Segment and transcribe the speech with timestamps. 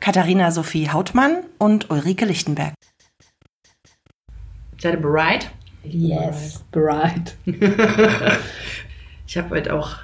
[0.00, 2.74] Katharina Sophie Hautmann und Ulrike Lichtenberg.
[4.78, 5.50] Seid ihr bereit?
[5.84, 7.36] Yes, bereit.
[9.28, 9.96] Ich habe heute auch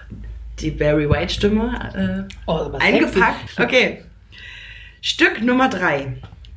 [0.58, 3.50] die Barry White Stimme äh, Oh, eingepackt.
[3.50, 3.62] sexy.
[3.62, 4.04] Okay.
[5.00, 6.16] Stück Nummer drei.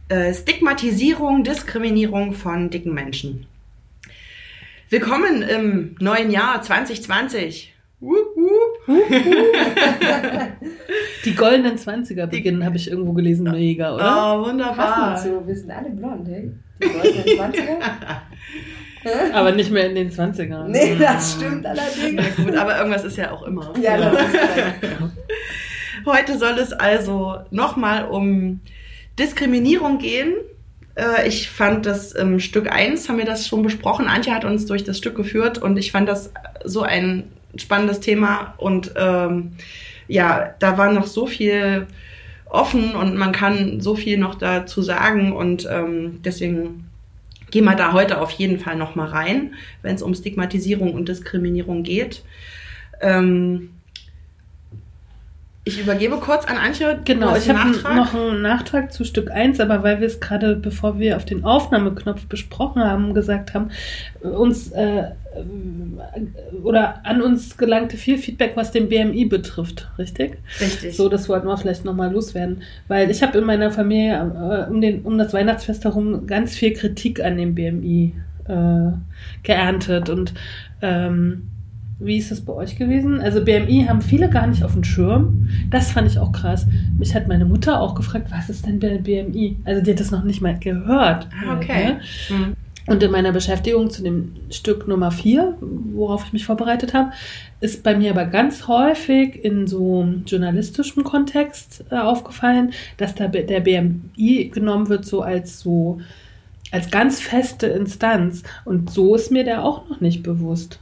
[0.10, 3.46] Äh, Stigmatisierung, Diskriminierung von dicken Menschen.
[4.90, 7.75] Willkommen im neuen Jahr 2020.
[8.06, 8.88] Wup, wup.
[11.26, 14.40] Die goldenen 20er beginnen, habe ich irgendwo gelesen, mega, oder?
[14.42, 15.14] Oh, wunderbar.
[15.14, 16.52] Passend so, wir sind alle blond, hey?
[16.82, 17.78] Die goldenen 20er?
[19.34, 20.68] Aber nicht mehr in den 20ern.
[20.68, 22.36] Nee, das stimmt allerdings.
[22.38, 23.72] Gut, aber irgendwas ist ja auch immer.
[23.80, 24.32] Ja, das ist
[24.98, 25.14] korrekt.
[26.08, 28.62] Heute soll es also nochmal um
[29.20, 30.34] Diskriminierung gehen.
[30.96, 34.08] Äh, Ich fand das im Stück 1, haben wir das schon besprochen.
[34.08, 36.32] Antje hat uns durch das Stück geführt und ich fand das
[36.64, 37.26] so ein
[37.58, 39.54] spannendes Thema und ähm,
[40.08, 41.88] ja, da war noch so viel
[42.46, 46.90] offen und man kann so viel noch dazu sagen und ähm, deswegen
[47.52, 51.10] gehen wir da heute auf jeden Fall noch mal rein, wenn es um Stigmatisierung und
[51.10, 52.24] Diskriminierung geht.
[53.02, 53.72] Ähm,
[55.68, 57.00] ich übergebe kurz an Antje.
[57.06, 61.00] Genau, ich habe noch einen Nachtrag zu Stück 1, aber weil wir es gerade, bevor
[61.00, 63.72] wir auf den Aufnahmeknopf besprochen haben, gesagt haben,
[64.22, 65.06] uns äh,
[66.64, 70.38] oder an uns gelangte viel Feedback, was den BMI betrifft, richtig?
[70.62, 70.96] Richtig.
[70.96, 72.62] So, das wollten wir vielleicht nochmal loswerden.
[72.88, 76.74] Weil ich habe in meiner Familie äh, um, den, um das Weihnachtsfest herum ganz viel
[76.74, 78.14] Kritik an dem BMI
[78.48, 78.92] äh,
[79.42, 80.12] geerntet.
[80.12, 80.36] Und
[80.84, 81.50] ähm,
[82.00, 83.22] wie ist das bei euch gewesen?
[83.22, 85.48] Also BMI haben viele gar nicht auf dem Schirm.
[85.70, 86.68] Das fand ich auch krass.
[86.98, 89.58] Mich hat meine Mutter auch gefragt, was ist denn der BMI?
[89.64, 91.28] Also die hat das noch nicht mal gehört.
[91.46, 91.94] Ah, okay.
[91.94, 92.00] Ne?
[92.28, 92.54] Hm.
[92.88, 95.58] Und in meiner Beschäftigung zu dem Stück Nummer 4,
[95.94, 97.12] worauf ich mich vorbereitet habe,
[97.60, 103.62] ist bei mir aber ganz häufig in so journalistischem Kontext äh, aufgefallen, dass da der
[103.62, 106.00] BMI genommen wird so als so
[106.72, 108.44] als ganz feste Instanz.
[108.66, 110.80] Und so ist mir der auch noch nicht bewusst.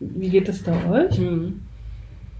[0.00, 1.16] Wie geht es da euch?
[1.16, 1.60] Hm.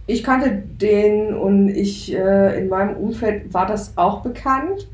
[0.06, 4.88] Ich kannte den und ich äh, in meinem Umfeld war das auch bekannt,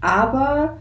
[0.00, 0.76] aber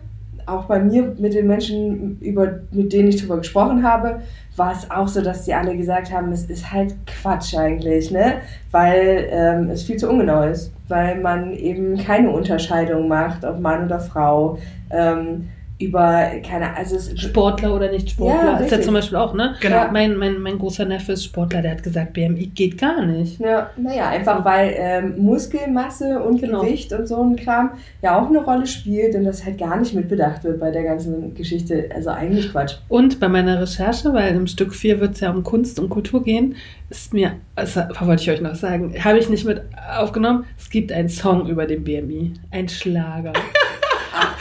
[0.46, 4.22] auch bei mir mit den Menschen, über, mit denen ich drüber gesprochen habe,
[4.56, 8.36] war es auch so, dass die alle gesagt haben, es ist halt Quatsch eigentlich, ne?
[8.72, 13.86] Weil ähm, es viel zu ungenau ist, weil man eben keine Unterscheidung macht, ob Mann
[13.86, 14.58] oder Frau,
[14.92, 15.50] ähm,
[15.84, 18.54] über keine, also es, Sportler oder nicht Sportler?
[18.54, 19.56] Ja, ist ja zum Beispiel auch, ne?
[19.60, 19.88] Genau.
[19.92, 23.40] Mein, mein, mein großer Neffe ist Sportler, der hat gesagt, BMI geht gar nicht.
[23.40, 26.62] Ja, naja, einfach weil ähm, Muskelmasse und Genau.
[26.62, 27.72] Gewicht und so ein Kram
[28.02, 31.34] ja auch eine Rolle spielt und das halt gar nicht mitbedacht wird bei der ganzen
[31.36, 31.90] Geschichte.
[31.94, 32.76] Also eigentlich Quatsch.
[32.90, 36.24] Und bei meiner Recherche, weil im Stück 4 wird es ja um Kunst und Kultur
[36.24, 36.56] gehen,
[36.90, 39.62] ist mir, also wollte ich euch noch sagen, habe ich nicht mit
[39.98, 43.34] aufgenommen, es gibt einen Song über den BMI, ein Schlager.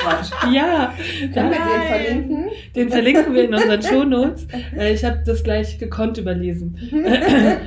[0.03, 0.31] Quatsch.
[0.53, 0.95] ja,
[1.33, 2.45] Können wir den verlinken?
[2.77, 4.47] den verlinken wir in unseren Shownotes.
[4.77, 6.77] Äh, Ich habe das gleich gekonnt überlesen.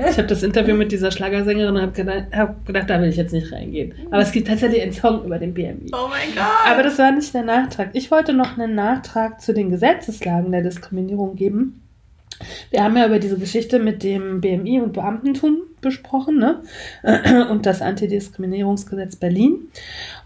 [0.09, 3.17] Ich habe das Interview mit dieser Schlagersängerin und habe gedacht, hab gedacht, da will ich
[3.17, 3.93] jetzt nicht reingehen.
[4.11, 5.91] Aber es gibt tatsächlich einen Song über den BMI.
[5.93, 6.71] Oh mein Gott.
[6.71, 7.89] Aber das war nicht der Nachtrag.
[7.93, 11.81] Ich wollte noch einen Nachtrag zu den Gesetzeslagen der Diskriminierung geben.
[12.69, 16.61] Wir haben ja über diese Geschichte mit dem BMI und Beamtentum besprochen, ne?
[17.49, 19.69] Und das Antidiskriminierungsgesetz Berlin.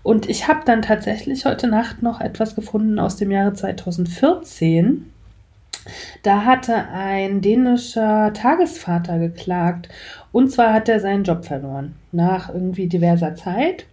[0.02, 5.12] Und ich habe dann tatsächlich heute Nacht noch etwas gefunden aus dem Jahre 2014.
[6.24, 9.90] Da hatte ein dänischer Tagesvater geklagt.
[10.32, 11.96] Und zwar hat er seinen Job verloren.
[12.12, 13.86] Nach irgendwie diverser Zeit.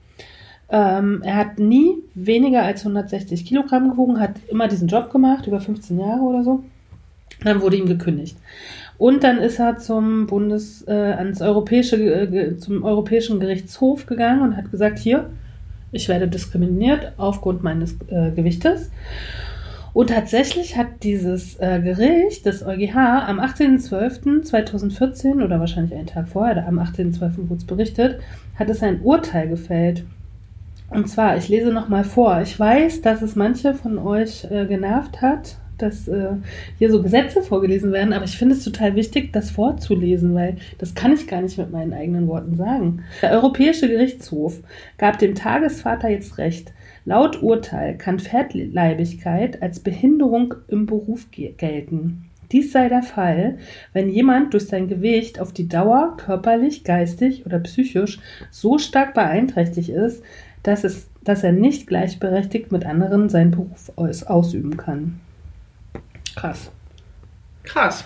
[0.69, 5.61] Ähm, er hat nie weniger als 160 Kilogramm gewogen, hat immer diesen Job gemacht, über
[5.61, 6.65] 15 Jahre oder so.
[7.43, 8.37] Dann wurde ihm gekündigt.
[8.99, 14.57] Und dann ist er zum Bundes, äh, ans europäische, äh, zum Europäischen Gerichtshof gegangen und
[14.57, 15.29] hat gesagt, hier,
[15.93, 18.91] ich werde diskriminiert aufgrund meines äh, Gewichtes.
[19.93, 26.67] Und tatsächlich hat dieses äh, Gericht, das EuGH, am 18.12.2014 oder wahrscheinlich einen Tag vorher,
[26.67, 27.49] am 18.12.
[27.49, 28.21] wurde es berichtet,
[28.59, 30.05] hat es ein Urteil gefällt.
[30.91, 32.43] Und zwar, ich lese nochmal vor.
[32.43, 36.31] Ich weiß, dass es manche von euch äh, genervt hat, dass äh,
[36.79, 40.95] hier so Gesetze vorgelesen werden, aber ich finde es total wichtig, das vorzulesen, weil das
[40.95, 43.05] kann ich gar nicht mit meinen eigenen Worten sagen.
[43.23, 44.61] Der Europäische Gerichtshof
[44.99, 46.73] gab dem Tagesvater jetzt recht.
[47.05, 52.25] Laut Urteil kann Fettleibigkeit als Behinderung im Beruf ge gelten.
[52.53, 53.59] Dies sei der Fall,
[53.93, 58.21] wenn jemand durch sein Gewicht auf die Dauer körperlich, geistig oder psychisch
[58.51, 60.23] so stark beeinträchtigt ist,
[60.63, 65.21] dass, es, dass er nicht gleichberechtigt mit anderen seinen Beruf aus, ausüben kann.
[66.37, 66.71] Krass.
[67.65, 68.05] Krass.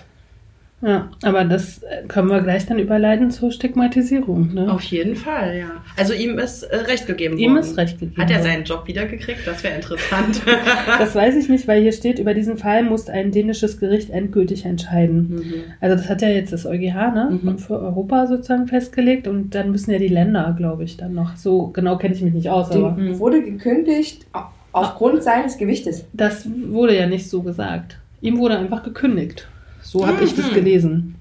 [0.83, 4.55] Ja, aber das können wir gleich dann überleiten zur Stigmatisierung.
[4.55, 4.73] Ne?
[4.73, 5.73] Auf jeden Fall, ja.
[5.99, 7.61] Also ihm ist äh, Recht gegeben Ihm worden.
[7.61, 8.49] ist Recht gegeben Hat er worden.
[8.51, 9.41] seinen Job wiedergekriegt?
[9.47, 10.41] Das wäre interessant.
[10.99, 14.65] Das weiß ich nicht, weil hier steht, über diesen Fall muss ein dänisches Gericht endgültig
[14.65, 15.29] entscheiden.
[15.35, 15.55] Mhm.
[15.83, 17.39] Also das hat ja jetzt das EuGH ne?
[17.43, 17.59] Mhm.
[17.59, 21.37] für Europa sozusagen festgelegt und dann müssen ja die Länder, glaube ich, dann noch.
[21.37, 26.07] So genau kenne ich mich nicht aus, aber wurde gekündigt au- aufgrund seines Gewichtes.
[26.15, 27.99] das wurde ja nicht so gesagt.
[28.21, 29.49] Ihm wurde einfach gekündigt.
[29.83, 30.55] So habe ich das Mhm.
[30.55, 31.15] gelesen.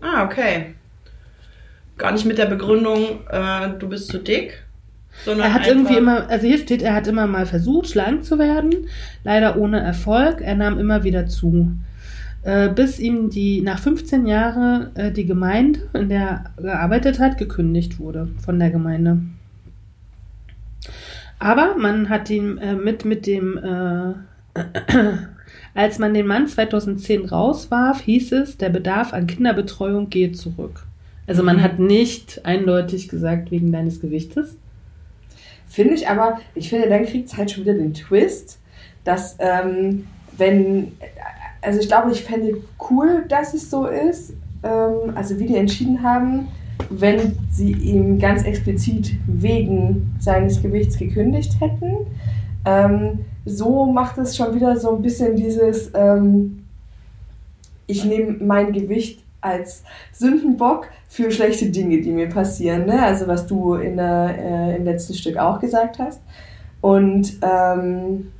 [0.00, 0.74] Ah, okay.
[1.96, 4.62] Gar nicht mit der Begründung, äh, du bist zu dick,
[5.24, 8.38] sondern Er hat irgendwie immer, also hier steht, er hat immer mal versucht, schlank zu
[8.38, 8.72] werden,
[9.24, 10.40] leider ohne Erfolg.
[10.40, 11.72] Er nahm immer wieder zu.
[12.44, 17.36] Äh, bis ihm die nach 15 Jahren äh, die Gemeinde, in der er gearbeitet hat,
[17.36, 19.18] gekündigt wurde von der Gemeinde.
[21.40, 24.12] Aber man hat ihn äh, mit, mit dem, äh,
[25.78, 30.84] als man den Mann 2010 rauswarf, hieß es, der Bedarf an Kinderbetreuung geht zurück.
[31.28, 31.62] Also man Mhm.
[31.62, 34.56] hat nicht eindeutig gesagt, wegen deines Gewichtes.
[35.68, 38.58] Finde ich aber, ich finde, dann kriegt es halt schon wieder den Twist,
[39.04, 40.90] dass ähm, wenn,
[41.62, 42.56] also ich glaube, ich fände
[42.90, 44.32] cool, dass es so ist,
[44.64, 46.48] ähm, also wie die entschieden haben,
[46.90, 51.98] wenn sie ihm ganz explizit wegen seines Gewichts gekündigt hätten.
[52.64, 56.64] Ähm, so macht es schon wieder so ein bisschen dieses, ähm,
[57.86, 62.86] ich nehme mein Gewicht als Sündenbock für schlechte Dinge, die mir passieren.
[62.86, 63.02] Ne?
[63.02, 66.20] Also was du in der, äh, im letzten Stück auch gesagt hast.
[66.80, 68.32] Und ähm,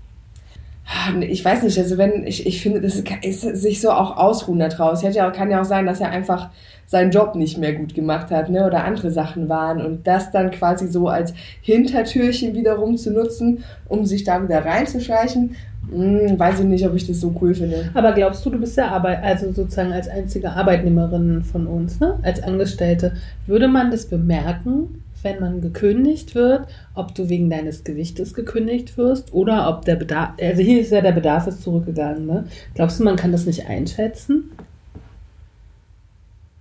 [1.21, 4.69] ich weiß nicht, also wenn, ich, ich finde, das ist sich so auch ausruhen da
[4.69, 5.03] draus.
[5.03, 6.51] Hätte ja, kann ja auch sein, dass er einfach
[6.87, 8.67] seinen Job nicht mehr gut gemacht hat, ne?
[8.67, 9.85] Oder andere Sachen waren.
[9.85, 15.57] Und das dann quasi so als Hintertürchen wiederum zu nutzen, um sich da wieder reinzuschleichen,
[15.91, 17.91] hm, weiß ich nicht, ob ich das so cool finde.
[17.93, 22.19] Aber glaubst du, du bist ja Arbeit, also sozusagen als einzige Arbeitnehmerin von uns, ne?
[22.23, 23.13] Als Angestellte,
[23.47, 29.33] würde man das bemerken, wenn man gekündigt wird, ob du wegen deines Gewichtes gekündigt wirst
[29.33, 32.47] oder ob der Bedarf, also hier ist ja der Bedarf ist zurückgegangen, ne?
[32.75, 34.51] Glaubst du, man kann das nicht einschätzen?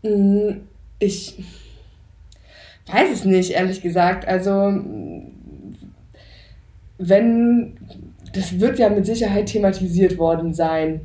[0.04, 0.62] Hm,
[1.00, 1.38] Ich
[2.88, 4.28] weiß es nicht, ehrlich gesagt.
[4.28, 4.74] Also,
[6.98, 7.78] wenn,
[8.34, 11.02] das wird ja mit Sicherheit thematisiert worden sein,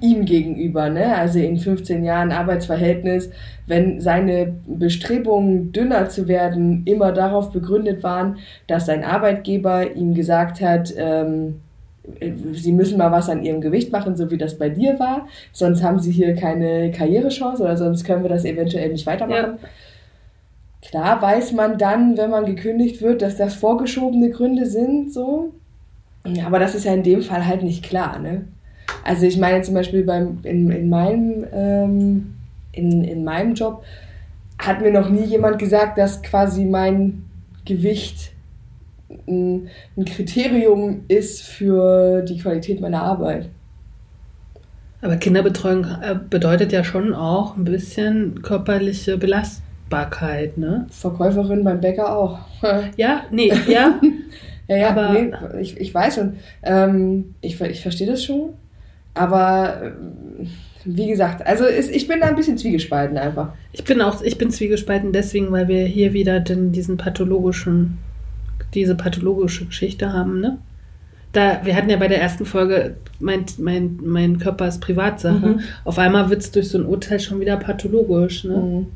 [0.00, 1.16] ihm gegenüber, ne?
[1.16, 3.30] Also in 15 Jahren Arbeitsverhältnis,
[3.66, 10.60] wenn seine Bestrebungen, dünner zu werden, immer darauf begründet waren, dass sein Arbeitgeber ihm gesagt
[10.60, 11.60] hat, ähm,
[12.52, 15.82] sie müssen mal was an ihrem Gewicht machen, so wie das bei dir war, sonst
[15.82, 19.58] haben sie hier keine Karrierechance oder sonst können wir das eventuell nicht weitermachen.
[20.82, 25.52] Klar weiß man dann, wenn man gekündigt wird, dass das vorgeschobene Gründe sind, so.
[26.44, 28.44] Aber das ist ja in dem Fall halt nicht klar, ne?
[29.06, 32.34] Also ich meine zum Beispiel beim, in, in, meinem, ähm,
[32.72, 33.84] in, in meinem Job
[34.58, 37.24] hat mir noch nie jemand gesagt, dass quasi mein
[37.64, 38.32] Gewicht
[39.28, 43.48] ein, ein Kriterium ist für die Qualität meiner Arbeit.
[45.02, 50.86] Aber Kinderbetreuung äh, bedeutet ja schon auch ein bisschen körperliche Belastbarkeit, ne?
[50.90, 52.38] Verkäuferin beim Bäcker auch.
[52.96, 54.00] Ja, nee, ja.
[54.68, 56.38] Ja, ja, Aber- nee, ich, ich weiß schon.
[56.64, 58.54] Ähm, ich, ich verstehe das schon.
[59.16, 60.48] Aber ähm,
[60.84, 63.52] wie gesagt, also ist, ich bin da ein bisschen zwiegespalten einfach.
[63.72, 67.98] Ich bin auch, ich bin zwiegespalten deswegen, weil wir hier wieder den, diesen pathologischen,
[68.74, 70.58] diese pathologische Geschichte haben, ne?
[71.32, 75.46] Da, wir hatten ja bei der ersten Folge, mein, mein, mein Körper ist Privatsache.
[75.46, 75.60] Mhm.
[75.84, 78.56] Auf einmal wird es durch so ein Urteil schon wieder pathologisch, ne?
[78.56, 78.86] Mhm.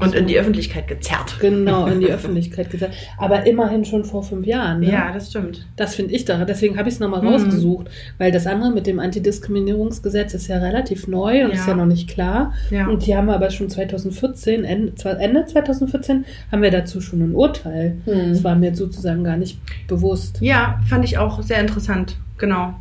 [0.00, 1.36] Und in die Öffentlichkeit gezerrt.
[1.40, 2.94] Genau, in die Öffentlichkeit gesagt.
[3.18, 4.80] Aber immerhin schon vor fünf Jahren.
[4.80, 4.90] Ne?
[4.90, 5.66] Ja, das stimmt.
[5.76, 6.44] Das finde ich da.
[6.44, 7.28] Deswegen habe ich es nochmal Mhm.
[7.28, 7.88] rausgesucht.
[8.18, 11.56] Weil das andere mit dem Antidiskriminierungsgesetz ist ja relativ neu und Ja.
[11.56, 12.52] ist ja noch nicht klar.
[12.70, 12.86] Ja.
[12.88, 17.34] Und die haben wir aber schon 2014, Ende, Ende 2014, haben wir dazu schon ein
[17.34, 17.96] Urteil.
[18.06, 18.30] Mhm.
[18.30, 20.38] Das war mir sozusagen gar nicht bewusst.
[20.40, 22.74] Ja, fand ich auch sehr interessant, genau,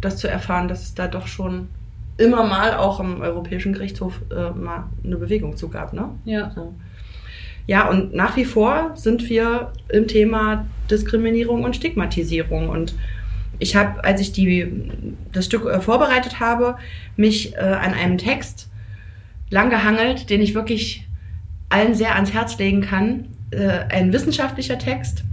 [0.00, 1.68] das zu erfahren, dass es da doch schon
[2.22, 6.10] immer mal auch im Europäischen Gerichtshof äh, mal eine Bewegung zu gab, ne?
[6.24, 6.50] Ja.
[6.54, 6.74] So.
[7.66, 12.68] Ja, und nach wie vor sind wir im Thema Diskriminierung und Stigmatisierung.
[12.68, 12.94] Und
[13.58, 16.76] ich habe, als ich die, das Stück äh, vorbereitet habe,
[17.16, 18.68] mich äh, an einem Text
[19.50, 21.06] langgehangelt, den ich wirklich
[21.68, 23.26] allen sehr ans Herz legen kann.
[23.50, 25.24] Äh, ein wissenschaftlicher Text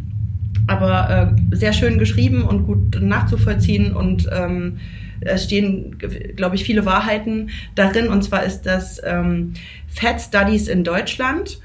[0.69, 4.77] aber äh, sehr schön geschrieben und gut nachzuvollziehen und ähm,
[5.21, 5.97] es stehen,
[6.35, 8.07] glaube ich, viele Wahrheiten darin.
[8.07, 9.53] Und zwar ist das ähm,
[9.87, 11.59] Fat Studies in Deutschland.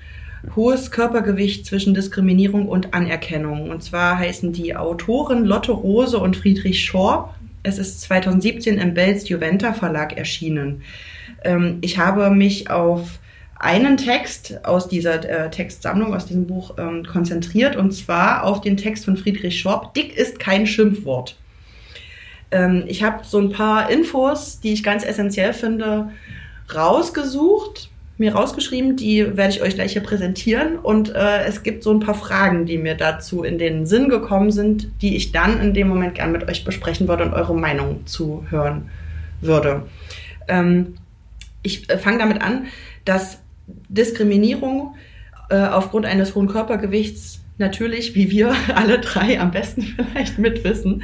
[0.55, 3.71] Hohes Körpergewicht zwischen Diskriminierung und Anerkennung.
[3.71, 7.35] Und zwar heißen die Autoren Lotte Rose und Friedrich Schorb.
[7.63, 10.83] Es ist 2017 im Belz Juventa Verlag erschienen.
[11.45, 13.19] Ähm, ich habe mich auf
[13.59, 18.77] einen Text aus dieser äh, Textsammlung, aus diesem Buch ähm, konzentriert, und zwar auf den
[18.77, 19.95] Text von Friedrich Schorb.
[19.95, 21.37] Dick ist kein Schimpfwort.
[22.55, 26.11] Ähm, ich habe so ein paar Infos, die ich ganz essentiell finde,
[26.75, 30.79] rausgesucht, mir rausgeschrieben, die werde ich euch gleich hier präsentieren.
[30.79, 34.53] Und äh, es gibt so ein paar Fragen, die mir dazu in den Sinn gekommen
[34.53, 38.07] sind, die ich dann in dem Moment gern mit euch besprechen würde und eure Meinung
[38.07, 38.89] zuhören
[39.41, 39.83] würde.
[40.47, 40.95] Ähm,
[41.65, 42.67] ich äh, fange damit an,
[43.05, 44.95] dass Diskriminierung
[45.51, 51.03] äh, aufgrund eines hohen Körpergewichts natürlich, wie wir alle drei am besten vielleicht mitwissen,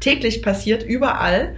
[0.00, 1.54] täglich passiert, überall.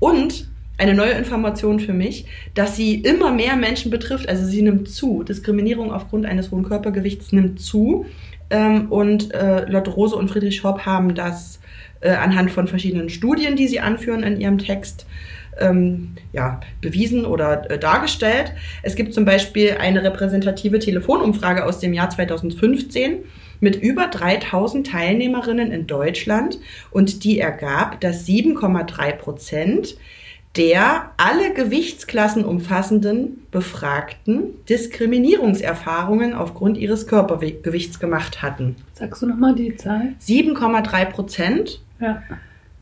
[0.00, 4.28] Und eine neue Information für mich, dass sie immer mehr Menschen betrifft.
[4.28, 5.24] Also sie nimmt zu.
[5.24, 8.06] Diskriminierung aufgrund eines hohen Körpergewichts nimmt zu.
[8.50, 11.58] Ähm, und äh, Lotte Rose und Friedrich Schorb haben das
[12.00, 15.04] äh, anhand von verschiedenen Studien, die sie anführen in ihrem Text,
[15.58, 18.52] ähm, ja, bewiesen oder äh, dargestellt.
[18.84, 23.24] Es gibt zum Beispiel eine repräsentative Telefonumfrage aus dem Jahr 2015
[23.60, 26.58] mit über 3000 Teilnehmerinnen in Deutschland
[26.90, 29.96] und die ergab, dass 7,3 Prozent
[30.56, 38.76] der alle Gewichtsklassen umfassenden Befragten Diskriminierungserfahrungen aufgrund ihres Körpergewichts gemacht hatten.
[38.94, 40.14] Sagst du nochmal die Zahl?
[40.20, 42.22] 7,3 Prozent Ja.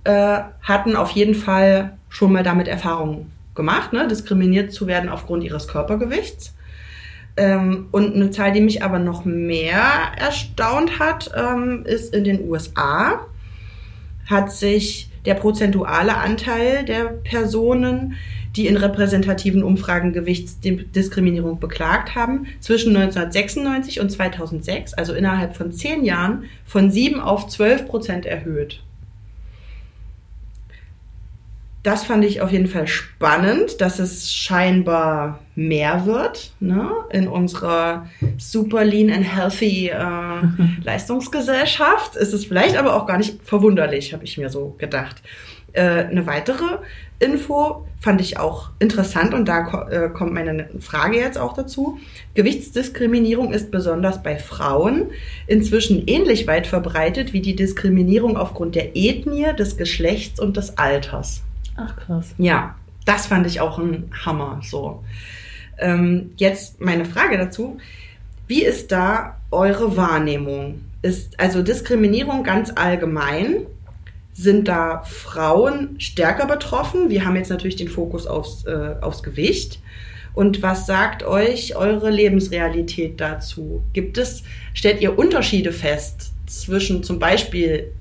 [0.05, 4.07] äh, hatten auf jeden Fall schon mal damit Erfahrungen gemacht, ne?
[4.09, 6.55] diskriminiert zu werden aufgrund ihres Körpergewichts.
[7.37, 9.83] Ähm, und eine Zahl, die mich aber noch mehr
[10.17, 13.27] erstaunt hat, ähm, ist in den USA
[14.27, 18.17] hat sich der prozentuale Anteil der Personen,
[18.57, 26.05] die in repräsentativen Umfragen Gewichtsdiskriminierung beklagt haben, zwischen 1996 und 2006, also innerhalb von zehn
[26.05, 28.83] Jahren, von 7 auf 12 Prozent erhöht.
[31.87, 36.91] Das fand ich auf jeden Fall spannend, dass es scheinbar mehr wird ne?
[37.11, 40.01] in unserer super lean and healthy äh,
[40.83, 42.17] Leistungsgesellschaft.
[42.17, 45.23] Ist es vielleicht aber auch gar nicht verwunderlich, habe ich mir so gedacht.
[45.75, 46.79] Äh, eine weitere
[47.21, 52.01] Info fand ich auch interessant und da ko äh, kommt meine Frage jetzt auch dazu.
[52.35, 55.13] Gewichtsdiskriminierung ist besonders bei Frauen
[55.47, 61.43] inzwischen ähnlich weit verbreitet wie die Diskriminierung aufgrund der Ethnie, des Geschlechts und des Alters.
[61.77, 62.35] Ach krass.
[62.39, 64.61] Ja, das fand ich auch ein Hammer.
[64.63, 65.05] So.
[65.79, 67.79] Ähm, jetzt meine Frage dazu.
[68.47, 70.83] Wie ist da eure Wahrnehmung?
[71.03, 73.67] Ist also Diskriminierung ganz allgemein?
[74.33, 77.11] Sind da Frauen stärker betroffen?
[77.11, 79.81] Wir haben jetzt natürlich den Fokus aufs, äh, aufs Gewicht.
[80.35, 83.83] Und was sagt euch eure Lebensrealität dazu?
[83.95, 84.43] Gibt es,
[84.75, 87.93] stellt ihr Unterschiede fest zwischen zum Beispiel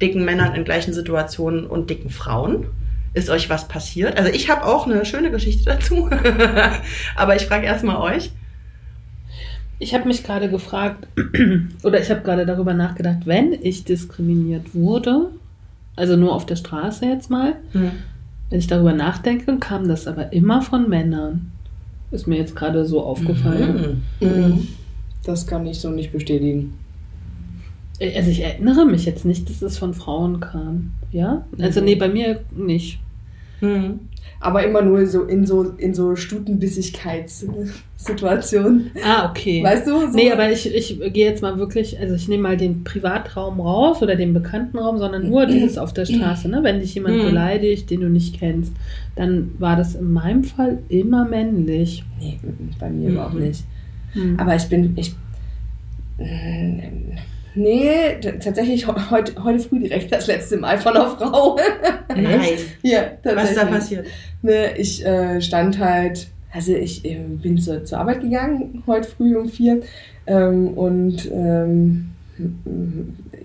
[0.00, 2.66] dicken Männern in gleichen Situationen und dicken Frauen?
[3.14, 4.16] Ist euch was passiert?
[4.18, 6.08] Also ich habe auch eine schöne Geschichte dazu.
[7.16, 8.30] Aber ich frage erstmal euch.
[9.78, 11.08] Ich habe mich gerade gefragt,
[11.82, 15.28] oder ich habe gerade darüber nachgedacht, wenn ich diskriminiert wurde,
[15.96, 17.90] also nur auf der Straße jetzt mal, Hm.
[18.48, 21.50] wenn ich darüber nachdenke, kam das aber immer von Männern.
[22.12, 24.02] Ist mir jetzt gerade so aufgefallen.
[24.20, 24.68] Mhm.
[25.24, 26.74] Das kann ich so nicht bestätigen.
[28.00, 30.90] Also ich erinnere mich jetzt nicht, dass es von Frauen kam.
[31.10, 31.44] Ja?
[31.58, 31.86] Also Mhm.
[31.86, 32.98] nee, bei mir nicht.
[33.62, 34.00] Hm.
[34.40, 38.90] Aber immer nur so in so, in so Stutenbissigkeitssituationen.
[39.04, 39.62] Ah, okay.
[39.62, 40.10] Weißt du?
[40.10, 43.60] So Nee, aber ich, ich gehe jetzt mal wirklich, also ich nehme mal den Privatraum
[43.60, 46.48] raus oder den bekannten Raum, sondern nur dieses auf der Straße.
[46.48, 46.58] Ne?
[46.64, 47.24] Wenn dich jemand Mhm.
[47.26, 48.72] beleidigt, den du nicht kennst,
[49.14, 52.02] dann war das in meinem Fall immer männlich.
[52.18, 52.40] Nee,
[52.80, 53.14] bei mir Mhm.
[53.14, 53.62] überhaupt nicht.
[54.14, 54.40] Hm.
[54.40, 55.14] Aber ich bin, ich.
[57.54, 61.58] Äh, Nee, tatsächlich he- heute, heute früh direkt das letzte Mal von einer Frau.
[62.08, 62.40] Nein.
[62.82, 64.06] ja, Was ist da passiert?
[64.42, 69.36] Ne, ich äh, stand halt, also ich äh, bin zur, zur Arbeit gegangen, heute früh
[69.36, 69.80] um vier,
[70.26, 72.10] ähm, und ähm,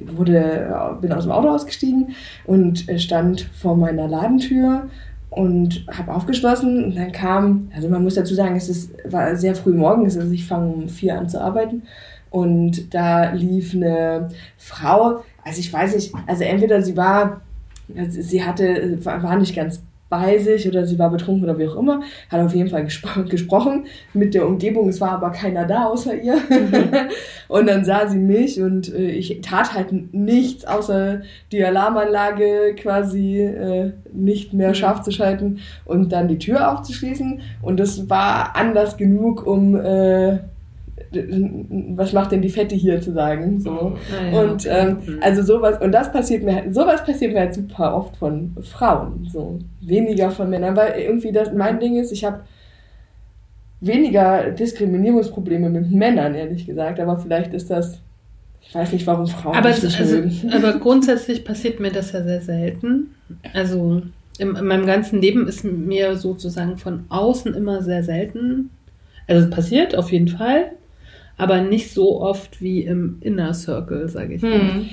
[0.05, 4.89] wurde, bin aus dem Auto ausgestiegen und äh, stand vor meiner Ladentür
[5.29, 9.55] und habe aufgeschlossen und dann kam, also man muss dazu sagen, es ist, war sehr
[9.55, 11.83] früh morgens, also ich fange um vier an zu arbeiten
[12.37, 17.41] und da lief eine Frau, also ich weiß nicht, also entweder sie war,
[17.97, 21.67] also sie hatte, war war nicht ganz bei sich oder sie war betrunken oder wie
[21.67, 25.65] auch immer, hat auf jeden Fall gespro gesprochen mit der Umgebung, es war aber keiner
[25.65, 26.35] da außer ihr.
[26.35, 27.09] Mhm.
[27.47, 33.41] und dann sah sie mich und äh, ich tat halt nichts, außer die Alarmanlage quasi
[33.41, 34.75] äh, nicht mehr mhm.
[34.75, 37.41] scharf zu schalten und dann die Tür aufzuschließen.
[37.61, 40.39] Und das war anders genug, um äh,
[41.11, 43.59] was macht denn die Fette hier zu sagen?
[43.59, 43.97] So.
[44.11, 44.41] Ah, ja.
[44.41, 45.19] Und ähm, mhm.
[45.21, 49.27] also sowas, und das passiert mir sowas passiert mir halt super oft von Frauen.
[49.31, 49.59] So.
[49.81, 50.75] Weniger von Männern.
[50.75, 52.41] Weil irgendwie das mein Ding ist, ich habe
[53.79, 56.99] weniger Diskriminierungsprobleme mit Männern, ehrlich gesagt.
[56.99, 57.99] Aber vielleicht ist das.
[58.61, 60.17] Ich weiß nicht, warum Frauen aber, das nicht also,
[60.51, 63.15] aber grundsätzlich passiert mir das ja sehr selten.
[63.53, 64.01] Also
[64.39, 68.71] in, in meinem ganzen Leben ist mir sozusagen von außen immer sehr selten
[69.27, 70.71] also es passiert auf jeden Fall,
[71.37, 74.59] aber nicht so oft wie im Inner Circle, sage ich mal.
[74.59, 74.89] Hm.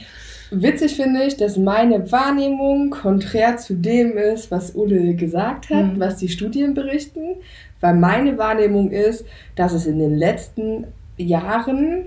[0.50, 6.00] Witzig finde ich, dass meine Wahrnehmung konträr zu dem ist, was Ulle gesagt hat, hm.
[6.00, 7.36] was die Studien berichten,
[7.80, 9.24] weil meine Wahrnehmung ist,
[9.56, 10.86] dass es in den letzten
[11.16, 12.06] Jahren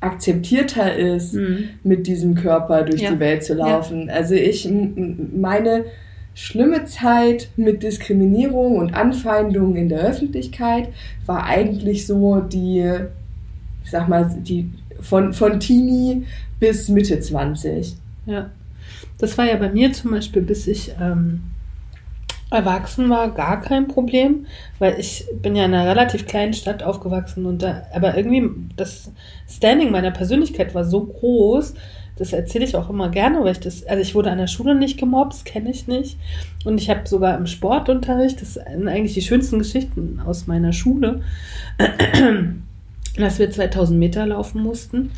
[0.00, 1.70] akzeptierter ist, hm.
[1.82, 3.12] mit diesem Körper durch ja.
[3.12, 4.08] die Welt zu laufen.
[4.08, 4.14] Ja.
[4.14, 5.84] Also ich meine
[6.34, 10.88] schlimme Zeit mit Diskriminierung und Anfeindungen in der Öffentlichkeit
[11.26, 12.88] war eigentlich so die,
[13.84, 14.70] ich sag mal, die
[15.00, 16.26] von, von Teenie
[16.58, 17.96] bis Mitte 20.
[18.26, 18.50] Ja.
[19.18, 21.42] Das war ja bei mir zum Beispiel, bis ich ähm,
[22.50, 24.46] erwachsen war, gar kein Problem,
[24.78, 29.12] weil ich bin ja in einer relativ kleinen Stadt aufgewachsen und da, aber irgendwie das
[29.48, 31.74] Standing meiner Persönlichkeit war so groß,
[32.20, 34.74] das erzähle ich auch immer gerne, weil ich das, also ich wurde an der Schule
[34.74, 36.18] nicht gemobbt, das kenne ich nicht.
[36.66, 41.22] Und ich habe sogar im Sportunterricht, das sind eigentlich die schönsten Geschichten aus meiner Schule,
[43.16, 45.12] dass wir 2000 Meter laufen mussten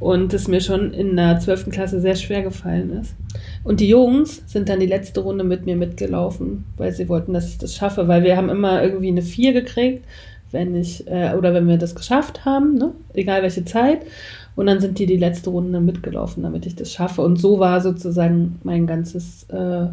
[0.00, 1.70] und es mir schon in der 12.
[1.70, 3.14] Klasse sehr schwer gefallen ist.
[3.62, 7.48] Und die Jungs sind dann die letzte Runde mit mir mitgelaufen, weil sie wollten, dass
[7.50, 10.04] ich das schaffe, weil wir haben immer irgendwie eine 4 gekriegt,
[10.50, 12.92] wenn ich, äh, oder wenn wir das geschafft haben, ne?
[13.14, 14.00] egal welche Zeit.
[14.58, 17.22] Und dann sind die die letzte Runde mitgelaufen, damit ich das schaffe.
[17.22, 19.86] Und so war sozusagen mein ganzes äh,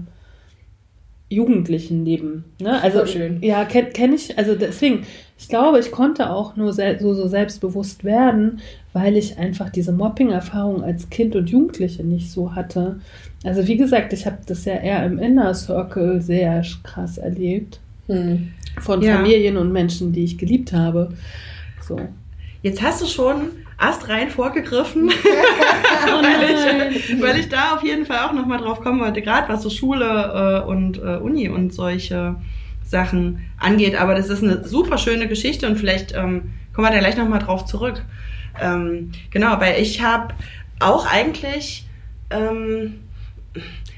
[1.30, 2.46] Jugendlichenleben.
[2.60, 2.82] Ne?
[2.82, 3.44] Also schön.
[3.44, 4.40] ja, kenne kenn ich.
[4.40, 5.06] Also deswegen,
[5.38, 8.60] ich glaube, ich konnte auch nur so, so selbstbewusst werden,
[8.92, 13.00] weil ich einfach diese Mobbing-Erfahrung als Kind und Jugendliche nicht so hatte.
[13.44, 17.80] Also wie gesagt, ich habe das ja eher im Inner Circle sehr krass erlebt.
[18.08, 18.48] Hm.
[18.80, 19.18] Von ja.
[19.18, 21.14] Familien und Menschen, die ich geliebt habe.
[21.88, 22.00] So.
[22.64, 28.20] Jetzt hast du schon astrein vorgegriffen, oh weil, ich, weil ich da auf jeden Fall
[28.20, 32.36] auch nochmal drauf kommen wollte, gerade was so Schule äh, und äh, Uni und solche
[32.86, 34.00] Sachen angeht.
[34.00, 37.40] Aber das ist eine super schöne Geschichte und vielleicht ähm, kommen wir da gleich nochmal
[37.40, 38.02] drauf zurück.
[38.62, 40.34] Ähm, genau, weil ich habe
[40.80, 41.86] auch eigentlich,
[42.30, 43.02] ähm,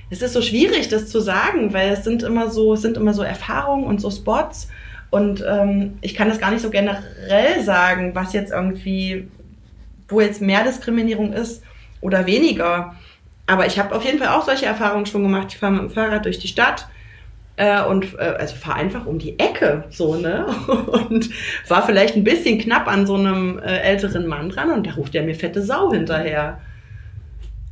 [0.09, 3.13] es ist so schwierig, das zu sagen, weil es sind immer so, es sind immer
[3.13, 4.69] so Erfahrungen und so Spots.
[5.09, 9.27] Und ähm, ich kann das gar nicht so generell sagen, was jetzt irgendwie
[10.09, 11.63] wo jetzt mehr Diskriminierung ist
[12.01, 12.95] oder weniger.
[13.45, 15.47] Aber ich habe auf jeden Fall auch solche Erfahrungen schon gemacht.
[15.49, 16.87] Ich fahre mit dem Fahrrad durch die Stadt
[17.55, 20.45] äh, und äh, also fahre einfach um die Ecke so ne
[21.09, 21.29] und
[21.67, 25.15] war vielleicht ein bisschen knapp an so einem äh, älteren Mann dran und da ruft
[25.15, 26.59] er mir fette Sau hinterher.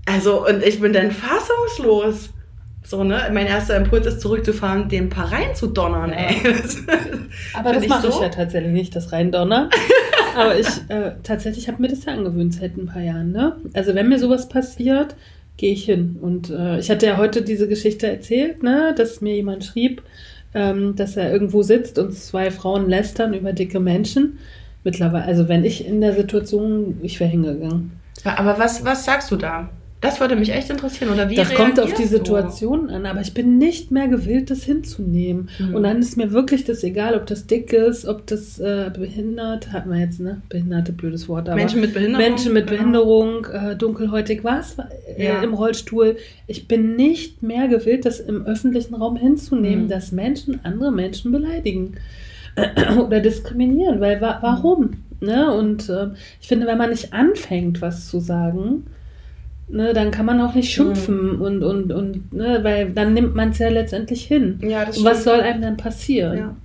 [0.06, 2.30] Also und ich bin dann fassungslos.
[2.84, 3.32] So, ne?
[3.34, 6.36] Mein erster Impuls ist zurückzufahren, den ein paar reinzudonnern, ey.
[7.56, 8.10] Aber das mache so?
[8.10, 9.72] ich ja tatsächlich nicht, das reindonnern.
[10.36, 13.56] Aber ich, äh, tatsächlich habe mir das ja angewöhnt seit ein paar Jahren, ne?
[13.74, 15.16] Also wenn mir sowas passiert,
[15.58, 16.18] gehe ich hin.
[16.22, 18.94] Und äh, ich hatte ja heute diese Geschichte erzählt, ne?
[18.98, 20.02] Dass mir jemand schrieb,
[20.54, 24.40] ähm, dass er irgendwo sitzt und zwei Frauen lästern über dicke Menschen.
[24.84, 27.92] Mittlerweile, also wenn ich in der Situation, ich wäre hingegangen.
[28.24, 29.70] Aber was, was sagst du da?
[30.02, 31.12] Das würde mich echt interessieren.
[31.12, 32.94] Oder wie das kommt auf die Situation du?
[32.94, 35.50] an, aber ich bin nicht mehr gewillt, das hinzunehmen.
[35.58, 35.74] Mhm.
[35.74, 39.72] Und dann ist mir wirklich das egal, ob das dick ist, ob das äh, behindert,
[39.72, 40.42] hat man jetzt, ne?
[40.50, 42.28] Behinderte, blödes Wort, aber Menschen mit Behinderung.
[42.28, 42.78] Menschen mit genau.
[42.78, 44.78] Behinderung, äh, dunkelhäutig was
[45.18, 45.42] äh, ja.
[45.42, 46.18] im Rollstuhl.
[46.46, 49.90] Ich bin nicht mehr gewillt, das im öffentlichen Raum hinzunehmen, mhm.
[49.90, 51.96] dass Menschen andere Menschen beleidigen
[53.00, 54.92] oder diskriminieren, weil wa warum?
[55.20, 55.52] Ne?
[55.52, 56.10] Und äh,
[56.42, 58.86] ich finde, wenn man nicht anfängt, was zu sagen,
[59.68, 61.42] ne, dann kann man auch nicht schimpfen mhm.
[61.42, 64.60] und, und, und ne, weil dann nimmt man es ja letztendlich hin.
[64.62, 66.38] Ja, das und was soll einem dann passieren?
[66.38, 66.56] Ja.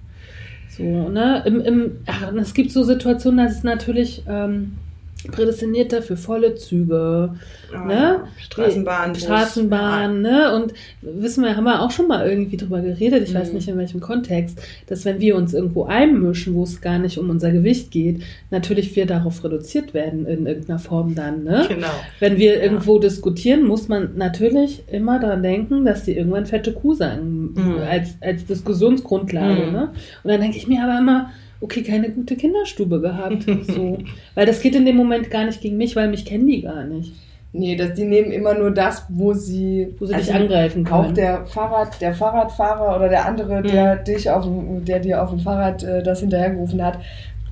[0.68, 1.42] So, ne?
[1.46, 4.76] Im, im, ach, es gibt so Situationen, dass es natürlich, ähm,
[5.24, 7.34] prädestiniert dafür volle Züge,
[7.74, 7.94] Ah, ne?
[7.94, 8.28] ja.
[8.38, 9.14] Straßenbahn.
[9.14, 10.54] Straßenbahn, ne?
[10.54, 13.54] Und wissen wir, haben wir auch schon mal irgendwie drüber geredet, ich weiß Mhm.
[13.54, 17.30] nicht in welchem Kontext, dass wenn wir uns irgendwo einmischen, wo es gar nicht um
[17.30, 21.64] unser Gewicht geht, natürlich wir darauf reduziert werden in irgendeiner Form dann, ne?
[21.68, 21.86] Genau.
[22.18, 22.62] Wenn wir Ja.
[22.62, 27.78] irgendwo diskutieren, muss man natürlich immer daran denken, dass die irgendwann fette Kuh sagen, Mhm.
[27.88, 29.66] als, als Diskussionsgrundlage.
[29.66, 29.72] Mhm.
[29.72, 29.88] Ne?
[30.24, 31.30] Und dann denke ich mir aber immer,
[31.60, 33.44] okay, keine gute Kinderstube gehabt.
[33.66, 33.98] so.
[34.34, 36.84] Weil das geht in dem Moment gar nicht gegen mich, weil mich kennen die gar
[36.84, 37.12] nicht.
[37.52, 41.06] Nee, das, die nehmen immer nur das, wo sie, Wo sie also dich angreifen können.
[41.06, 45.30] Auch der Fahrrad, der Fahrradfahrer oder der andere, der dich auf dem, der dir auf
[45.30, 46.98] dem Fahrrad äh, das hinterhergerufen hat,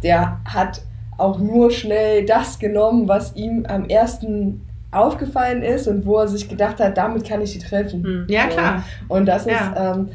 [0.05, 0.83] der hat
[1.16, 4.61] auch nur schnell das genommen, was ihm am ersten
[4.92, 8.05] aufgefallen ist und wo er sich gedacht hat, damit kann ich sie treffen.
[8.05, 8.27] Hm.
[8.29, 8.57] Ja, So.
[8.57, 8.85] klar.
[9.09, 9.94] Und das ist, Ja.
[9.97, 10.09] ähm,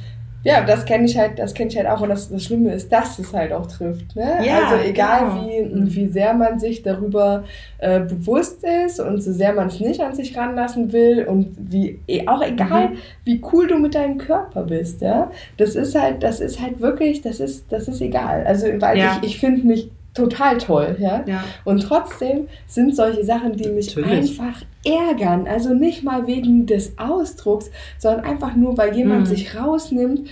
[0.43, 2.01] ja, das kenne ich halt, das kenne ich halt auch.
[2.01, 4.15] Und das, das Schlimme ist, dass es halt auch trifft.
[4.15, 4.39] Ne?
[4.45, 5.85] Ja, also egal genau.
[5.85, 7.43] wie, wie sehr man sich darüber
[7.77, 11.99] äh, bewusst ist und so sehr man es nicht an sich ranlassen will und wie
[12.07, 12.97] eh- auch egal, Mhm.
[13.23, 15.31] wie cool du mit deinem Körper bist, ja.
[15.57, 18.43] Das ist halt, das ist halt wirklich, das ist, das ist egal.
[18.45, 19.19] Also weil Ja.
[19.21, 21.23] ich, ich finde mich total toll, ja.
[21.25, 21.43] Ja.
[21.65, 24.39] Und trotzdem sind solche Sachen, die mich Natürlich.
[24.39, 25.47] einfach ärgern.
[25.47, 29.25] Also nicht mal wegen des Ausdrucks, sondern einfach nur, weil jemand Mhm.
[29.25, 30.29] sich rausnimmt,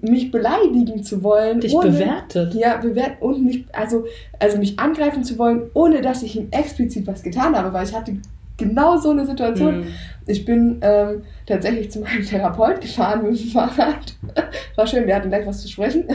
[0.00, 1.60] mich beleidigen zu wollen.
[1.60, 2.54] Dich ohne, bewertet.
[2.54, 4.04] Ja, bewerten und mich, also,
[4.38, 7.94] also mich angreifen zu wollen, ohne dass ich ihm explizit was getan habe, weil ich
[7.94, 8.16] hatte
[8.56, 9.80] genau so eine Situation.
[9.80, 9.86] Mhm.
[10.26, 14.16] Ich bin ähm, tatsächlich zu meinem Therapeut gefahren mit dem Fahrrad.
[14.76, 16.04] War schön, wir hatten gleich was zu sprechen.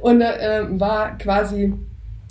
[0.00, 1.72] und äh, war quasi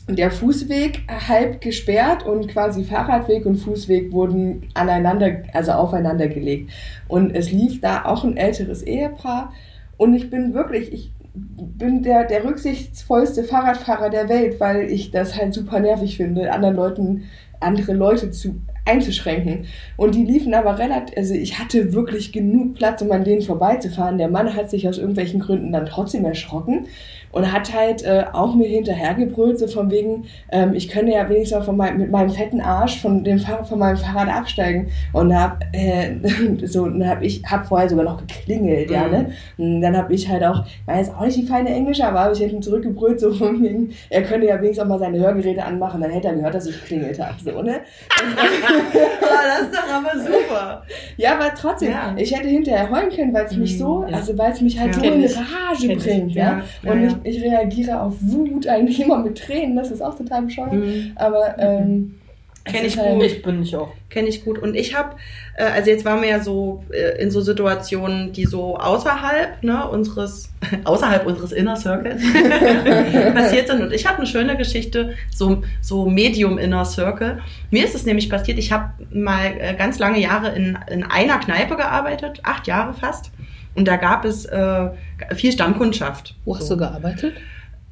[0.08, 6.72] der Fußweg halb gesperrt und quasi Fahrradweg und Fußweg wurden aneinander, also aufeinander gelegt.
[7.08, 9.54] Und es lief da auch ein älteres Ehepaar.
[9.98, 15.36] Und ich bin wirklich, ich bin der, der rücksichtsvollste Fahrradfahrer der Welt, weil ich das
[15.36, 17.24] halt super nervig finde, anderen Leuten,
[17.60, 19.66] andere Leute zu einzuschränken.
[19.98, 24.18] Und die liefen aber relativ, also ich hatte wirklich genug Platz, um an denen vorbeizufahren.
[24.18, 26.88] Der Mann hat sich aus irgendwelchen Gründen dann trotzdem erschrocken
[27.36, 31.60] und hat halt äh, auch mir hinterhergebrüllt, so von wegen, ähm, ich könne ja wenigstens
[31.60, 34.88] mal von meinem, mit meinem fetten Arsch von dem Fahrrad, von meinem Fahrrad absteigen.
[35.14, 36.16] Und da hab, äh,
[36.66, 39.12] so, dann hab ich, hab vorher sogar noch geklingelt, ja, Mhm.
[39.12, 39.32] ne?
[39.58, 42.40] Und dann hab ich halt auch, weiß auch nicht die feine Englische, aber habe ich
[42.40, 46.12] hinten zurückgebrüllt, so von wegen, er könne ja wenigstens auch mal seine Hörgeräte anmachen, dann
[46.12, 47.82] hätte er gehört, dass ich geklingelt habe, so, ne?
[48.94, 50.84] Das ist doch aber super.
[51.18, 52.14] Ja, aber trotzdem, Ja.
[52.18, 54.18] ich hätte hinterher heulen können, weil es mich so, Mm, ja.
[54.18, 55.02] also weil es mich halt Ja.
[55.02, 55.26] so in.
[55.26, 56.62] Rage bringt, ja.
[56.84, 60.18] Ja, Und ja, ich, ich reagiere auf Wut eigentlich immer mit Tränen, das ist auch
[60.18, 60.74] total bescheuert.
[60.74, 61.12] Mhm.
[61.16, 62.16] Aber ähm,
[62.64, 63.24] es Kenn ist ich halt- gut.
[63.24, 63.90] Ich bin nicht auch.
[64.10, 64.58] Kenne ich gut.
[64.58, 65.16] Und ich habe,
[65.56, 69.88] äh, also jetzt waren wir ja so äh, in so Situationen, die so außerhalb ne,
[69.88, 70.50] unseres,
[70.84, 72.24] außerhalb unseres Inner Circles
[73.36, 73.82] passiert sind.
[73.82, 77.40] Und ich habe eine schöne Geschichte, so, so Medium Inner Circle.
[77.72, 81.38] Mir ist es nämlich passiert, ich habe mal äh, ganz lange Jahre in, in einer
[81.40, 83.32] Kneipe gearbeitet, acht Jahre fast.
[83.76, 84.90] Und da gab es äh,
[85.36, 86.36] viel Stammkundschaft.
[86.46, 86.76] Wo hast So.
[86.76, 87.36] du gearbeitet?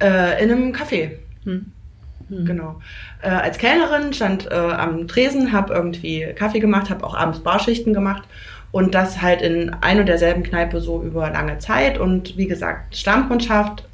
[0.01, 1.11] Äh, in einem Café.
[1.43, 1.71] Hm.
[2.29, 2.45] Hm.
[2.45, 2.81] Genau.
[3.21, 7.93] Äh, als Kellnerin stand äh, am Tresen, habe irgendwie Kaffee gemacht, habe auch abends Barschichten
[7.93, 8.23] gemacht
[8.71, 12.95] und das halt in ein und derselben Kneipe so über lange Zeit und wie gesagt
[12.97, 13.87] Stammkundschaft,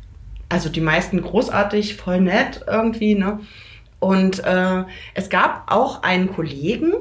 [0.48, 3.40] also die meisten großartig, voll nett irgendwie, ne?
[4.00, 6.94] Und äh, es gab auch einen Kollegen,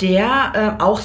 [0.00, 1.00] der äh, auch,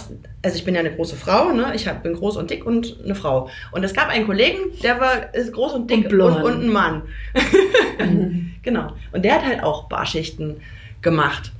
[0.46, 1.72] also ich bin ja eine große Frau, ne?
[1.74, 3.50] Ich hab, bin groß und dick und eine Frau.
[3.72, 6.70] Und es gab einen Kollegen, der war ist groß und dick Und und, und ein
[6.72, 7.02] Mann.
[8.62, 8.92] genau.
[9.12, 10.58] Und der hat halt auch Barschichten
[11.02, 11.52] gemacht.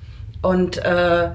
[0.44, 1.30] Und äh,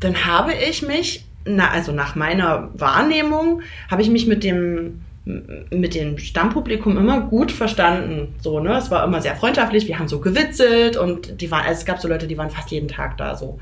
[0.00, 5.94] dann habe ich mich, na, also nach meiner Wahrnehmung, habe ich mich mit dem mit
[5.94, 8.34] dem Stammpublikum immer gut verstanden.
[8.40, 8.76] So, ne?
[8.76, 12.00] Es war immer sehr freundschaftlich, wir haben so gewitzelt und die waren, also es gab
[12.00, 13.58] so Leute, die waren fast jeden Tag da so.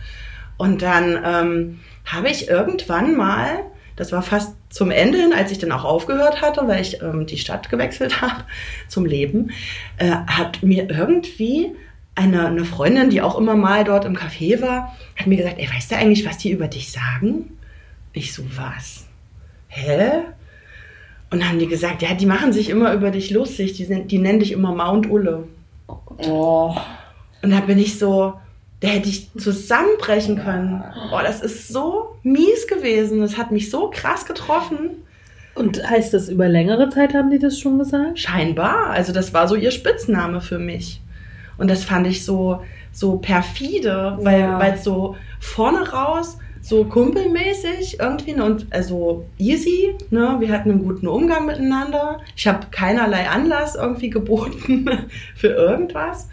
[0.57, 3.61] Und dann ähm, habe ich irgendwann mal,
[3.97, 7.27] das war fast zum Ende hin, als ich dann auch aufgehört hatte, weil ich ähm,
[7.27, 8.45] die Stadt gewechselt habe
[8.89, 9.51] zum Leben,
[9.99, 11.75] äh, hat mir irgendwie
[12.15, 15.69] eine, eine Freundin, die auch immer mal dort im Café war, hat mir gesagt, ey,
[15.69, 17.59] weißt du eigentlich, was die über dich sagen?
[18.13, 19.07] Ich so, was?
[19.69, 20.23] Hä?
[21.31, 24.13] Und dann haben die gesagt, ja, die machen sich immer über dich lustig, die, sind,
[24.13, 25.49] die nennen dich immer Mount Ulle.
[26.29, 26.77] Oh,
[27.43, 28.35] Und da bin ich so,
[28.81, 30.83] da hätte ich zusammenbrechen können.
[31.13, 33.21] Oh, das ist so mies gewesen.
[33.21, 34.91] Das hat mich so krass getroffen.
[35.55, 38.19] Und heißt das, über längere Zeit haben die das schon gesagt?
[38.19, 38.91] Scheinbar.
[38.91, 41.01] Also das war so ihr Spitzname für mich.
[41.57, 44.61] Und das fand ich so, so perfide, weil Ja.
[44.67, 50.37] es so vorne raus so kumpelmäßig irgendwie ne, und also easy, ne?
[50.39, 52.21] Wir hatten einen guten Umgang miteinander.
[52.35, 54.89] Ich habe keinerlei Anlass irgendwie geboten
[55.37, 56.29] für irgendwas.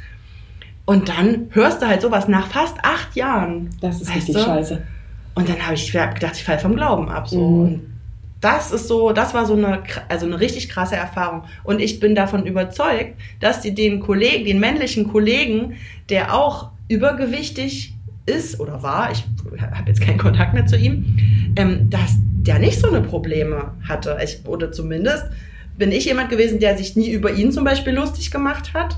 [0.91, 3.69] Und dann hörst du halt sowas nach fast acht Jahren.
[3.79, 4.41] Das ist richtig du?
[4.41, 4.81] scheiße.
[5.35, 7.29] Und dann habe ich gedacht, ich falle vom Glauben ab.
[7.29, 7.39] So.
[7.39, 7.61] Mhm.
[7.61, 7.81] Und
[8.41, 11.43] das ist so, das war so eine, also eine richtig krasse Erfahrung.
[11.63, 15.77] Und ich bin davon überzeugt, dass die den Kollegen, den männlichen Kollegen,
[16.09, 19.23] der auch übergewichtig ist oder war, ich
[19.61, 21.15] habe jetzt keinen Kontakt mehr zu ihm,
[21.55, 24.17] ähm, dass der nicht so eine Probleme hatte.
[24.21, 25.23] Ich, oder zumindest
[25.77, 28.97] bin ich jemand gewesen, der sich nie über ihn zum Beispiel lustig gemacht hat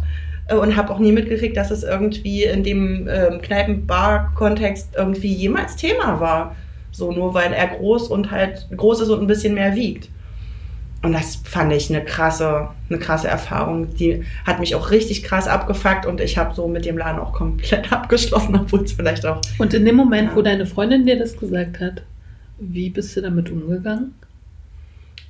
[0.52, 6.20] und habe auch nie mitgekriegt, dass es irgendwie in dem ähm, Kneipen-Bar-Kontext irgendwie jemals Thema
[6.20, 6.56] war.
[6.92, 10.10] So nur weil er groß und halt groß ist und ein bisschen mehr wiegt.
[11.02, 13.94] Und das fand ich eine krasse, eine krasse Erfahrung.
[13.96, 17.34] Die hat mich auch richtig krass abgefuckt und ich habe so mit dem Laden auch
[17.34, 19.42] komplett abgeschlossen, obwohl es vielleicht auch.
[19.58, 20.36] Und in dem Moment, Ja.
[20.36, 22.04] wo deine Freundin dir das gesagt hat,
[22.60, 24.14] wie bist du damit umgegangen?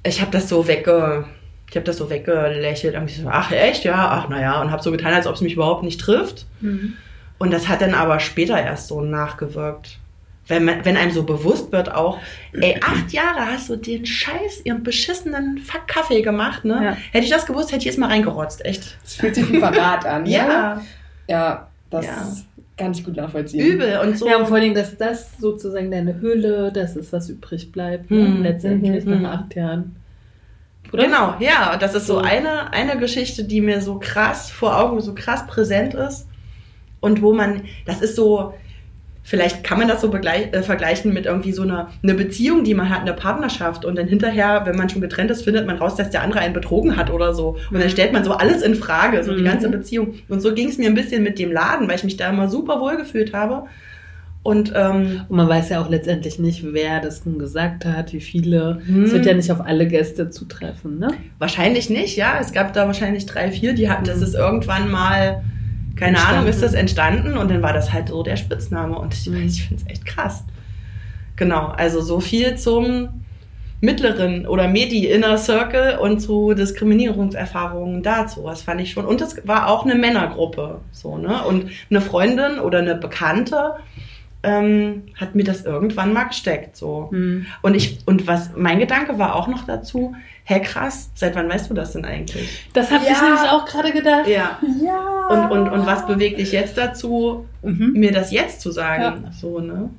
[0.06, 1.26] Ich habe das so wegge,
[1.73, 4.91] ich habe das so weggelächelt, irgendwie so, ach echt, ja, ach naja, und habe so
[4.91, 6.45] getan, als ob es mich überhaupt nicht trifft.
[7.39, 9.97] Und das hat dann aber später erst so nachgewirkt.
[10.47, 12.19] Wenn, man, wenn einem so bewusst wird auch,
[12.53, 16.79] ey, acht Jahre hast du den Scheiß, ihren beschissenen Fuck-Kaffee gemacht, ne?
[16.83, 16.97] Ja.
[17.12, 18.97] Hätte ich das gewusst, hätte ich jetzt mal reingerotzt, echt.
[19.03, 20.25] Es fühlt sich wie Verrat an.
[20.27, 20.81] Ja, Ne?
[21.27, 22.27] Ja, das Ja.
[22.77, 23.65] kann ich gut nachvollziehen.
[23.65, 24.27] übel und so.
[24.27, 28.12] Ja, und vor allem, dass das sozusagen deine Hülle, das ist, was übrig bleibt?
[28.12, 28.43] Hm.
[28.43, 29.21] letztendlich Mhm.
[29.23, 29.95] nach acht Jahren.
[30.93, 31.06] Oder?
[31.06, 35.13] Genau, ja, das ist so eine, eine Geschichte, die mir so krass vor Augen, so
[35.15, 36.27] krass präsent ist.
[36.99, 38.53] Und wo man, das ist so,
[39.23, 42.89] vielleicht kann man das so äh, vergleichen mit irgendwie so einer eine Beziehung, die man
[42.89, 43.84] hat, eine Partnerschaft.
[43.86, 46.53] Und dann hinterher, wenn man schon getrennt ist, findet man raus, dass der andere einen
[46.53, 47.58] betrogen hat oder so.
[47.71, 49.45] Und dann stellt man so alles in Frage, so die Mhm.
[49.45, 50.13] ganze Beziehung.
[50.29, 52.47] Und so ging es mir ein bisschen mit dem Laden, weil ich mich da immer
[52.47, 53.63] super wohl gefühlt habe.
[54.43, 58.19] Und ähm, Und man weiß ja auch letztendlich nicht, wer das nun gesagt hat, wie
[58.19, 58.82] viele.
[58.86, 59.06] Hm.
[59.06, 61.08] Es wird ja nicht auf alle Gäste zutreffen, ne?
[61.39, 62.38] Wahrscheinlich nicht, ja.
[62.41, 65.43] Es gab da wahrscheinlich drei, vier, die hatten, das ist irgendwann mal,
[65.95, 66.38] keine Entstanden.
[66.39, 69.45] Ahnung, ist das entstanden und dann war das halt so der Spitzname und ich, Mhm.
[69.45, 70.43] ich finde es echt krass.
[71.36, 73.10] Genau, also so viel zum
[73.79, 78.43] mittleren oder Medi-Inner Circle und zu Diskriminierungserfahrungen dazu.
[78.45, 79.06] Das fand ich schon.
[79.06, 81.43] Und das war auch eine Männergruppe, so, ne?
[81.43, 83.73] Und eine Freundin oder eine Bekannte
[84.43, 87.08] ähm, hat mir das irgendwann mal gesteckt, so.
[87.12, 87.45] Hm.
[87.62, 91.69] Und ich, und was, mein Gedanke war auch noch dazu, hä krass, seit wann weißt
[91.69, 92.67] du das denn eigentlich?
[92.73, 93.12] Das habe Ja.
[93.13, 94.27] ich nämlich auch gerade gedacht.
[94.27, 94.60] Ja.
[94.84, 95.27] Ja.
[95.29, 97.93] Und, und, und was bewegt dich jetzt dazu, Mhm.
[97.93, 99.23] mir das jetzt zu sagen?
[99.25, 99.32] Ja.
[99.32, 99.89] So, ne?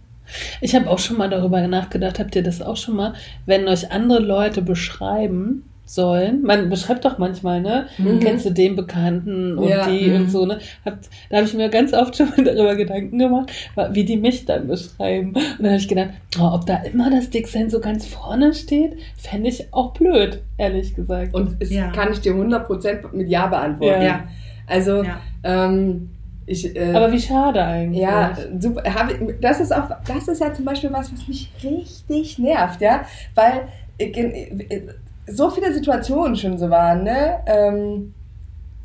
[0.61, 3.15] Ich habe auch schon mal darüber nachgedacht, habt ihr das auch schon mal,
[3.47, 7.87] wenn euch andere Leute beschreiben sollen, man beschreibt doch manchmal, ne?
[7.99, 8.21] Mhm.
[8.21, 10.17] Kennst du den Bekannten und Ja, die mhm.
[10.17, 10.59] und so, ne?
[10.85, 13.51] Habt, da habe ich mir ganz oft schon mal darüber Gedanken gemacht,
[13.91, 15.29] wie die mich dann beschreiben.
[15.35, 18.97] Und dann habe ich gedacht, oh, ob da immer das Dicksein so ganz vorne steht,
[19.17, 21.35] fände ich auch blöd, ehrlich gesagt.
[21.35, 21.91] Und es Ja.
[21.91, 24.03] kann ich dir 100% mit Ja beantworten.
[24.03, 24.07] Ja.
[24.09, 24.29] Ja.
[24.67, 25.21] Also, Ja.
[25.43, 26.09] ähm,
[26.47, 26.75] ich.
[26.77, 28.03] Äh, Aber wie schade eigentlich.
[28.03, 28.83] Ja, super.
[28.95, 32.81] Hab ich, das ist auch, das ist ja zum Beispiel was, was mich richtig nervt,
[32.81, 33.69] ja, weil
[33.99, 34.83] äh, äh,
[35.27, 37.41] so viele Situationen schon so waren, ne?
[37.47, 38.15] Ähm,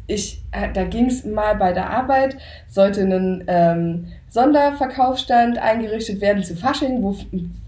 [0.10, 2.36] ich, äh, da ging es mal bei der Arbeit,
[2.68, 7.16] sollte ein ähm, Sonderverkaufsstand eingerichtet werden zu Fasching, wo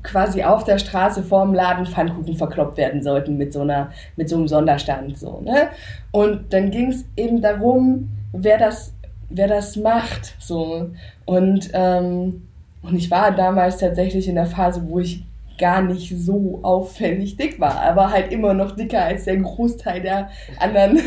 [0.01, 4.37] quasi auf der Straße vorm Laden Pfannkuchen verkloppt werden sollten mit so einer, mit so
[4.37, 5.69] einem Sonderstand, so, ne?
[6.11, 8.93] Und dann ging es eben darum, wer das,
[9.29, 10.89] wer das macht, so.
[11.25, 12.47] Und, ähm,
[12.81, 15.23] und ich war damals tatsächlich in der Phase, wo ich
[15.61, 20.29] gar nicht so auffällig dick war, aber halt immer noch dicker als der Großteil der
[20.59, 20.99] anderen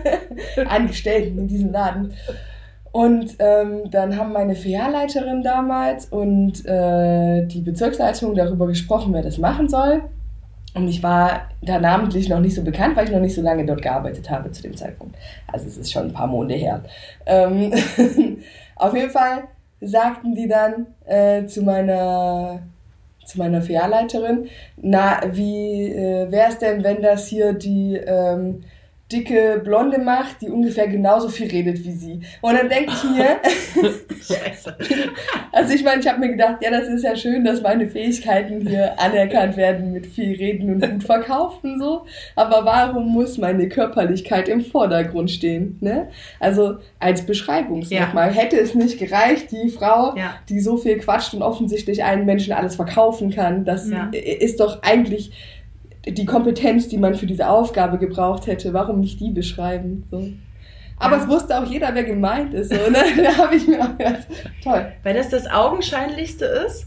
[0.68, 2.12] Angestellten in diesem Laden.
[2.90, 9.38] Und ähm, dann haben meine Filialleiterin damals und äh, die Bezirksleitung darüber gesprochen, wer das
[9.38, 10.02] machen soll.
[10.74, 13.64] Und ich war da namentlich noch nicht so bekannt, weil ich noch nicht so lange
[13.64, 15.16] dort gearbeitet habe zu dem Zeitpunkt.
[15.46, 16.82] Also es ist schon ein paar Monate her.
[17.24, 17.72] Ähm,
[18.76, 19.44] auf jeden Fall
[19.80, 22.60] sagten die dann äh, zu meiner
[23.32, 28.62] zu meiner Filialleiterin, na, wie äh, wäre es denn, wenn das hier die ähm,
[29.12, 32.20] dicke Blonde macht, die ungefähr genauso viel redet wie sie?
[32.40, 33.36] Und dann denke ich mir,
[34.22, 34.76] Scheiße.
[35.52, 38.66] also ich meine, ich habe mir gedacht, ja, das ist ja schön, dass meine Fähigkeiten
[38.66, 42.04] hier anerkannt werden mit viel Reden und gut verkaufen so.
[42.36, 45.76] Aber warum muss meine Körperlichkeit im Vordergrund stehen?
[45.80, 46.08] Ne?
[46.40, 50.34] Also als Beschreibungsmerkmal hätte es nicht gereicht, die Frau, Ja.
[50.48, 53.64] die so viel quatscht und offensichtlich einen Menschen alles verkaufen kann.
[53.64, 54.10] Das Ja.
[54.12, 55.32] ist doch eigentlich
[56.06, 58.72] die Kompetenz, die man für diese Aufgabe gebraucht hätte.
[58.72, 60.04] Warum nicht die beschreiben?
[60.10, 60.28] So.
[60.98, 61.22] Aber Ja.
[61.22, 62.70] es wusste auch jeder, wer gemeint ist.
[62.70, 62.98] So, ne?
[63.22, 64.26] Da habe ich mir auch gedacht,
[64.62, 64.86] toll.
[65.02, 66.86] Weil das das Augenscheinlichste ist.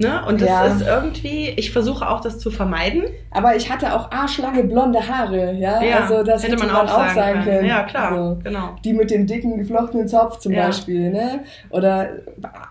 [0.00, 0.24] Ne?
[0.26, 0.64] Und das Ja.
[0.66, 3.02] ist irgendwie, ich versuche auch das zu vermeiden.
[3.32, 5.78] Aber ich hatte auch arschlange blonde Haare, ja.
[6.02, 7.66] also das hätte, man, auch sagen können.
[7.66, 8.76] Ja, klar, Also, genau.
[8.84, 10.66] die mit dem dicken geflochtenen Zopf zum Ja.
[10.66, 11.40] Beispiel, ne?
[11.70, 12.10] Oder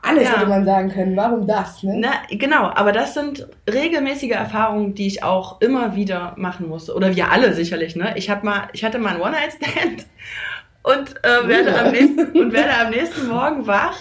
[0.01, 0.37] alles Ja.
[0.37, 1.17] hätte man sagen können.
[1.17, 1.95] Warum das, ne?
[1.97, 6.95] Na, genau, aber das sind regelmäßige Erfahrungen, die ich auch immer wieder machen musste.
[6.95, 8.13] Oder wir alle sicherlich, ne?
[8.15, 10.05] Ich hab mal, ich hatte mal einen One-Night-Stand
[10.83, 13.97] und, äh, werde am nächsten, und werde am nächsten Morgen wach.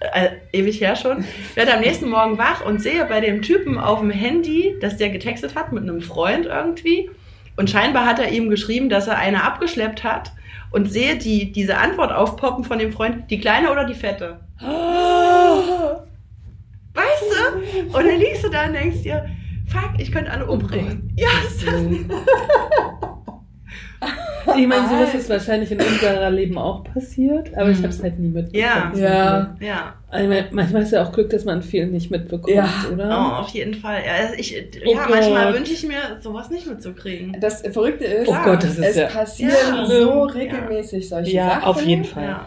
[0.00, 1.24] Äh, ewig her schon.
[1.54, 5.08] Werde am nächsten Morgen wach und sehe bei dem Typen auf dem Handy, dass der
[5.08, 7.10] getextet hat mit einem Freund irgendwie.
[7.56, 10.32] Und scheinbar hat er ihm geschrieben, dass er eine abgeschleppt hat.
[10.70, 14.40] Und sehe die, diese Antwort aufpoppen von dem Freund, die kleine oder die fette.
[16.92, 17.86] Weißt du?
[17.86, 19.26] Und dann liegst du da und denkst dir,
[19.66, 21.10] fuck, ich könnte alle umbringen.
[21.16, 21.74] ja, ist das
[24.56, 28.18] Ich meine, sowas ist wahrscheinlich in unserer Leben auch passiert, aber ich habe es halt
[28.18, 28.62] nie mitbekommen.
[28.62, 28.92] Ja.
[28.94, 29.56] Ja.
[29.60, 29.94] Ja,
[30.28, 32.68] meine, manchmal ist ja auch Glück, dass man viel nicht mitbekommt, Ja.
[32.88, 33.40] oh, oder?
[33.40, 34.00] auf jeden Fall.
[34.06, 34.54] Ja, also ich,
[34.86, 35.56] Oh ja manchmal Gott.
[35.56, 37.36] wünsche ich mir, sowas nicht mitzukriegen.
[37.40, 39.06] Das Verrückte ist, Oh Gott, das ist es ja.
[39.08, 39.84] passieren Ja.
[39.86, 40.24] so Ja.
[40.32, 41.62] regelmäßig solche Ja, Sachen.
[41.64, 42.40] auf jeden Fall.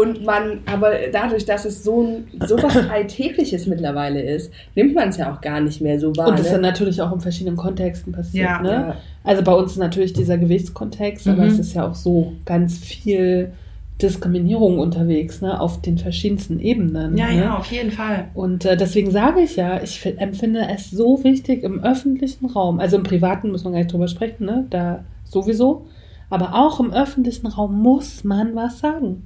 [0.00, 5.08] Und man, aber dadurch, dass es so, ein, so was Alltägliches mittlerweile ist, nimmt man
[5.08, 6.28] es ja auch gar nicht mehr so wahr.
[6.28, 6.52] Und das ne?
[6.52, 8.48] dann natürlich auch in verschiedenen Kontexten passiert.
[8.48, 8.62] Ja.
[8.62, 8.70] ne?
[8.70, 8.96] Ja.
[9.24, 11.48] Also bei uns ist natürlich dieser Gewichtskontext, aber Mhm.
[11.50, 13.52] es ist ja auch so ganz viel
[14.00, 17.16] Diskriminierung unterwegs, ne, auf den verschiedensten Ebenen.
[17.16, 17.36] Ja, ne?
[17.40, 18.28] ja, auf jeden Fall.
[18.34, 22.78] Und äh, deswegen sage ich ja, ich fi- empfinde es so wichtig im öffentlichen Raum,
[22.78, 25.86] also im privaten müssen wir gar nicht drüber sprechen, ne, da sowieso,
[26.30, 29.24] aber auch im öffentlichen Raum muss man was sagen.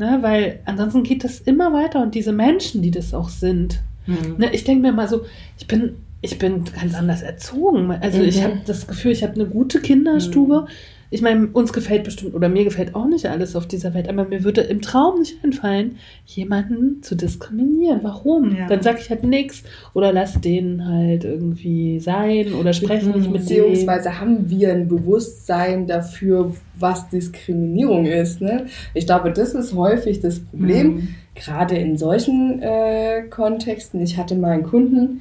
[0.00, 4.36] Ne, weil ansonsten geht das immer weiter und diese Menschen, die das auch sind, Hm.
[4.38, 5.26] Ne, ich denke mir mal so,
[5.58, 7.90] ich bin, ich bin ganz anders erzogen.
[7.90, 8.44] Also ich Mhm.
[8.44, 10.66] habe das Gefühl, ich habe eine gute Kinderstube.
[11.12, 14.24] Ich meine, uns gefällt bestimmt, oder mir gefällt auch nicht alles auf dieser Welt, aber
[14.26, 17.98] mir würde im Traum nicht einfallen, jemanden zu diskriminieren.
[18.02, 18.56] Warum?
[18.56, 18.68] Ja.
[18.68, 23.40] Dann sage ich halt nichts oder lass den halt irgendwie sein oder spreche nicht mit.
[23.42, 28.40] Beziehungsweise haben wir ein Bewusstsein dafür, was Diskriminierung ist.
[28.40, 28.66] Ne?
[28.94, 31.08] Ich glaube, das ist häufig das Problem, Mhm.
[31.34, 34.00] gerade in solchen äh, Kontexten.
[34.00, 35.20] Ich hatte mal einen Kunden,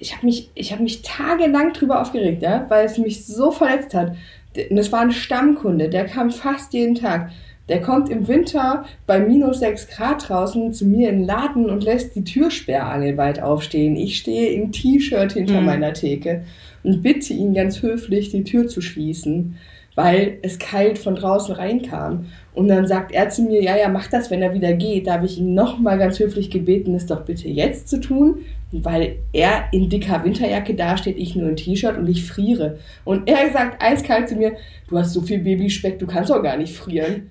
[0.00, 3.94] ich habe mich, ich hab mich tagelang drüber aufgeregt, ja, weil es mich so verletzt
[3.94, 4.12] hat.
[4.56, 7.30] Und das war ein Stammkunde, der kam fast jeden Tag.
[7.68, 11.84] Der kommt im Winter bei minus 6 Grad draußen zu mir in den Laden und
[11.84, 13.94] lässt die Türsperrangel weit aufstehen.
[13.94, 15.66] Ich stehe im T-Shirt hinter Mhm.
[15.66, 16.44] meiner Theke
[16.82, 19.56] und bitte ihn ganz höflich, die Tür zu schließen,
[19.94, 22.26] weil es kalt von draußen reinkam.
[22.54, 25.06] Und dann sagt er zu mir, ja, ja, mach das, wenn er wieder geht.
[25.06, 28.38] Da habe ich ihn nochmal ganz höflich gebeten, es doch bitte jetzt zu tun,
[28.72, 32.78] weil er in dicker Winterjacke dasteht, ich nur in T-Shirt und ich friere.
[33.04, 34.52] Und er sagt eiskalt zu mir,
[34.88, 37.30] du hast so viel Babyspeck, du kannst doch gar nicht frieren.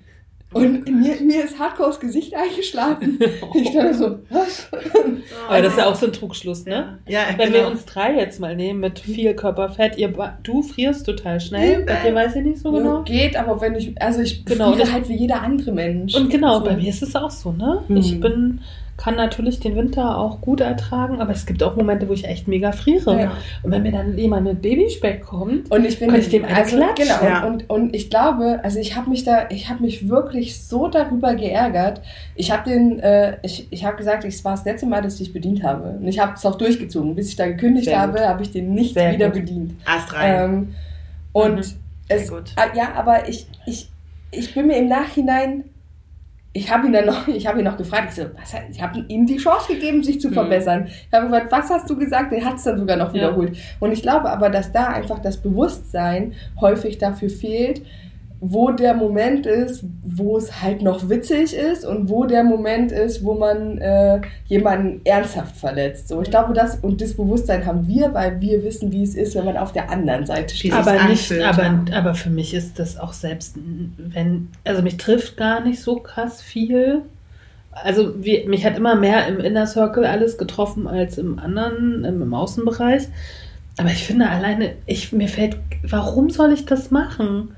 [0.50, 3.18] Und mir, mir ist hardcore das Gesicht eingeschlafen.
[3.54, 4.66] Ich dachte so, was?
[5.46, 6.98] Aber das ist ja auch so ein Trugschluss, ne?
[7.06, 7.64] Ja, Wenn genau.
[7.66, 10.10] wir uns drei jetzt mal nehmen mit viel Körperfett, ihr,
[10.42, 13.02] du frierst total schnell, bei dir weiß ich nicht so genau.
[13.02, 16.14] Geht, aber wenn ich, also ich Genau, friere halt wie jeder andere Mensch.
[16.14, 16.64] Und genau, So.
[16.64, 17.82] bei mir ist es auch so, ne?
[17.86, 17.96] Mhm.
[17.98, 18.60] Ich bin,
[18.98, 22.48] kann natürlich den Winter auch gut ertragen, aber es gibt auch Momente, wo ich echt
[22.48, 23.18] mega friere.
[23.20, 23.32] Ja.
[23.62, 26.76] Und wenn mir dann jemand mit Babyspeck kommt, Und ich finde, Kann ich dem also,
[26.76, 27.06] klatschen?
[27.06, 27.46] genau, Ja.
[27.46, 31.34] und, und ich glaube, also ich habe mich da, ich habe mich wirklich so darüber
[31.36, 32.02] geärgert.
[32.34, 35.20] Ich habe den, äh, ich, ich habe gesagt, es war das letzte Mal, dass ich
[35.28, 35.90] dich bedient habe.
[36.00, 37.14] Und ich habe es auch durchgezogen.
[37.14, 39.40] Bis ich da gekündigt Sehr habe, habe ich den nicht Sehr wieder gut.
[39.42, 39.74] bedient.
[39.86, 40.34] Ast rein.
[40.44, 40.74] Ähm,
[41.32, 41.62] und Mhm.
[42.08, 42.52] es, gut.
[42.56, 43.88] ah, ja, aber ich, ich,
[44.32, 45.64] ich bin mir im Nachhinein,
[46.52, 49.04] ich habe ihn dann noch, ich habe ihn noch gefragt, ich so, was, ich habe
[49.08, 50.34] ihm die Chance gegeben, sich zu Mhm.
[50.34, 50.86] verbessern.
[50.86, 52.32] Ich habe gefragt, was hast du gesagt?
[52.32, 53.14] Er hat es dann sogar noch Ja.
[53.14, 53.56] wiederholt.
[53.80, 57.82] Und ich glaube aber, dass da einfach das Bewusstsein häufig dafür fehlt,
[58.40, 63.24] wo der Moment ist, wo es halt noch witzig ist und wo der Moment ist,
[63.24, 66.08] wo man äh, jemanden ernsthaft verletzt.
[66.08, 69.34] So, ich glaube, das und das Bewusstsein haben wir, weil wir wissen, wie es ist,
[69.34, 70.72] wenn man auf der anderen Seite steht.
[70.72, 73.56] Aber nicht, anfühlt, aber, aber für mich ist das auch selbst,
[73.96, 77.02] wenn, also mich trifft gar nicht so krass viel.
[77.72, 82.22] Also wie, mich hat immer mehr im Inner Circle alles getroffen als im anderen, im,
[82.22, 83.08] im Außenbereich.
[83.78, 87.50] Aber ich finde alleine, ich, mir fällt, warum soll ich das machen?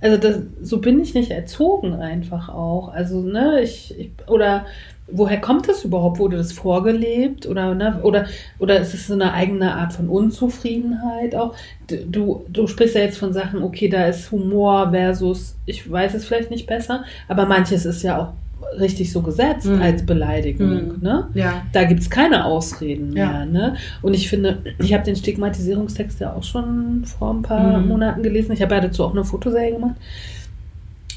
[0.00, 2.88] Also das, so bin ich nicht erzogen einfach auch.
[2.88, 4.66] Also, ne, ich, ich oder
[5.12, 6.18] woher kommt das überhaupt?
[6.18, 7.46] Wurde das vorgelebt?
[7.46, 8.26] Oder, ne, oder,
[8.58, 11.54] oder ist es so eine eigene Art von Unzufriedenheit auch?
[11.88, 16.24] Du, du sprichst ja jetzt von Sachen, okay, da ist Humor versus, ich weiß es
[16.24, 18.32] vielleicht nicht besser, aber manches ist ja auch
[18.78, 19.80] richtig so gesetzt Mhm.
[19.82, 20.98] als Beleidigung, Mhm.
[21.00, 21.28] ne?
[21.34, 21.62] Ja.
[21.72, 23.24] Da gibt es keine Ausreden mehr.
[23.24, 23.44] Ja.
[23.46, 23.76] Ne?
[24.02, 27.88] Und ich finde, ich habe den Stigmatisierungstext ja auch schon vor ein paar Mhm.
[27.88, 28.52] Monaten gelesen.
[28.52, 29.96] Ich habe ja dazu auch eine Fotoserie gemacht.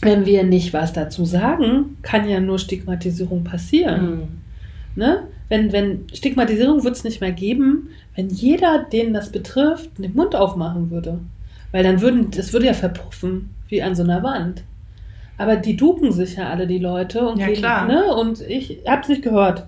[0.01, 4.11] Wenn wir nicht was dazu sagen, kann ja nur Stigmatisierung passieren.
[4.11, 4.21] Mhm.
[4.95, 5.23] Ne?
[5.49, 10.35] wenn, wenn Stigmatisierung wird es nicht mehr geben, wenn jeder, den das betrifft, den Mund
[10.35, 11.19] aufmachen würde.
[11.71, 14.63] Weil dann würden, das würde ja verpuffen, wie an so einer Wand.
[15.37, 17.27] Aber die duken sich ja alle, die Leute.
[17.27, 17.87] Und Ja, die, klar.
[17.87, 18.05] Ne?
[18.13, 19.65] Und ich hab's nicht gehört.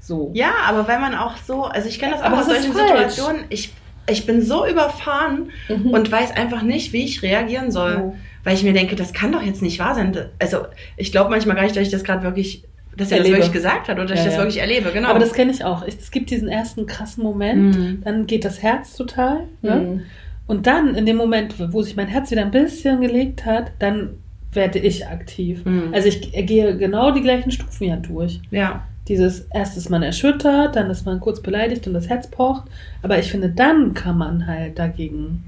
[0.00, 0.30] So.
[0.34, 2.72] Ja, aber wenn man auch so, also ich kenne das auch Aber aus solchen.
[2.72, 3.72] Situationen, ich,
[4.08, 5.90] ich bin so überfahren Mhm.
[5.90, 8.00] und weiß einfach nicht, wie ich reagieren soll.
[8.02, 8.14] Oh.
[8.44, 10.16] Weil ich mir denke, das kann doch jetzt nicht wahr sein.
[10.38, 10.62] Also
[10.96, 12.64] ich glaube manchmal gar nicht, dass ich das gerade wirklich,
[12.96, 13.36] dass er Erlebe.
[13.36, 14.40] das wirklich gesagt hat oder dass Ja, ich das ja.
[14.40, 14.90] wirklich erlebe.
[14.92, 15.10] Genau.
[15.10, 15.82] Aber das kenne ich auch.
[15.86, 18.02] Es gibt diesen ersten krassen Moment, Mhm.
[18.04, 19.40] dann geht das Herz total.
[19.62, 19.76] Ne?
[19.76, 20.02] Mhm.
[20.46, 24.14] Und dann, in dem Moment, wo sich mein Herz wieder ein bisschen gelegt hat, dann
[24.52, 25.64] werde ich aktiv.
[25.64, 25.90] Mhm.
[25.92, 28.40] Also ich gehe genau die gleichen Stufen ja durch.
[28.50, 28.82] ja.
[29.06, 32.64] Dieses erst ist man erschüttert, dann ist man kurz beleidigt und das Herz pocht.
[33.00, 35.44] Aber ich finde, dann kann man halt dagegen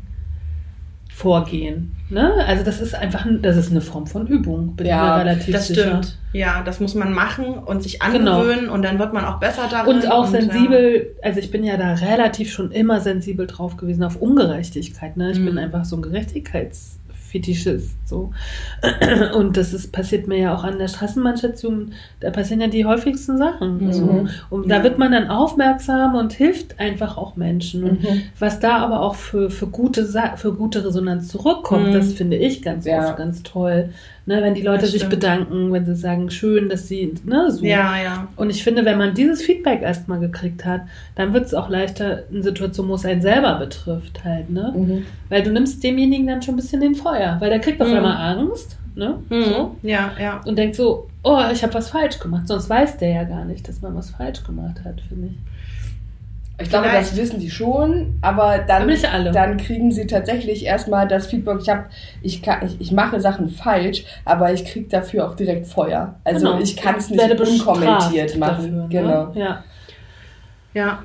[1.13, 1.93] vorgehen.
[2.09, 2.33] Ne?
[2.47, 4.75] Also das ist einfach, ein- das ist eine Form von Übung.
[4.77, 5.83] Bin Ja, mir relativ Das sicher.
[6.01, 6.17] stimmt.
[6.33, 8.39] Ja, das muss man machen und sich Genau.
[8.41, 9.97] angewöhnen und dann wird man auch besser darin.
[9.97, 10.41] Und auch ja.
[10.41, 15.19] sensibel, also ich bin ja da relativ schon immer sensibel drauf gewesen auf Ungerechtigkeit.
[15.19, 15.33] Ne?
[15.33, 15.45] Ich Mhm.
[15.45, 16.03] bin einfach so ein
[17.31, 17.97] Gerechtigkeitsfetischist.
[18.09, 18.33] So.
[19.37, 21.93] Und das ist, passiert mir ja auch an der Straßenbahnstation.
[22.21, 23.87] Da passieren ja die häufigsten Sachen.
[23.87, 23.93] Mhm.
[23.93, 24.27] So.
[24.51, 24.83] Und da Ja.
[24.85, 27.85] wird man dann aufmerksam und hilft einfach auch Menschen.
[27.85, 28.23] Und Mhm.
[28.39, 31.93] was da aber auch für, für, gute, Sa- für gute Resonanz zurückkommt, Mhm.
[31.93, 33.07] das finde ich ganz Ja.
[33.09, 33.91] oft ganz toll.
[34.27, 34.43] Ne?
[34.43, 37.65] Wenn die Leute sich bedanken, wenn sie sagen, schön, dass sie, ne, so.
[37.65, 38.29] Ja, ja.
[38.37, 40.83] Und ich finde, wenn man dieses Feedback erstmal gekriegt hat,
[41.17, 44.73] dann wird es auch leichter in Situationen, wo es einen selber betrifft, halt, ne?
[44.77, 45.07] Mhm.
[45.29, 47.95] Weil du nimmst demjenigen dann schon ein bisschen den Feuer, weil der kriegt auf Mhm.
[47.97, 49.17] einmal Angst, ne?
[49.31, 49.45] Mhm.
[49.45, 49.77] So.
[49.83, 50.41] Ja, ja.
[50.45, 52.47] Und denkt so, oh, ich habe was falsch gemacht.
[52.47, 55.37] Sonst weiß der ja gar nicht, dass man was falsch gemacht hat, finde ich.
[56.63, 57.13] Ich glaube, Vielleicht.
[57.13, 59.33] das wissen die schon, aber dann, Aber nicht alle.
[59.33, 61.89] dann kriegen sie tatsächlich erstmal das Feedback, ich, hab,
[62.23, 66.17] ich, kann, ich, ich mache Sachen falsch, aber ich kriege dafür auch direkt Feuer.
[66.25, 66.61] Also Genau.
[66.61, 68.87] ich kann es Ich nicht unkommentiert machen.
[68.87, 69.33] dafür, genau.
[69.33, 69.41] Ne?
[69.41, 69.65] Ja.
[70.75, 71.03] Ja.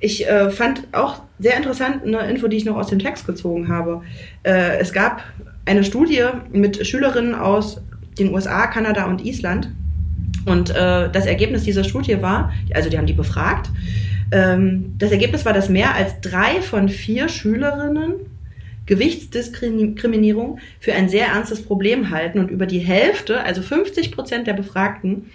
[0.00, 3.68] Ich äh, fand auch sehr interessant eine Info, die ich noch aus dem Text gezogen
[3.68, 4.02] habe.
[4.42, 5.22] Äh, es gab
[5.66, 7.80] eine Studie mit Schülerinnen aus
[8.18, 9.70] den USA, Kanada und Island.
[10.46, 13.70] Und äh, das Ergebnis dieser Studie war, also die haben die befragt,
[14.30, 18.14] das Ergebnis war, dass mehr als drei von vier Schülerinnen
[18.88, 24.54] Gewichtsdiskriminierung für ein sehr ernstes Problem halten und über die Hälfte, also 50 Prozent der
[24.54, 25.26] Befragten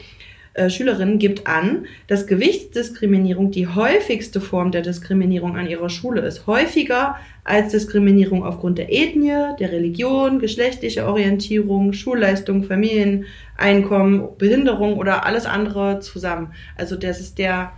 [0.55, 6.45] äh, Schülerinnen gibt an, dass Gewichtsdiskriminierung die häufigste Form der Diskriminierung an ihrer Schule ist.
[6.45, 15.45] Häufiger als Diskriminierung aufgrund der Ethnie, der Religion, geschlechtlicher Orientierung, Schulleistung, Familieneinkommen, Behinderung oder alles
[15.45, 16.53] andere zusammen.
[16.75, 17.71] Also das ist der,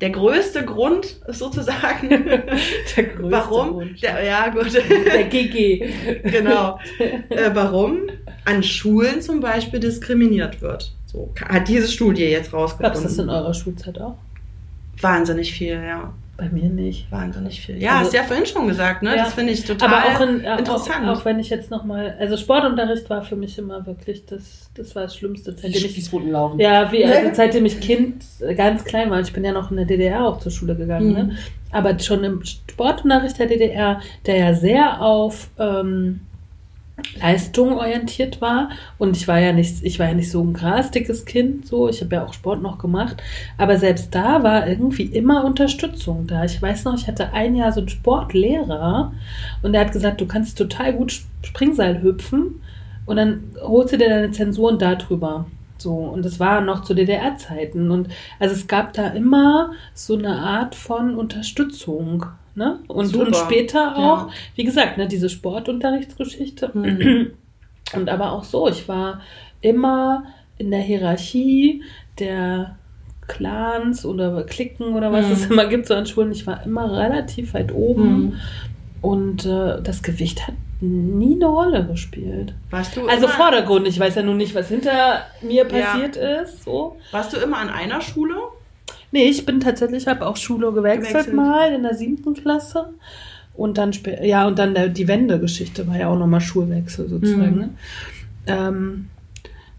[0.00, 2.08] der größte Grund sozusagen.
[2.96, 3.74] Der größte warum?
[3.74, 4.00] Wunsch.
[4.00, 4.72] Der, ja, gut.
[4.74, 5.88] Der GG.
[6.24, 6.78] genau.
[6.98, 8.00] Äh, warum
[8.44, 10.92] an Schulen zum Beispiel diskriminiert wird.
[11.06, 13.30] So hat diese Studie jetzt Gab es das in rausgefunden.
[13.30, 14.16] eurer Schulzeit auch?
[15.00, 16.12] Wahnsinnig viel, ja.
[16.36, 17.10] Bei mir nicht.
[17.10, 17.80] Wahnsinnig viel.
[17.82, 19.10] Ja, Also- hast du ja vorhin schon gesagt, ne?
[19.16, 19.24] Ja.
[19.24, 21.06] Das finde ich total Aber auch, in, interessant.
[21.08, 24.94] Auch, auch wenn ich jetzt nochmal, also Sportunterricht war für mich immer wirklich das, das
[24.94, 26.60] war das Schlimmste, seitdem ich, Spießruten laufen.
[26.60, 29.78] ja, wie, also seitdem ich Kind äh, ganz klein war, ich bin ja noch in
[29.78, 31.14] der DDR auch zur Schule gegangen, Mhm.
[31.14, 31.36] ne?
[31.72, 36.20] aber schon im Sportunterricht der DDR, der ja sehr auf ähm,
[37.20, 41.26] Leistung orientiert war und ich war ja nicht, ich war ja nicht so ein grasdickes
[41.26, 43.22] Kind, so, ich habe ja auch Sport noch gemacht,
[43.58, 46.44] aber selbst da war irgendwie immer Unterstützung da.
[46.44, 49.12] Ich weiß noch, ich hatte ein Jahr so einen Sportlehrer
[49.62, 52.60] und der hat gesagt, du kannst total gut Springseil hüpfen
[53.04, 55.46] und dann holst du dir deine Zensuren darüber.
[55.78, 57.90] So, und das war noch zu DDR-Zeiten.
[57.90, 58.08] Und
[58.40, 62.26] also es gab da immer so eine Art von Unterstützung.
[62.56, 62.80] Ne?
[62.88, 63.26] Und, Super.
[63.26, 64.30] und später auch, Ja.
[64.56, 66.70] wie gesagt, ne, diese Sportunterrichtsgeschichte.
[66.74, 67.30] Mhm.
[67.94, 69.20] Und aber auch so, ich war
[69.60, 70.24] immer
[70.58, 71.84] in der Hierarchie
[72.18, 72.76] der
[73.28, 75.32] Clans oder Klicken oder was Mhm.
[75.32, 76.32] es immer gibt so an Schulen.
[76.32, 78.32] Ich war immer relativ weit oben Mhm.
[79.02, 82.54] und äh, das Gewicht hat nie eine Rolle gespielt.
[82.70, 86.64] Warst du Also immer, Vordergrund, ich weiß ja nun nicht, was hinter mir passiert ist.
[86.64, 86.96] So.
[87.12, 88.34] warst du immer an einer Schule?
[89.16, 91.34] Nee, ich bin tatsächlich, habe auch Schule gewechselt, Gewechselt.
[91.34, 92.90] mal in der siebten Klasse.
[93.54, 93.92] Und dann
[94.22, 97.54] ja, und dann der, die Wendegeschichte war ja auch nochmal Schulwechsel sozusagen.
[97.54, 97.58] Mhm.
[97.60, 97.70] Ne?
[98.46, 99.06] Ähm,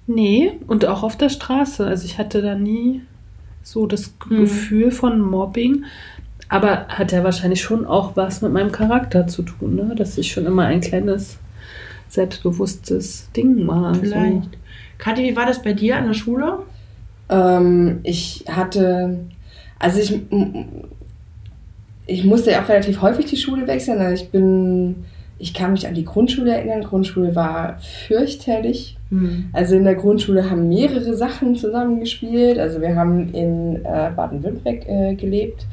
[0.07, 1.85] nee, und auch auf der Straße.
[1.85, 3.03] Also ich hatte da nie
[3.61, 4.37] so das Mhm.
[4.37, 5.85] Gefühl von Mobbing.
[6.49, 9.93] Aber hat ja wahrscheinlich schon auch was mit meinem Charakter zu tun, ne?
[9.95, 11.37] dass ich schon immer ein kleines,
[12.09, 13.93] selbstbewusstes Ding war.
[13.93, 14.01] So.
[14.01, 14.57] Vielleicht.
[14.97, 16.59] Kathi, wie war das bei dir an der Schule?
[17.29, 19.19] Ähm, ich hatte,
[19.79, 20.19] also ich,
[22.05, 23.99] ich musste ja auch relativ häufig die Schule wechseln.
[23.99, 25.05] Also ich bin
[25.39, 26.83] ich kann mich an die Grundschule erinnern.
[26.83, 28.97] Grundschule war fürchterlich.
[29.09, 29.49] Hm.
[29.53, 32.57] Also in der Grundschule haben mehrere Sachen zusammengespielt.
[32.57, 35.65] Also wir haben in äh, Baden-Württemberg äh, gelebt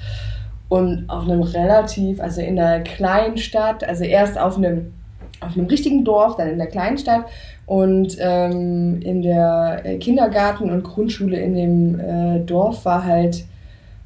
[0.69, 4.93] und auf einem relativ, also in einer kleinen Stadt, also erst auf einem,
[5.41, 7.25] auf einem richtigen Dorf, dann in der kleinen Stadt
[7.67, 13.45] und ähm, in der äh, Kindergarten und Grundschule in dem äh, Dorf war halt,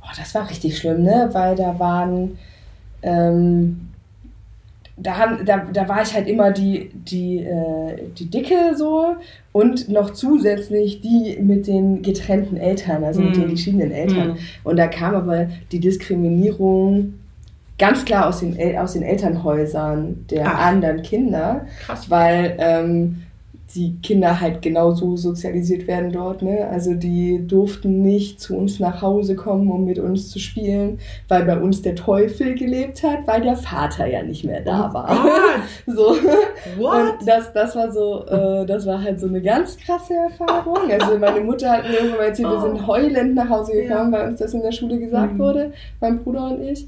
[0.03, 1.29] oh, das war richtig schlimm, ne?
[1.33, 2.39] Weil da waren
[3.03, 3.81] ähm,
[5.01, 9.15] da, haben, da, da war ich halt immer die, die, äh, die Dicke so
[9.53, 13.41] und noch zusätzlich die mit den getrennten Eltern, also mit Mhm.
[13.43, 14.29] den geschiedenen Eltern.
[14.31, 14.37] Mhm.
[14.65, 17.15] Und da kam aber die Diskriminierung
[17.79, 20.67] ganz klar aus den, El aus den Elternhäusern der Ach.
[20.67, 22.11] anderen Kinder, Krass.
[22.11, 23.23] weil ähm,
[23.75, 26.41] die Kinder halt genauso sozialisiert werden dort.
[26.43, 26.67] Ne?
[26.71, 30.99] Also die durften nicht zu uns nach Hause kommen, um mit uns zu spielen,
[31.29, 34.95] weil bei uns der Teufel gelebt hat, weil der Vater ja nicht mehr da Oh
[34.95, 35.07] war.
[35.07, 35.43] Gott.
[35.95, 36.15] So.
[36.79, 37.21] What?
[37.21, 40.91] Und das, das war so, äh, das war halt so eine ganz krasse Erfahrung.
[40.91, 44.29] Also meine Mutter hat mir irgendwann mal erzählt, wir sind heulend nach Hause gekommen, weil
[44.29, 45.39] uns das in der Schule gesagt Mhm.
[45.39, 46.87] wurde, mein Bruder und ich.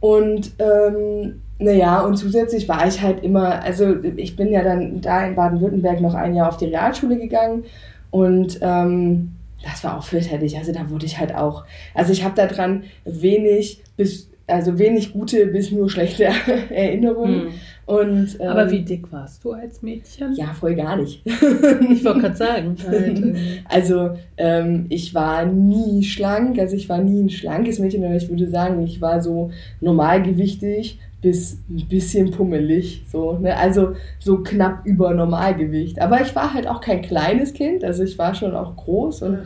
[0.00, 5.26] Und ähm, naja, und zusätzlich war ich halt immer, also ich bin ja dann da
[5.26, 7.64] in Baden-Württemberg noch ein Jahr auf die Realschule gegangen
[8.10, 9.32] und ähm,
[9.62, 10.56] das war auch fürchterlich.
[10.56, 15.46] Also da wurde ich halt auch, also ich habe daran wenig bis, also wenig gute
[15.46, 16.24] bis nur schlechte
[16.70, 17.42] Erinnerungen.
[17.42, 17.48] Hm.
[17.84, 20.32] Und, ähm, Aber wie dick warst du als Mädchen?
[20.34, 21.26] Ja, voll gar nicht.
[21.26, 22.76] Ich wollte gerade sagen.
[22.86, 23.22] Halt.
[23.68, 28.28] Also ähm, ich war nie schlank, also ich war nie ein schlankes Mädchen, aber ich
[28.30, 29.50] würde sagen, ich war so
[29.80, 33.56] normalgewichtig bis ein bisschen pummelig, so, ne?
[33.56, 36.00] also so knapp über Normalgewicht.
[36.00, 39.38] Aber ich war halt auch kein kleines Kind, also ich war schon auch groß und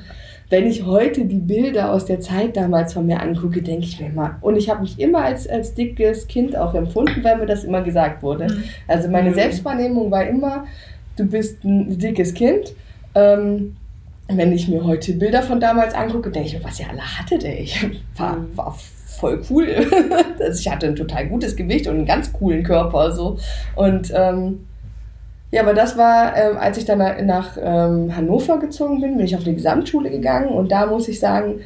[0.51, 4.11] wenn ich heute die Bilder aus der Zeit damals von mir angucke, denke ich mir
[4.11, 7.65] mal, und ich habe mich immer als, als dickes Kind auch empfunden, weil mir das
[7.65, 8.47] immer gesagt wurde.
[8.87, 9.35] Also meine Mhm.
[9.35, 10.67] Selbstwahrnehmung war immer,
[11.17, 12.73] du bist ein dickes Kind.
[13.17, 13.75] Ähm,
[14.29, 17.43] wenn ich mir heute Bilder von damals angucke, denke ich mir, was ihr alle hattet,
[17.45, 17.61] ey.
[17.63, 17.85] Ich
[18.17, 18.57] war, Mhm.
[18.57, 18.77] war
[19.15, 19.69] voll cool.
[20.41, 23.13] also ich hatte ein total gutes Gewicht und einen ganz coolen Körper.
[23.13, 23.39] So.
[23.77, 24.67] Und ähm,
[25.51, 29.27] ja, aber das war, ähm, als ich dann nach, nach ähm, Hannover gezogen bin, bin
[29.27, 31.61] ich auf die Gesamtschule gegangen und da muss ich sagen,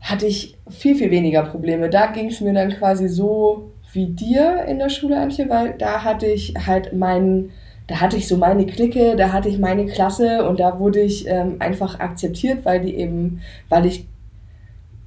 [0.00, 1.90] hatte ich viel, viel weniger Probleme.
[1.90, 6.04] Da ging es mir dann quasi so wie dir in der Schule, Antje, weil da
[6.04, 7.50] hatte ich halt meinen,
[7.86, 11.26] da hatte ich so meine Clique, da hatte ich meine Klasse und da wurde ich
[11.28, 14.06] ähm, einfach akzeptiert, weil die eben, weil ich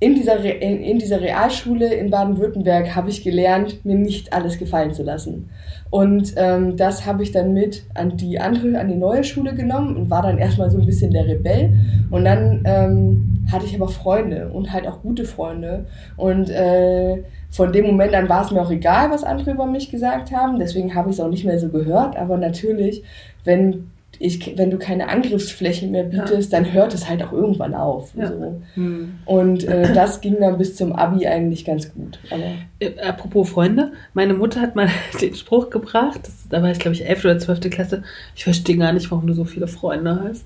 [0.04, 4.94] in dieser, Re in, dieser Realschule in Baden-Württemberg habe ich gelernt, mir nicht alles gefallen
[4.94, 5.50] zu lassen.
[5.92, 9.96] Und ähm, das habe ich dann mit an die andere, an die neue Schule genommen
[9.96, 11.74] und war dann erstmal so ein bisschen der Rebell.
[12.12, 15.86] Und dann ähm, hatte ich aber Freunde und halt auch gute Freunde.
[16.18, 19.90] Und äh, von dem Moment an war es mir auch egal, was andere über mich
[19.90, 20.60] gesagt haben.
[20.60, 22.18] Deswegen habe ich es auch nicht mehr so gehört.
[22.18, 23.04] Aber natürlich,
[23.46, 23.90] wenn
[24.24, 28.14] ich, wenn du keine Angriffsfläche mehr bietest, dann hört es halt auch irgendwann auf.
[28.16, 28.30] Ja.
[28.30, 28.62] So.
[28.76, 29.16] Hm.
[29.26, 32.20] Und äh, das ging dann bis zum Abi eigentlich ganz gut.
[32.32, 32.44] Aber
[32.80, 34.88] Äh, Apropos Freunde, meine Mutter hat mal
[35.22, 37.26] den Spruch gebracht, das, da war ich glaube ich 11.
[37.26, 37.70] oder 12.
[37.70, 38.04] Klasse,
[38.34, 40.46] ich verstehe gar nicht, warum du so viele Freunde hast.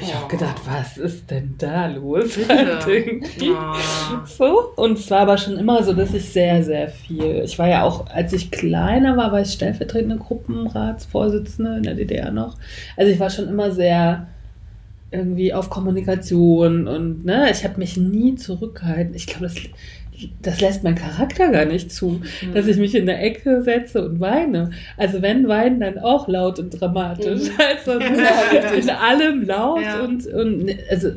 [0.00, 0.28] Ich habe Oh.
[0.28, 2.36] gedacht, was ist denn da los?
[2.48, 2.86] Halt.
[3.42, 4.24] Oh.
[4.26, 7.42] So, und es war aber schon immer so, dass ich sehr, sehr viel.
[7.44, 12.30] Ich war ja auch, als ich kleiner war, war ich stellvertretende Gruppenratsvorsitzende in der DDR
[12.30, 12.56] noch.
[12.96, 14.26] Also ich war schon immer sehr
[15.10, 19.14] irgendwie auf Kommunikation und ne, ich habe mich nie zurückgehalten.
[19.14, 19.56] Ich glaube, das,
[20.42, 22.20] das lässt mein Charakter gar nicht zu,
[22.54, 24.70] dass ich mich in der Ecke setze und weine.
[24.96, 27.50] Also wenn weinen, dann auch laut und dramatisch.
[27.58, 30.00] Also Ja, in allem laut Ja.
[30.02, 31.08] und, und also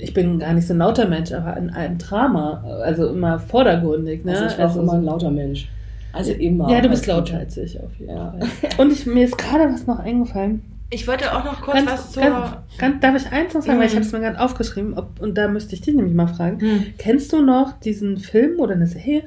[0.00, 4.24] ich bin gar nicht so ein lauter Mensch, aber in einem Drama, also immer vordergründig.
[4.24, 4.32] Ne?
[4.32, 5.68] also ich war auch immer ein lauter Mensch.
[6.12, 6.70] Also immer.
[6.70, 8.34] ja, du bist lauter als ich auf jeden Ja.
[8.38, 8.70] Fall.
[8.78, 10.62] Und ich, mir ist gerade was noch eingefallen.
[10.90, 12.22] Ich wollte auch noch kurz was Ganz, zur.
[12.22, 13.96] ganz, ganz, darf ich eins noch sagen, weil ich Mhm.
[13.98, 16.60] habe es mir gerade aufgeschrieben ob, und da müsste ich dich nämlich mal fragen.
[16.60, 16.86] Hm.
[16.98, 19.22] Kennst du noch diesen Film oder eine Serie?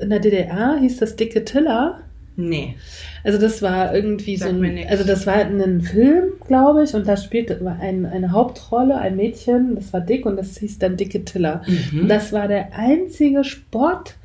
[0.00, 2.00] In der DDR hieß das Dicke Tiller.
[2.36, 2.74] Nee.
[3.22, 7.06] Also das war irgendwie Sagt so ein, also das war ein Film, glaube ich, und
[7.06, 11.24] da spielte ein, eine Hauptrolle, ein Mädchen, das war dick und das hieß dann Dicke
[11.24, 11.62] Tiller.
[11.92, 12.08] Und Mhm.
[12.08, 14.16] das war der einzige Sport,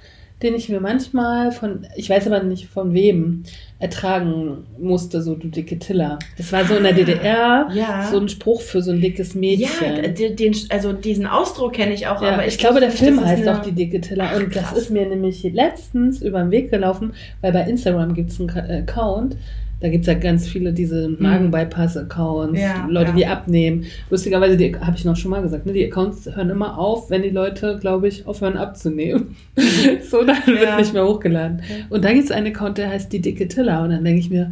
[0.41, 3.43] den ich mir manchmal von, ich weiß aber nicht von wem,
[3.79, 6.19] ertragen musste, so du dicke Tiller.
[6.37, 8.07] Das war so in der DDR Ja.
[8.11, 10.03] so ein Spruch für so ein dickes Mädchen.
[10.17, 13.23] Ja, den, also diesen Ausdruck kenne ich auch, Ja, aber ich, ich, glaube, der Film
[13.23, 14.35] heißt auch die dicke Tiller.
[14.35, 14.77] Und das krass.
[14.77, 18.79] ist mir nämlich letztens über den Weg gelaufen, weil bei Instagram gibt es einen äh,
[18.79, 19.37] Account.
[19.81, 23.15] Da gibt's ja ganz viele diese Magen-Bypass-Accounts, Ja, Leute, ja.
[23.15, 23.85] die abnehmen.
[24.09, 27.21] Lustigerweise, die habe ich noch schon mal gesagt, ne, die Accounts hören immer auf, wenn
[27.23, 29.35] die Leute, glaube ich, aufhören abzunehmen.
[30.09, 30.77] so, dann wird Ja.
[30.77, 31.61] nicht mehr hochgeladen.
[31.89, 33.83] Und da gibt's einen Account, der heißt die dicke Tilla.
[33.83, 34.51] Und dann denke ich mir,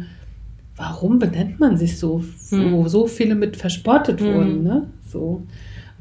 [0.76, 2.88] warum benennt man sich so, wo Hm.
[2.88, 4.26] so viele mit verspottet Hm.
[4.34, 4.86] wurden, ne?
[5.12, 5.42] So.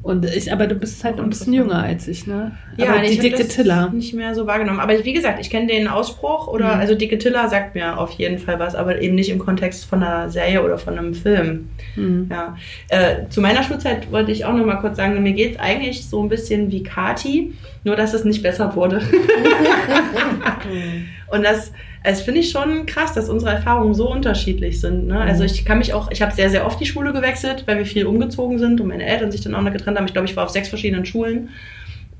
[0.08, 2.54] Und ich, aber du bist halt ein bisschen jünger als ich, ne?
[2.82, 3.90] aber ich die dicke das Tilla.
[3.90, 4.80] nicht mehr so wahrgenommen.
[4.80, 6.80] Aber wie gesagt, ich kenne den Ausspruch oder Mhm.
[6.80, 10.02] also dicke Tiller sagt mir auf jeden Fall was, aber eben nicht im Kontext von
[10.02, 11.68] einer Serie oder von einem Film.
[11.96, 12.30] Hm.
[12.32, 12.56] Ja.
[12.88, 16.24] Äh, zu meiner Schulzeit wollte ich auch noch mal kurz sagen, mir geht's eigentlich so
[16.24, 17.54] ein bisschen wie Kati,
[17.84, 19.02] nur dass es nicht besser wurde.
[21.32, 21.72] Und das,
[22.08, 25.08] das finde ich schon krass, dass unsere Erfahrungen so unterschiedlich sind.
[25.08, 25.20] Ne?
[25.20, 27.86] Also ich kann mich auch, ich habe sehr, sehr oft die Schule gewechselt, weil wir
[27.86, 30.06] viel umgezogen sind und meine Eltern sich dann auch noch getrennt haben.
[30.06, 31.50] Ich glaube, ich war auf sechs verschiedenen Schulen.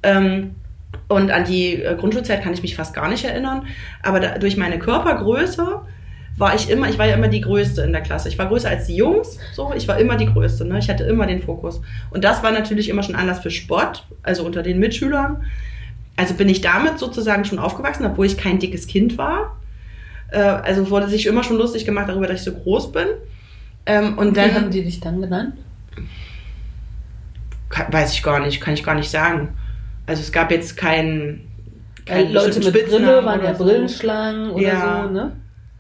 [0.04, 0.56] Ähm,
[1.08, 3.66] und an die äh, Grundschulzeit kann ich mich fast gar nicht erinnern.
[4.04, 5.80] Aber da, durch meine Körpergröße
[6.38, 8.28] war ich immer, ich war ja immer die Größte in der Klasse.
[8.28, 10.80] Ich war größer als die Jungs, so, ich war immer die Größte, ne?
[10.80, 11.82] Ich hatte immer den Fokus.
[12.12, 15.46] Und das war natürlich immer schon Anlass für Spott, also unter den Mitschülern.
[16.18, 19.56] Also bin ich damit sozusagen schon aufgewachsen, obwohl ich kein dickes Kind war.
[20.32, 23.08] Äh, also wurde sich immer schon lustig gemacht darüber, dass ich so groß bin.
[23.86, 25.54] Ähm, und Wie dann haben die dich dann genannt?
[27.70, 29.50] Ka- weiß ich gar nicht, kann ich gar nicht sagen.
[30.06, 31.42] Also es gab jetzt keinen
[32.06, 33.66] keinen Leute mit Brille Spitznamen waren ja so.
[33.66, 35.04] Brillenschlangen oder Ja.
[35.08, 35.32] so, ne?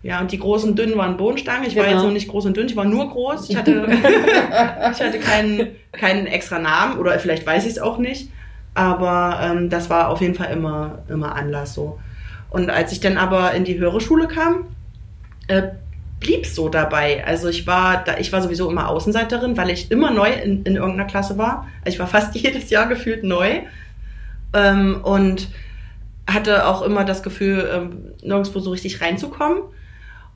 [0.03, 1.65] Ja, und die großen Dünnen waren Bohnenstangen.
[1.65, 1.95] Ich war Genau.
[1.97, 3.49] jetzt noch nicht groß und dünn, ich war nur groß.
[3.49, 3.87] Ich hatte,
[4.91, 8.29] ich hatte keinen, keinen extra Namen oder vielleicht weiß ich es auch nicht.
[8.73, 11.99] Aber ähm, das war auf jeden Fall immer, immer Anlass so.
[12.49, 14.65] Und als ich dann aber in die höhere Schule kam,
[15.47, 15.63] äh,
[16.19, 17.25] blieb so dabei.
[17.25, 20.75] Also ich war, da, ich war sowieso immer Außenseiterin, weil ich immer neu in, in
[20.75, 21.67] irgendeiner Klasse war.
[21.83, 23.61] Also ich war fast jedes Jahr gefühlt neu.
[24.53, 25.49] Ähm, und
[26.29, 29.63] hatte auch immer das Gefühl, ähm, nirgendwo so richtig reinzukommen.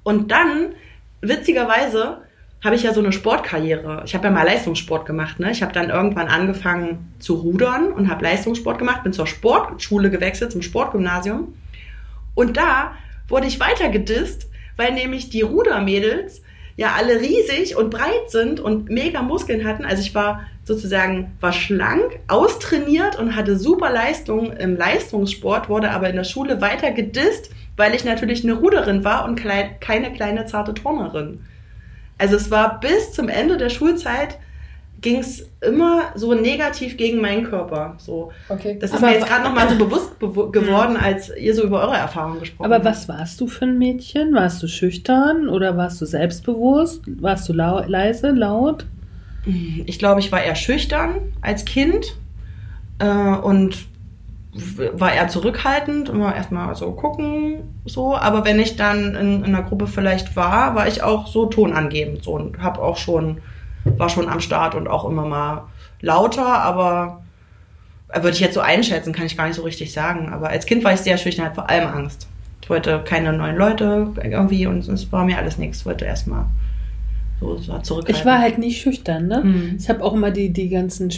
[0.04, 0.74] Und dann,
[1.22, 2.20] witzigerweise,
[2.64, 4.04] habe ich ja so eine Sportkarriere.
[4.06, 5.40] Ich habe ja mal Leistungssport gemacht.
[5.40, 5.52] Ne?
[5.52, 10.52] Ich habe dann irgendwann angefangen zu rudern und habe Leistungssport gemacht, bin zur Sportschule gewechselt,
[10.52, 11.54] zum Sportgymnasium.
[12.36, 12.96] Und da
[13.28, 16.42] wurde ich weiter gedisst, weil nämlich die Rudermädels
[16.78, 19.86] ja alle riesig und breit sind und mega Muskeln hatten.
[19.86, 26.10] Also ich war sozusagen war schlank, austrainiert und hatte super Leistung im Leistungssport, wurde aber
[26.10, 30.74] in der Schule weiter gedisst, weil ich natürlich eine Ruderin war und keine kleine zarte
[30.74, 31.46] Turnerin.
[32.18, 34.38] Also es war bis zum Ende der Schulzeit
[35.02, 37.96] ging es immer so negativ gegen meinen Körper.
[37.98, 38.78] So, Okay.
[38.80, 41.64] das ist Aber mir jetzt gerade noch mal so bewusst bewo- geworden, als ihr so
[41.64, 42.86] über eure Erfahrungen gesprochen Aber habt.
[42.86, 44.34] was warst du für ein Mädchen?
[44.36, 47.02] Warst du schüchtern oder warst du selbstbewusst?
[47.20, 48.86] Warst du lau leise, laut?
[49.88, 52.16] Ich glaube, ich war eher schüchtern als Kind
[53.00, 53.76] äh, und
[54.98, 58.16] war eher zurückhaltend, immer erstmal so gucken, so.
[58.18, 62.24] Aber wenn ich dann in, in einer Gruppe vielleicht war, war ich auch so tonangebend
[62.26, 63.38] so und habe auch schon,
[63.84, 65.64] war schon am Start und auch immer mal
[66.02, 67.24] lauter, aber
[68.10, 70.30] äh, würde ich jetzt so einschätzen, kann ich gar nicht so richtig sagen.
[70.30, 72.28] Aber als Kind war ich sehr schüchtern, hatte vor allem Angst.
[72.62, 75.80] Ich wollte keine neuen Leute irgendwie und es war mir alles nichts.
[75.80, 76.46] Ich wollte erstmal
[77.40, 78.16] so, so zurückhalten.
[78.16, 79.44] Ich war halt nie schüchtern, ne?
[79.44, 79.76] Hm.
[79.80, 81.10] Ich habe auch immer die, die ganzen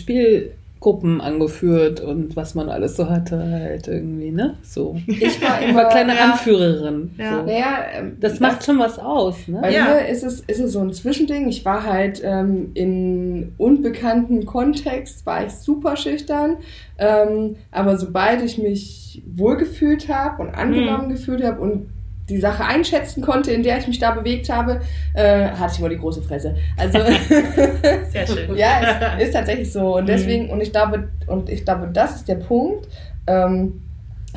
[0.84, 4.56] Spielgruppen angeführt und was man alles so hatte, halt irgendwie, ne?
[4.64, 4.96] So.
[5.08, 6.32] Ich war Ich war immer, kleine ja.
[6.32, 7.12] Anführerin.
[7.18, 7.40] Ja.
[7.40, 7.46] So.
[7.46, 9.60] naja, ähm, Das macht schon was aus, ne?
[9.62, 9.86] Bei Ja.
[9.86, 11.48] mir ist es, ist es so ein Zwischending.
[11.48, 16.58] Ich war halt ähm, in unbekannten Kontext, war ich super schüchtern.
[16.98, 21.88] Ähm, aber sobald ich mich wohlgefühlt habe und angenommen gefühlt habe und
[22.30, 24.80] die Sache einschätzen konnte, in der ich mich da bewegt habe,
[25.14, 26.56] äh, hatte ich immer die große Fresse.
[26.78, 27.00] Also
[28.12, 28.56] Sehr schön.
[28.56, 29.96] ja, es ist tatsächlich so.
[29.98, 30.08] Und Mhm.
[30.08, 32.88] deswegen, und ich glaube, und ich glaube, das ist der Punkt,
[33.28, 33.82] ähm,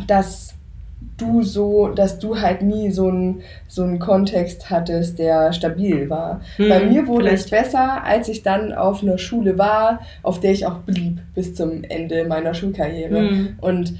[0.07, 0.55] dass
[1.19, 6.41] du so, dass du halt nie so einen so einen Kontext hattest, der stabil war.
[6.57, 7.45] Hm, Bei mir wurde vielleicht.
[7.45, 11.55] es besser, als ich dann auf einer Schule war, auf der ich auch blieb bis
[11.55, 13.19] zum Ende meiner Schulkarriere.
[13.19, 13.57] Hm.
[13.61, 13.95] Und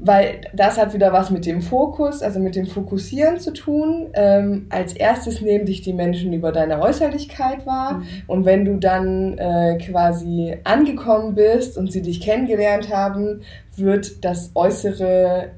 [0.00, 4.08] weil das hat wieder was mit dem Fokus, also mit dem Fokussieren zu tun.
[4.14, 8.02] Ähm, als erstes nehmen dich die Menschen über deine Äußerlichkeit wahr.
[8.26, 13.42] Und wenn du dann äh, quasi angekommen bist und sie dich kennengelernt haben,
[13.76, 15.50] wird das Äußere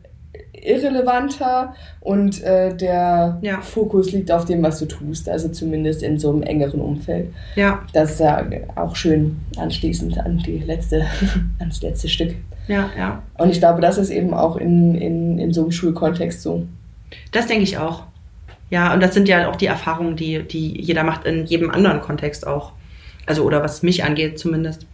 [0.52, 3.60] irrelevanter und äh, der Ja.
[3.60, 7.32] Fokus liegt auf dem, was du tust, also zumindest in so einem engeren Umfeld.
[7.56, 8.44] Ja, Das ist ja
[8.76, 11.04] auch schön anschließend an die letzte,
[11.58, 12.34] ans letzte Stück.
[12.70, 13.22] Ja, ja.
[13.36, 16.66] Und ich glaube, das ist eben auch in, in, in so einem Schulkontext so.
[17.32, 18.04] Das denke ich auch.
[18.70, 22.00] Ja, und das sind ja auch die Erfahrungen, die, die jeder macht in jedem anderen
[22.00, 22.72] Kontext auch.
[23.26, 24.86] Also, oder was mich angeht zumindest.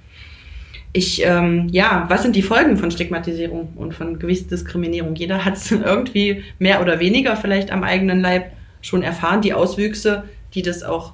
[0.95, 5.15] Ich, ähm, ja, was sind die Folgen von Stigmatisierung und von Gewichtsdiskriminierung?
[5.15, 10.25] Jeder hat es irgendwie mehr oder weniger vielleicht am eigenen Leib schon erfahren, die Auswüchse,
[10.55, 11.13] die das auch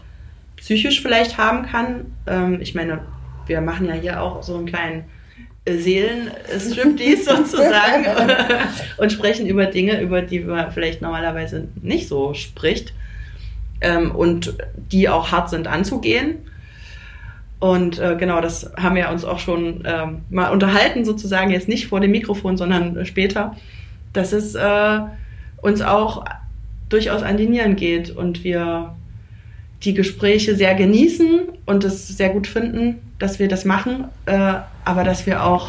[0.57, 2.13] psychisch vielleicht haben kann.
[2.29, 3.01] Ähm, ich meine,
[3.47, 5.05] wir machen ja hier auch so einen kleinen
[5.67, 8.05] Seelenstriptease sozusagen
[8.99, 12.93] und sprechen über Dinge, über die man vielleicht normalerweise nicht so spricht
[13.81, 14.55] ähm, und
[14.91, 16.39] die auch hart sind anzugehen.
[17.61, 21.87] Und äh, genau, das haben wir uns auch schon ähm, mal unterhalten, sozusagen jetzt nicht
[21.87, 23.57] vor dem Mikrofon, sondern später,
[24.13, 24.99] dass es äh,
[25.61, 26.25] uns auch
[26.89, 28.97] durchaus an die Nieren geht und wir
[29.85, 34.55] die Gespräche sehr genießen und es sehr gut finden, dass wir das machen, äh,
[34.85, 35.69] aber dass wir auch,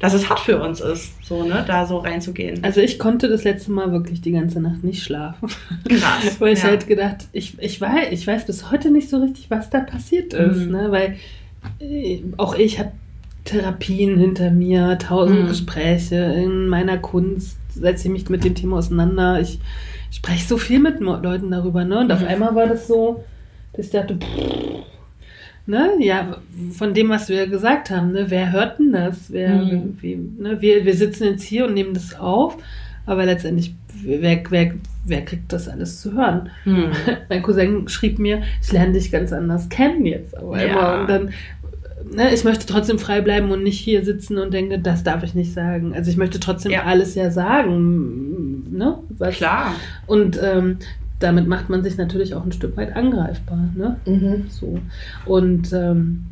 [0.00, 2.62] dass es hart für uns ist, so, ne, da so reinzugehen.
[2.62, 5.48] Also ich konnte das letzte Mal wirklich die ganze Nacht nicht schlafen.
[5.88, 6.36] Krass.
[6.38, 6.68] weil ich ja.
[6.68, 10.34] halt gedacht, ich, ich, weiß, ich weiß bis heute nicht so richtig, was da passiert
[10.34, 10.66] ist.
[10.66, 10.72] Mhm.
[10.72, 10.86] Ne?
[10.90, 11.16] Weil
[11.80, 12.92] äh, auch ich habe
[13.44, 15.48] Therapien hinter mir, tausend Mhm.
[15.48, 19.40] Gespräche in meiner Kunst, setze ich mich mit dem Thema auseinander.
[19.40, 19.58] Ich
[20.10, 21.84] spreche so viel mit Leuten darüber.
[21.84, 22.00] Ne?
[22.00, 22.26] Und auf Mhm.
[22.26, 23.24] einmal war das so,
[23.72, 24.84] dass ich dachte, pff,
[25.66, 26.36] ne, ja,
[26.72, 29.30] von dem, was wir gesagt haben, ne, wer hört denn das?
[29.32, 29.98] Wer, Mhm.
[30.00, 32.56] wie, ne, wir, wir sitzen jetzt hier und nehmen das auf,
[33.06, 36.48] aber letztendlich, wer, wer, wer kriegt das alles zu hören?
[36.64, 36.86] Hm.
[37.28, 40.36] Mein Cousin schrieb mir, ich lerne dich ganz anders kennen jetzt.
[40.36, 40.66] Aber Ja.
[40.66, 41.00] immer.
[41.02, 41.30] Und dann,
[42.14, 45.34] ne, ich möchte trotzdem frei bleiben und nicht hier sitzen und denke, das darf ich
[45.34, 45.94] nicht sagen.
[45.94, 46.82] Also ich möchte trotzdem Ja.
[46.84, 48.76] alles ja sagen.
[48.76, 48.98] Ne?
[49.10, 49.74] Was, Klar.
[50.06, 50.78] Und ähm,
[51.18, 53.68] damit macht man sich natürlich auch ein Stück weit angreifbar.
[53.74, 53.96] Ne?
[54.06, 54.46] Mhm.
[54.48, 54.78] So.
[55.24, 56.26] Und ähm,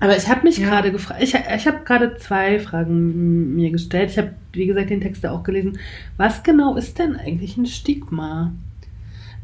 [0.00, 0.68] aber ich habe mich Ja.
[0.68, 4.10] gerade gefragt, ich, ich habe gerade zwei Fragen mir gestellt.
[4.10, 5.78] Ich habe, wie gesagt, den Text ja auch gelesen.
[6.16, 8.52] Was genau ist denn eigentlich ein Stigma?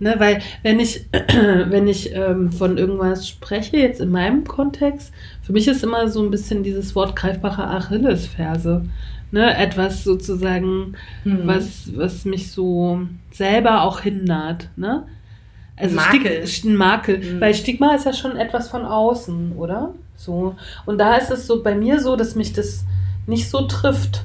[0.01, 1.07] Ne, weil wenn ich,
[1.69, 5.13] wenn ich ähm, von irgendwas spreche, jetzt in meinem Kontext,
[5.43, 8.87] für mich ist immer so ein bisschen dieses Wort greifbare Achillesferse.
[9.33, 11.43] Ne, etwas sozusagen, Hm.
[11.45, 14.69] was, was mich so selber auch hindert.
[14.77, 15.05] Ne?
[15.77, 16.47] Also Makel.
[16.47, 17.19] Stig ein Makel.
[17.19, 17.41] Mhm.
[17.41, 19.95] Weil Stigma ist ja schon etwas von außen, oder?
[20.17, 20.57] So.
[20.85, 22.85] Und da ist es so bei mir so, dass mich das
[23.27, 24.25] nicht so trifft.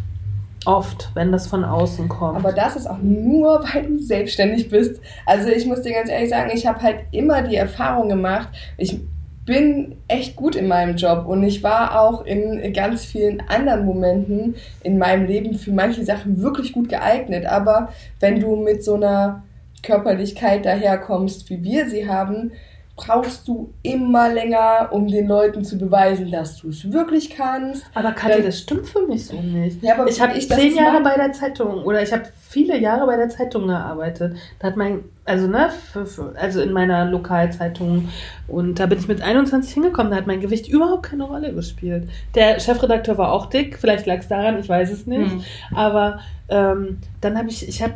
[0.67, 2.37] Oft, wenn das von außen kommt.
[2.37, 4.99] Aber das ist auch nur, weil du selbstständig bist.
[5.27, 8.99] Also ich muss dir ganz ehrlich sagen, ich habe halt immer die Erfahrung gemacht, ich
[9.45, 14.55] bin echt gut in meinem Job und ich war auch in ganz vielen anderen Momenten
[14.83, 17.45] in meinem Leben für manche Sachen wirklich gut geeignet.
[17.45, 17.89] Aber
[18.19, 19.43] wenn du mit so einer
[19.83, 22.53] Körperlichkeit daherkommst, wie wir sie haben,
[22.97, 27.85] brauchst du immer länger, um den Leuten zu beweisen, dass du es wirklich kannst.
[27.93, 29.83] Aber Katja, das stimmt für mich so nicht.
[29.83, 33.17] Ja, aber ich habe zehn Jahre bei der Zeitung oder ich habe viele Jahre bei
[33.17, 34.37] der Zeitung gearbeitet.
[34.59, 38.07] Da hat mein, also ne, für, für, also in meiner Lokalzeitung
[38.47, 40.11] und da bin ich mit 21 hingekommen.
[40.11, 42.07] Da hat mein Gewicht überhaupt keine Rolle gespielt.
[42.33, 45.31] Der Chefredakteur war auch dick, vielleicht lag es daran, ich weiß es nicht.
[45.31, 45.43] Hm.
[45.75, 47.95] Aber ähm, dann habe ich, ich habe,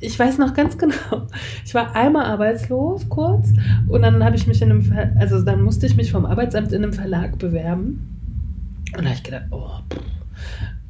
[0.00, 1.26] ich weiß noch ganz genau,
[1.64, 3.48] ich war einmal arbeitslos kurz
[3.88, 6.72] und dann habe ich mich in einem, Ver also dann musste ich mich vom Arbeitsamt
[6.72, 8.10] in einem Verlag bewerben.
[8.96, 10.00] Und da habe ich gedacht, oh, pff,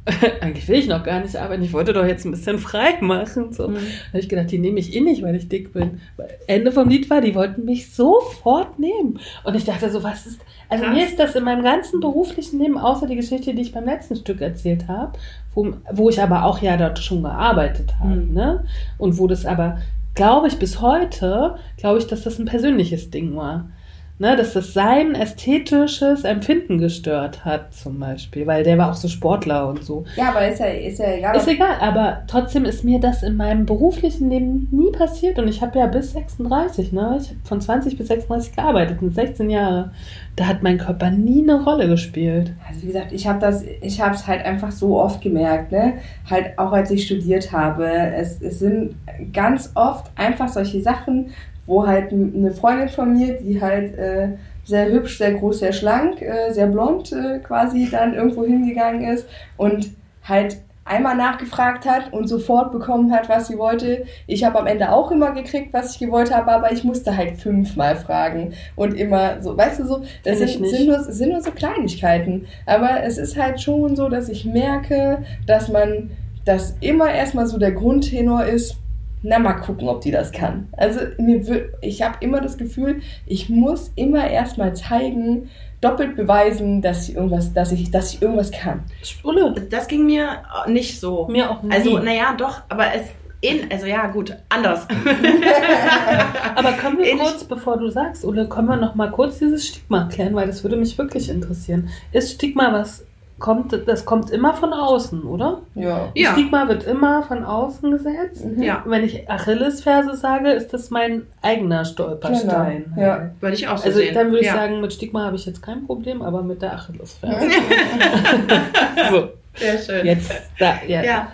[0.41, 3.51] eigentlich will ich noch gar nicht arbeiten, ich wollte doch jetzt ein bisschen frei machen.
[3.51, 3.67] So.
[3.67, 3.73] Mhm.
[3.75, 3.79] Da
[4.09, 5.99] habe ich gedacht, die nehme ich eh nicht, weil ich dick bin.
[6.47, 9.19] Ende vom Lied war, die wollten mich sofort nehmen.
[9.43, 12.77] Und ich dachte so, was ist, also mir ist das in meinem ganzen beruflichen Leben,
[12.77, 15.13] außer die Geschichte, die ich beim letzten Stück erzählt habe,
[15.55, 18.33] wo, wo ich aber auch ja dort schon gearbeitet habe, Mhm.
[18.33, 18.65] ne?
[18.97, 19.79] Und wo das aber,
[20.13, 23.69] glaube ich, bis heute, glaube ich, dass das ein persönliches Ding war.
[24.17, 29.09] Ne, dass das sein ästhetisches Empfinden gestört hat, zum Beispiel, weil der war auch so
[29.09, 30.05] Sportler und so.
[30.15, 31.35] Ja, aber ist ja, ist ja egal.
[31.35, 35.61] Ist egal, aber trotzdem ist mir das in meinem beruflichen Leben nie passiert und ich
[35.61, 37.17] habe ja bis 36, ne?
[37.21, 39.91] Ich habe von 20 bis 36 gearbeitet, mit 16 Jahre.
[40.37, 42.53] Da hat mein Körper nie eine Rolle gespielt.
[42.65, 45.95] Also wie gesagt, ich habe das, ich habe es halt einfach so oft gemerkt, ne?
[46.29, 47.85] Halt auch als ich studiert habe.
[47.85, 48.95] Es, es sind
[49.33, 51.31] ganz oft einfach solche Sachen,
[51.65, 54.29] wo halt eine Freundin von mir, die halt äh,
[54.65, 59.27] sehr hübsch, sehr groß, sehr schlank, äh, sehr blond äh, quasi dann irgendwo hingegangen ist
[59.57, 59.91] und
[60.23, 64.05] halt einmal nachgefragt hat und sofort bekommen hat, was sie wollte.
[64.27, 67.37] Ich habe am Ende auch immer gekriegt, was ich gewollt habe, aber ich musste halt
[67.37, 71.51] fünfmal fragen und immer so, weißt du so, das sind, sind, nur, sind nur so
[71.51, 72.45] Kleinigkeiten.
[72.67, 76.11] Aber es ist halt schon so, dass ich merke, dass man,
[76.45, 78.77] dass immer erstmal so der Grundtenor ist,
[79.25, 80.67] na mal gucken, ob die das kann.
[80.77, 85.49] Also mir wird, ich habe immer das Gefühl, ich muss immer erstmal zeigen,
[85.81, 88.83] doppelt beweisen, dass ich irgendwas, dass ich, dass ich irgendwas kann.
[89.23, 91.27] Ulle, Das ging mir nicht so.
[91.27, 91.71] mir auch nie.
[91.71, 93.03] Also, naja, doch, aber es.
[93.41, 94.87] In, also ja, gut, anders.
[96.55, 100.05] aber können wir kurz, bevor du sagst, Ulle, können wir noch mal kurz dieses Stigma
[100.05, 101.89] klären, weil das würde mich wirklich interessieren.
[102.11, 103.05] Ist Stigma was
[103.39, 105.61] kommt, das kommt immer von außen, oder?
[105.75, 106.09] Ja.
[106.15, 106.31] Ja.
[106.31, 108.45] Stigma wird immer von außen gesetzt.
[108.45, 108.63] Mhm.
[108.63, 112.91] Ja, Und wenn ich Achillesferse sage, ist das mein eigener Stolperstein.
[112.95, 113.31] Genau, ja.
[113.41, 114.13] würde ich auch so Also sehen.
[114.13, 114.53] dann würde ich ja.
[114.55, 117.49] sagen, mit Stigma habe ich jetzt kein Problem, aber mit der Achillesferse.
[119.11, 120.05] so, Sehr schön.
[120.05, 121.03] jetzt da, ja.
[121.03, 121.27] Ja,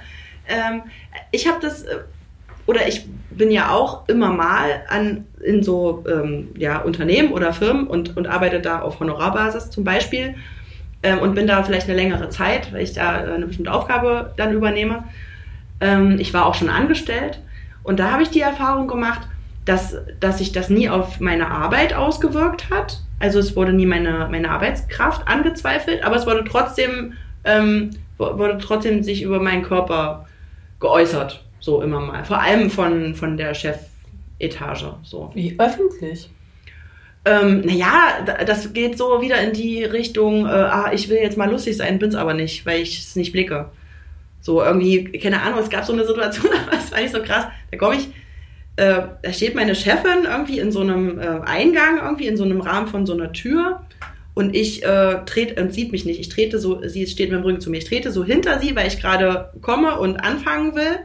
[0.48, 0.82] ähm,
[1.30, 1.98] ich habe das, äh,
[2.66, 7.86] oder ich bin ja auch immer mal an, in so ähm, ja, Unternehmen oder Firmen
[7.88, 10.36] und, und arbeite da auf Honorarbasis zum Beispiel
[11.04, 14.34] ähm, und bin da vielleicht eine längere Zeit, weil ich da äh, eine bestimmte Aufgabe
[14.38, 15.04] dann übernehme.
[15.80, 17.40] Ähm, ich war auch schon angestellt
[17.84, 19.22] und da habe ich die Erfahrung gemacht,
[19.66, 23.00] dass, dass sich das nie auf meine Arbeit ausgewirkt hat.
[23.20, 29.04] Also es wurde nie meine, meine Arbeitskraft angezweifelt, aber es wurde trotzdem, ähm, wurde trotzdem
[29.04, 30.28] sich über meinen Körper
[30.80, 31.44] geäußert.
[31.60, 32.26] So immer mal.
[32.26, 34.96] Vor allem von, von der Chefetage.
[35.04, 35.32] So.
[35.36, 36.30] Wie öffentlich.
[37.24, 41.38] Ähm, naja, da- das geht so wieder in die Richtung, äh, ah, ich will jetzt
[41.38, 43.70] mal lustig sein, bin's aber nicht, weil ich es nicht blicke.
[44.42, 47.46] So irgendwie, keine Ahnung, es gab so eine Situation, aber das war nicht so krass.
[47.70, 48.08] Da komme ich,
[48.78, 52.62] äh, da steht meine Chefin irgendwie in so einem äh, Eingang, irgendwie in so einem
[52.62, 53.82] Rahmen von so einer Tür
[54.34, 56.20] und ich äh, trete und sieht mich nicht.
[56.20, 57.78] Ich trete so, sie steht mit dem Rücken zu mir.
[57.78, 61.00] Ich trete so hinter sie, weil ich gerade komme und anfangen will.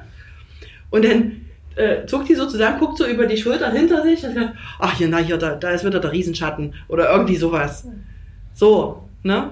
[0.91, 1.43] Und dann
[1.77, 4.97] äh, zuckt die so zusammen, guckt so über die Schulter hinter sich und sagt, ach
[4.97, 7.87] hier, na hier, da, da ist wieder der Riesenschatten oder irgendwie sowas.
[8.55, 9.51] So, ne?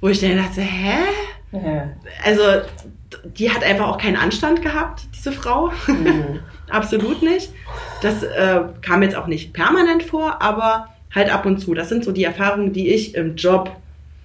[0.00, 0.98] Wo ich dann dachte, hä?
[1.52, 1.88] Ja.
[2.24, 2.42] Also,
[3.24, 5.70] die hat einfach auch keinen Anstand gehabt, diese Frau.
[5.86, 6.40] Mhm.
[6.68, 7.50] Absolut nicht.
[8.02, 11.74] Das äh, kam jetzt auch nicht permanent vor, aber halt ab und zu.
[11.74, 13.70] Das sind so die Erfahrungen, die ich im Job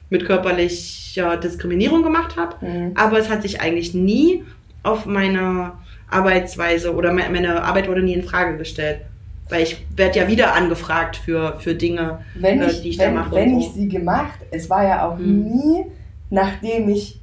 [0.10, 2.66] mit körperlicher Diskriminierung gemacht habe.
[2.66, 2.92] Mhm.
[2.96, 4.44] Aber es hat sich eigentlich nie
[4.84, 5.74] auf meine
[6.12, 9.02] Arbeitsweise oder me- meine Arbeit wurde nie in Frage gestellt.
[9.50, 12.20] Weil ich werde ja wieder angefragt für, für Dinge.
[12.34, 13.74] Wenn äh, ich, die ich da wenn, mache wenn und ich so.
[13.74, 15.44] sie gemacht, es war ja auch Mhm.
[15.44, 15.86] nie,
[16.30, 17.20] nachdem ich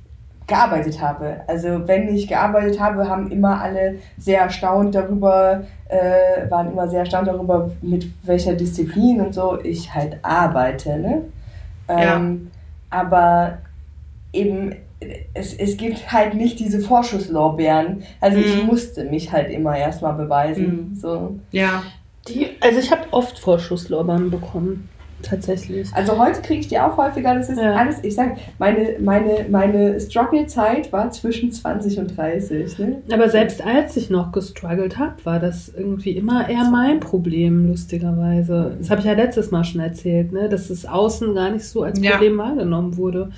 [0.47, 1.41] gearbeitet habe.
[1.47, 7.01] Also wenn ich gearbeitet habe, haben immer alle sehr erstaunt darüber, äh, waren immer sehr
[7.01, 10.99] erstaunt darüber, mit welcher Disziplin und so ich halt arbeite.
[10.99, 11.23] Ne?
[11.89, 12.51] Ähm,
[12.91, 13.59] Aber
[14.33, 14.75] eben,
[15.35, 18.03] es, es gibt halt nicht diese Vorschusslorbeeren.
[18.21, 18.67] Also ich Mhm.
[18.67, 20.91] musste mich halt immer erstmal beweisen.
[20.91, 20.97] Mhm.
[20.97, 21.39] So.
[21.53, 21.83] Ja,
[22.29, 24.89] Die, also ich habe oft Vorschusslorbeeren bekommen,
[25.23, 25.89] tatsächlich.
[25.95, 27.35] Also heute kriege ich die auch häufiger.
[27.35, 27.75] Das ist Ja.
[27.75, 32.79] alles, ich sag, meine, meine, meine Struggle-Zeit war zwischen 20 und 30.
[32.81, 33.03] Ne?
[33.11, 38.77] Aber selbst als ich noch gestruggelt habe, war das irgendwie immer eher mein Problem, lustigerweise.
[38.79, 40.49] Das habe ich ja letztes Mal schon erzählt, ne?
[40.49, 42.13] dass es außen gar nicht so als Ja.
[42.13, 43.31] Problem wahrgenommen wurde.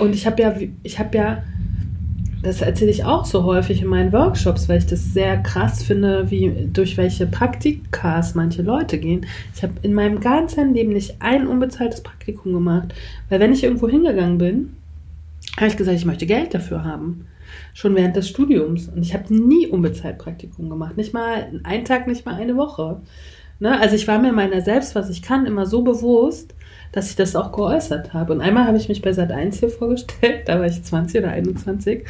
[0.00, 1.42] Und ich habe ja, ich habe ja,
[2.42, 6.30] das erzähle ich auch so häufig in meinen Workshops, weil ich das sehr krass finde,
[6.30, 9.26] wie durch welche Praktikas manche Leute gehen.
[9.54, 12.94] Ich habe in meinem ganzen Leben nicht ein unbezahltes Praktikum gemacht,
[13.28, 14.76] weil wenn ich irgendwo hingegangen bin,
[15.56, 17.26] habe ich gesagt, ich möchte Geld dafür haben.
[17.74, 18.88] Schon während des Studiums.
[18.88, 20.96] Und ich habe nie unbezahlt Praktikum gemacht.
[20.96, 23.00] Nicht mal einen Tag, nicht mal eine Woche.
[23.58, 23.80] Ne?
[23.80, 26.54] Also ich war mir meiner selbst, was ich kann, immer so bewusst,
[26.92, 28.32] dass ich das auch geäußert habe.
[28.32, 31.30] Und einmal habe ich mich bei Sat 1 hier vorgestellt, da war ich 20 oder
[31.32, 32.04] 21.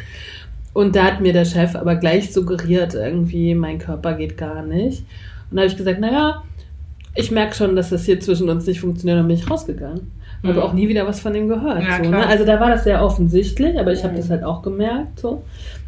[0.74, 5.04] Und da hat mir der Chef aber gleich suggeriert, irgendwie, mein Körper geht gar nicht.
[5.50, 6.42] Und da habe ich gesagt, naja,
[7.14, 10.12] ich merke schon, dass das hier zwischen uns nicht funktioniert, und bin ich rausgegangen.
[10.42, 10.48] Mhm.
[10.48, 11.82] Habe auch nie wieder was von ihm gehört.
[11.82, 12.24] Ja, so, ne?
[12.26, 15.18] Also da war das sehr offensichtlich, aber ich habe das halt auch gemerkt.
[15.18, 15.42] So.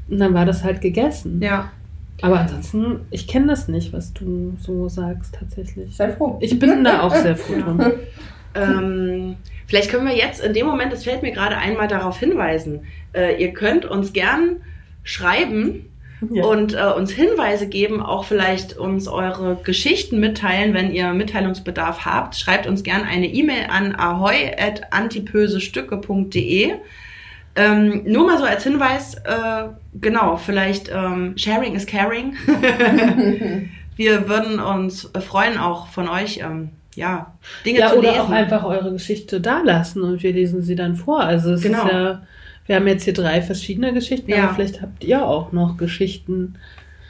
[0.09, 1.41] Und dann war das halt gegessen.
[1.43, 1.71] ja.
[2.23, 5.97] Aber ansonsten, ich kenne das nicht, was du so sagst tatsächlich.
[5.97, 6.37] Sei froh.
[6.43, 7.63] Ich bin da auch sehr froh Ja.
[7.63, 7.81] drum.
[8.55, 9.37] Ähm,
[9.67, 13.41] vielleicht können wir jetzt in dem Moment, es fällt mir gerade einmal darauf hinweisen, äh,
[13.43, 14.57] ihr könnt uns gern
[15.05, 15.87] schreiben
[16.31, 16.45] Ja.
[16.45, 22.37] und äh, uns Hinweise geben, auch vielleicht uns eure Geschichten mitteilen, wenn ihr Mitteilungsbedarf habt.
[22.37, 26.73] Schreibt uns gern eine E-Mail an ahoy.antipösestücke.de.
[27.57, 29.65] Ähm, nur mal so als Hinweis, äh,
[30.01, 32.35] genau, vielleicht ähm, Sharing is Caring.
[33.97, 37.35] Wir würden uns freuen, auch von euch, ähm, ja,
[37.65, 38.21] Dinge ja, zu oder lesen.
[38.23, 41.21] auch einfach eure Geschichte da lassen und wir lesen sie dann vor.
[41.21, 41.85] Also es Genau.
[41.87, 42.23] ist ja,
[42.67, 44.45] wir haben jetzt hier drei verschiedene Geschichten, Ja.
[44.45, 46.55] aber vielleicht habt ihr auch noch Geschichten.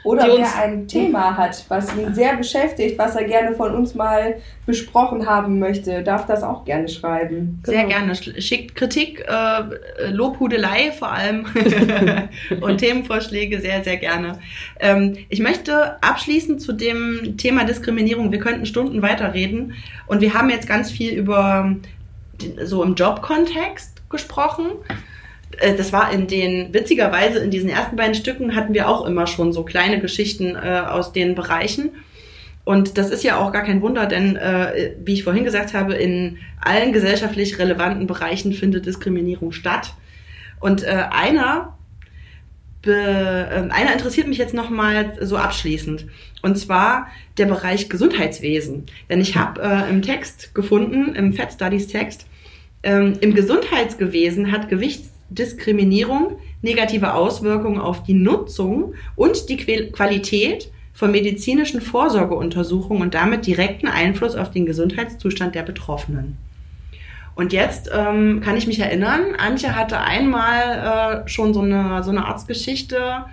[0.03, 4.35] Oder wer ein Thema hat, was ihn sehr beschäftigt, was er gerne von uns mal
[4.65, 7.61] besprochen haben möchte, darf das auch gerne schreiben.
[7.63, 7.89] Sehr Genau.
[7.89, 8.13] gerne.
[8.13, 11.45] Sch- Schickt Kritik, äh, Lobhudelei vor allem
[12.61, 14.39] und Themenvorschläge sehr, sehr gerne.
[14.79, 19.73] Ähm, ich möchte abschließend zu dem Thema Diskriminierung, wir könnten Stunden weiterreden
[20.07, 21.75] und wir haben jetzt ganz viel über
[22.63, 24.65] so im Jobkontext gesprochen.
[25.59, 29.27] Äh, Das war in den, witzigerweise in diesen ersten beiden Stücken hatten wir auch immer
[29.27, 31.91] schon so kleine Geschichten äh, aus den Bereichen.
[32.63, 35.95] Und das ist ja auch gar kein Wunder, denn äh, wie ich vorhin gesagt habe,
[35.95, 39.93] in allen gesellschaftlich relevanten Bereichen findet Diskriminierung statt.
[40.59, 41.75] Und äh, einer,
[42.83, 46.05] be, äh, einer interessiert mich jetzt nochmal so abschließend.
[46.43, 47.07] Und zwar
[47.39, 48.85] der Bereich Gesundheitswesen.
[49.09, 52.27] Denn ich habe äh, im Text gefunden, im Fat Studies Text,
[52.83, 54.69] ähm, im Gesundheitswesen hat
[55.31, 63.87] Gewichtsdiskriminierung negative Auswirkungen auf die Nutzung und die Qualität von medizinischen Vorsorgeuntersuchungen und damit direkten
[63.87, 66.37] Einfluss auf den Gesundheitszustand der Betroffenen.
[67.33, 72.11] Und jetzt ähm, kann ich mich erinnern, Antje hatte einmal äh, schon so eine, so
[72.11, 73.25] eine Arztgeschichte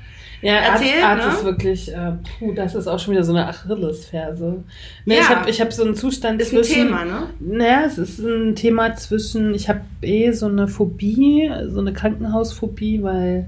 [0.42, 1.02] ja, erzählt.
[1.04, 1.32] Arzt, Arzt ne?
[1.38, 4.64] ist wirklich, äh, puh, das ist auch schon wieder so eine Achillesferse.
[5.04, 5.20] Ne, Ja.
[5.20, 6.86] Ich habe ich hab so einen Zustand Ist ein zwischen.
[6.88, 7.22] Thema, ne?
[7.40, 13.02] Naja, es ist ein Thema zwischen, ich habe eh so eine Phobie, so eine Krankenhausphobie,
[13.02, 13.46] weil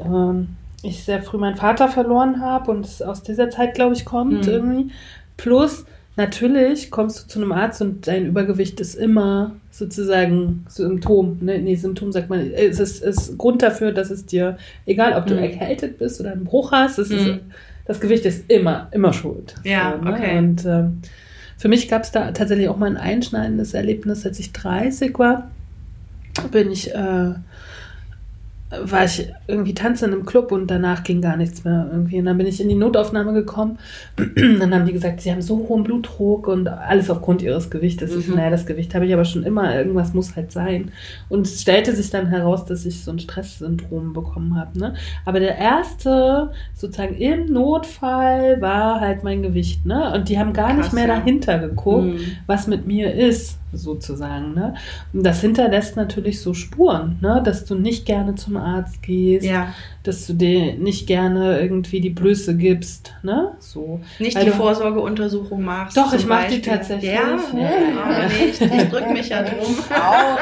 [0.00, 0.48] ähm,
[0.82, 4.46] ich sehr früh meinen Vater verloren habe und es aus dieser Zeit, glaube ich, kommt
[4.46, 4.52] Mhm.
[4.52, 4.92] irgendwie.
[5.36, 5.84] Plus,
[6.18, 11.38] natürlich kommst du zu einem Arzt und dein Übergewicht ist immer sozusagen Symptom.
[11.40, 11.58] Ne?
[11.60, 15.34] Nee, Symptom sagt man, es ist, ist Grund dafür, dass es dir, egal ob du
[15.34, 15.40] Mhm.
[15.44, 17.40] erkältet bist oder einen Bruch hast, es ist, Mhm.
[17.86, 19.54] das Gewicht ist immer, immer schuld.
[19.64, 20.12] Ja, ne?
[20.12, 20.36] okay.
[20.38, 20.98] Und ähm,
[21.56, 25.50] für mich gab es da tatsächlich auch mal ein einschneidendes Erlebnis, als ich 30 war.
[26.52, 27.30] Bin ich, äh,
[28.84, 32.18] war ich irgendwie tanzen im Club und danach ging gar nichts mehr irgendwie.
[32.18, 33.78] Und dann bin ich in die Notaufnahme gekommen.
[34.36, 38.14] dann haben die gesagt, sie haben so hohen Blutdruck und alles aufgrund ihres Gewichtes.
[38.14, 38.34] Ich, Mhm.
[38.34, 40.90] naja, das Gewicht habe ich aber schon immer, irgendwas muss halt sein.
[41.30, 44.78] Und es stellte sich dann heraus, dass ich so ein Stresssyndrom bekommen habe.
[44.78, 44.94] Ne?
[45.24, 49.86] Aber der erste, sozusagen im Notfall, war halt mein Gewicht.
[49.86, 50.12] Ne?
[50.14, 51.16] Und die haben gar Krass, nicht mehr ja.
[51.16, 52.18] dahinter geguckt Mhm.
[52.46, 54.54] was mit mir ist, sozusagen.
[54.54, 54.74] Ne?
[55.12, 57.40] Und das hinterlässt natürlich so Spuren, ne?
[57.44, 59.74] dass du nicht gerne zum Arzt gehst, Ja.
[60.02, 63.14] dass du dir nicht gerne irgendwie die Blöße gibst.
[63.22, 63.52] Ne?
[63.60, 64.00] So.
[64.18, 65.96] Nicht Weil die du- Vorsorgeuntersuchung machst.
[65.96, 67.10] Doch, ich mach die tatsächlich.
[67.12, 67.20] Ja?
[67.20, 67.38] Ja.
[67.54, 69.76] Oh, nee, ich, ich drück mich ja drum.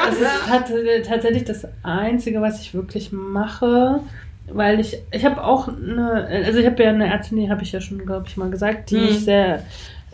[0.09, 0.71] Es ist tat-
[1.07, 3.99] tatsächlich das Einzige, was ich wirklich mache.
[4.49, 7.73] Weil ich, ich habe auch eine, also ich habe ja eine Ärztin, die habe ich
[7.73, 9.01] ja schon, glaube ich, mal gesagt, die Mhm.
[9.01, 9.63] mich sehr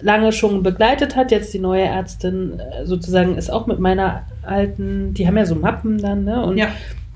[0.01, 1.29] lange schon begleitet hat.
[1.31, 5.53] Jetzt die neue Ärztin äh, sozusagen ist auch mit meiner alten, die haben ja so
[5.53, 6.43] Mappen dann, ne?
[6.43, 6.69] Und Ja.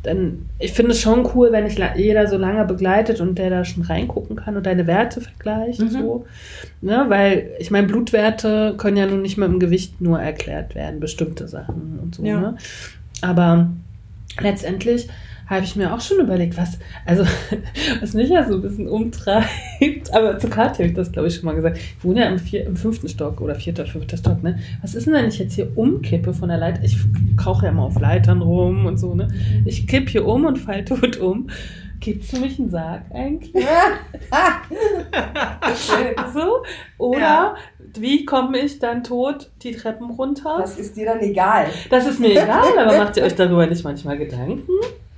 [0.08, 3.64] Dann, ich finde es schon cool, wenn ich jeder so lange begleitet und der da
[3.66, 5.90] schon reingucken kann und deine Werte vergleicht, Mhm.
[5.90, 6.26] so.
[6.82, 7.06] Ne?
[7.10, 11.48] Weil, ich meine, Blutwerte können ja nun nicht mit dem Gewicht nur erklärt werden, bestimmte
[11.48, 12.40] Sachen und so, Ja.
[12.40, 12.58] ne?
[13.22, 13.70] Aber
[14.40, 15.08] letztendlich
[15.50, 17.24] habe ich mir auch schon überlegt, was, also,
[18.02, 19.48] was mich ja so ein bisschen umtreibt,
[20.14, 21.78] aber zu Kathi habe ich das, glaube ich, schon mal gesagt.
[21.78, 24.60] Ich wohne ja im, vier, im fünften Stock oder vierter, fünfter Stock, ne?
[24.82, 26.84] Was ist denn, wenn ich jetzt hier umkippe von der Leiter?
[26.84, 26.98] Ich
[27.38, 29.28] krauche ja immer auf Leitern rum und so, ne?
[29.66, 31.50] Ich kipp hier um und fall tot um.
[32.00, 33.66] Gibt's für mich einen Sarg eigentlich?
[36.34, 36.64] So?
[37.00, 37.56] Oder Ja.
[37.98, 40.58] wie komme ich dann tot die Treppen runter?
[40.60, 41.66] Das ist dir dann egal.
[41.90, 44.70] Das ist mir egal, aber macht ihr euch darüber nicht manchmal Gedanken?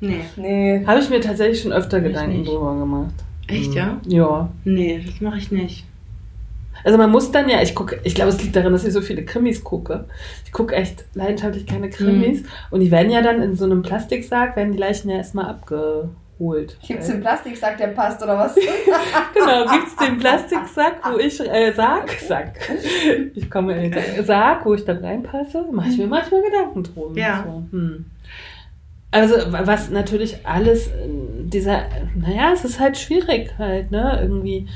[0.01, 0.21] Nee.
[0.35, 0.83] Nee.
[0.85, 2.49] Habe ich mir tatsächlich schon öfter Gedanken nicht.
[2.51, 3.13] drüber gemacht.
[3.47, 3.99] Echt, ja?
[4.05, 4.49] Ja.
[4.63, 5.85] Nee, das mache ich nicht.
[6.83, 9.01] Also man muss dann ja, ich gucke, ich glaube, es liegt daran, dass ich so
[9.01, 10.05] viele Krimis gucke.
[10.45, 12.43] Ich gucke echt leidenschaftlich keine Krimis.
[12.71, 16.77] Und die werden ja dann in so einem Plastiksack, werden die Leichen ja erstmal abgeholt.
[16.87, 18.55] Gibt's Weil- den Plastiksack, der passt, oder was?
[19.33, 22.53] Genau, gibt's den Plastiksack, wo ich, äh, Sarg, Sack.
[23.35, 27.15] Ich komme in den Sarg, wo ich dann reinpasse, mache ich mir manchmal Gedanken drum.
[27.17, 27.43] Ja.
[27.45, 28.05] So, hm.
[29.11, 30.89] Also, wa- was natürlich alles,
[31.43, 31.79] dieser,
[32.15, 34.67] naja, es ist halt schwierig halt, ne, irgendwie.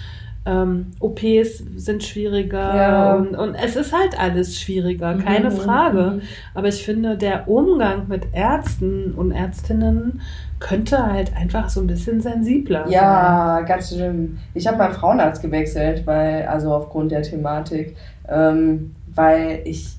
[0.45, 3.13] Ähm, OPs sind schwieriger Ja.
[3.13, 6.01] und, und es ist halt alles schwieriger, keine Mhm, Frage.
[6.15, 6.21] mhm.
[6.53, 10.19] Aber ich finde, der Umgang mit Ärzten und Ärztinnen
[10.59, 12.91] könnte halt einfach so ein bisschen sensibler sein.
[12.91, 14.37] Ja, ganz schlimm.
[14.53, 17.95] Ich habe meinen Frauenarzt gewechselt, weil, also aufgrund der Thematik,
[18.27, 19.91] ähm, weil ich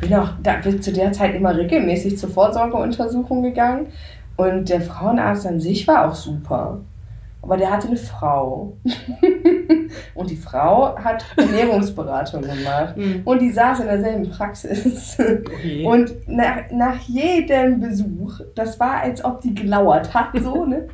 [0.00, 3.86] bin auch da, bin zu der Zeit immer regelmäßig zur Vorsorgeuntersuchung gegangen
[4.36, 6.80] und der Frauenarzt an sich war auch super.
[7.44, 8.78] Aber der hatte eine Frau.
[10.14, 12.94] und die Frau hat Ernährungsberatung gemacht.
[13.04, 13.22] Mhm.
[13.24, 15.18] Und die saß in derselben Praxis.
[15.18, 15.84] Okay.
[15.86, 20.88] Und nach, nach jedem Besuch, das war, als ob die gelauert hat, so, ne?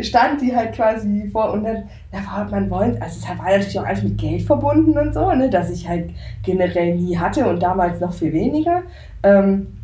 [0.00, 3.78] Stand sie halt quasi vor und dann, da war man wollte, also es war natürlich
[3.78, 5.50] auch alles mit Geld verbunden und so, ne?
[5.50, 6.10] Dass ich halt
[6.42, 8.82] generell nie hatte und damals noch viel weniger.
[9.22, 9.77] Ähm,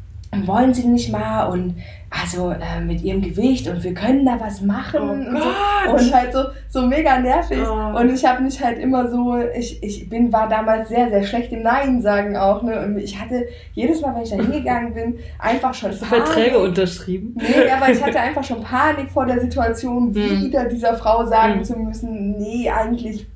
[0.47, 1.77] wollen sie nicht mal und
[2.11, 5.33] also äh, mit ihrem Gewicht und wir können da was machen Oh und, so.
[5.33, 6.01] Gott!
[6.01, 7.59] und halt so, so mega nervig.
[7.61, 7.99] Oh.
[7.99, 11.51] Und ich habe mich halt immer so, ich, ich bin, war damals sehr, sehr schlecht
[11.53, 12.63] im Nein sagen auch.
[12.63, 12.81] Ne?
[12.85, 16.59] Und ich hatte jedes Mal, wenn ich da hingegangen bin, einfach schon Hast du Verträge
[16.61, 17.35] unterschrieben?
[17.37, 20.45] Nee, aber ich hatte einfach schon Panik vor der Situation, Hm.
[20.45, 21.65] wieder dieser Frau sagen Hm.
[21.65, 23.27] zu müssen, nee, eigentlich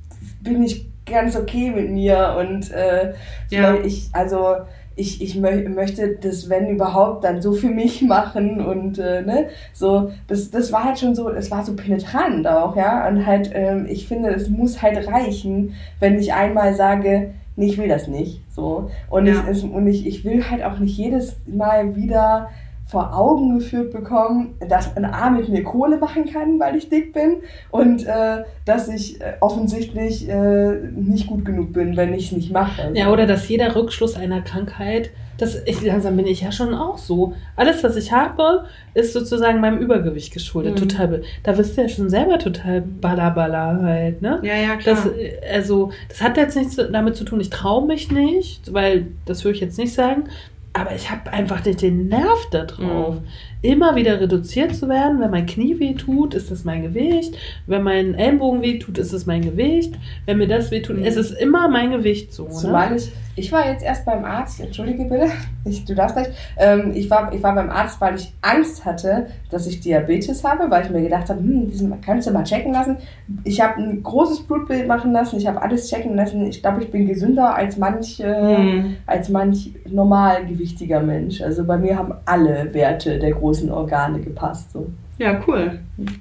[0.40, 3.12] bin ich ganz okay mit mir und äh,
[3.50, 3.74] Ja.
[3.74, 4.56] ich, also
[4.98, 9.46] ich, ich mö möchte das, wenn überhaupt, dann so für mich machen und äh, ne,
[9.72, 13.50] so, das, das war halt schon so, es war so penetrant auch, ja, und halt,
[13.54, 18.08] ähm, ich finde, es muss halt reichen, wenn ich einmal sage, nee, ich will das
[18.08, 19.34] nicht, so, und, Ja.
[19.34, 22.50] ich, es, und ich, ich will halt auch nicht jedes Mal wieder
[22.88, 27.12] vor Augen geführt bekommen, dass ein A mit mir Kohle machen kann, weil ich dick
[27.12, 27.36] bin
[27.70, 32.50] und äh, dass ich äh, offensichtlich äh, nicht gut genug bin, wenn ich es nicht
[32.50, 32.90] mache.
[32.94, 36.96] Ja, oder dass jeder Rückschluss einer Krankheit, das, ich, langsam bin ich ja schon auch
[36.96, 37.34] so.
[37.56, 38.64] Alles, was ich habe,
[38.94, 40.80] ist sozusagen meinem Übergewicht geschuldet.
[40.80, 40.88] Mhm.
[40.88, 44.40] Total, da bist du ja schon selber total ballerballer halt, ne?
[44.42, 44.96] Ja, ja, klar.
[44.96, 49.08] Das, äh, also, das hat jetzt nichts damit zu tun, ich traue mich nicht, weil
[49.26, 50.24] das würde ich jetzt nicht sagen,
[50.72, 53.16] aber ich habe einfach nicht den Nerv da drauf.
[53.16, 53.26] Mhm.
[53.62, 57.36] Immer wieder reduziert zu werden, wenn mein Knie weh tut, ist das mein Gewicht.
[57.66, 59.94] Wenn mein Ellenbogen weh tut, ist es mein Gewicht.
[60.26, 61.04] Wenn mir das weh tut, Mhm.
[61.04, 62.44] es ist immer mein Gewicht so.
[62.44, 62.50] Ne?
[62.52, 65.28] Zumal ich, ich war jetzt erst beim Arzt, entschuldige bitte,
[65.64, 69.28] ich, du darfst gleich, ähm, ich, war, ich war beim Arzt, weil ich Angst hatte,
[69.50, 72.72] dass ich Diabetes habe, weil ich mir gedacht habe, hm, diesen kannst du mal checken
[72.72, 72.96] lassen.
[73.44, 76.46] Ich habe ein großes Blutbild machen lassen, ich habe alles checken lassen.
[76.46, 78.96] Ich glaube, ich bin gesünder als manch, äh, Hm.
[79.06, 81.40] als manch normalgewichtiger Mensch.
[81.40, 84.72] Also bei mir haben alle Werte der großen Organe gepasst.
[84.72, 84.86] So.
[85.18, 85.78] Ja, cool.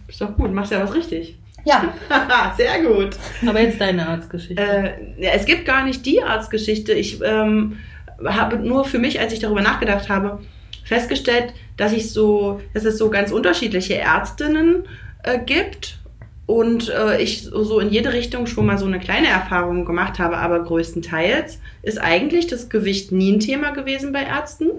[0.08, 1.38] Ist doch gut, machst ja was richtig.
[1.68, 1.94] Ja,
[2.58, 3.18] Sehr gut.
[3.46, 4.62] Aber jetzt deine Arztgeschichte.
[4.62, 6.94] Äh, ja, es gibt gar nicht die Arztgeschichte.
[6.94, 7.78] Ich ähm,
[8.26, 10.40] habe nur für mich, als ich darüber nachgedacht habe,
[10.86, 14.86] festgestellt, dass ich so, dass es so ganz unterschiedliche Ärztinnen
[15.24, 16.00] äh, gibt
[16.46, 20.20] und äh, ich so so in jede Richtung schon mal so eine kleine Erfahrung gemacht
[20.20, 24.70] habe, aber größtenteils ist eigentlich das Gewicht nie ein Thema gewesen bei Ärzten.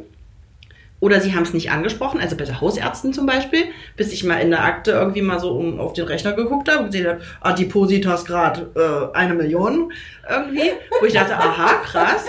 [1.01, 4.39] Oder sie haben es nicht angesprochen, also bei der Hausärztin zum Beispiel, bis ich mal
[4.41, 7.21] in der Akte irgendwie mal so um, auf den Rechner geguckt habe und gesehen habe,
[7.41, 9.93] Adipositas Grad äh, eine Million
[10.29, 12.25] irgendwie, wo ich dachte, aha, krass,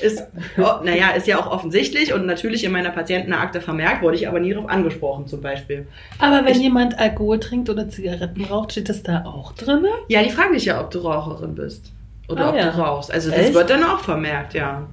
[0.00, 0.22] ist,
[0.56, 4.40] oh, naja, ist ja auch offensichtlich und natürlich in meiner Patientenakte vermerkt, wurde ich aber
[4.40, 5.86] nie darauf angesprochen zum Beispiel.
[6.18, 9.84] Aber wenn ich- jemand Alkohol trinkt oder Zigaretten raucht, steht das da auch drin?
[10.08, 11.92] Ja, die fragen dich ja, ob du Raucherin bist
[12.30, 12.70] oder Ah, ob ja.
[12.70, 13.12] du rauchst.
[13.12, 13.54] Also das Echt?
[13.54, 14.86] wird dann auch vermerkt, ja.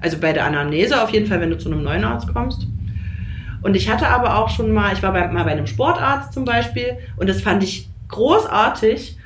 [0.00, 2.66] Also bei der Anamnese auf jeden Fall, wenn du zu einem neuen Arzt kommst.
[3.62, 6.44] Und ich hatte aber auch schon mal, ich war bei, mal bei einem Sportarzt zum
[6.44, 9.16] Beispiel und das fand ich großartig.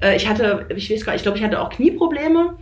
[0.00, 2.54] Äh, Ich hatte, ich weiß gar nicht, ich glaube, ich hatte auch Knieprobleme.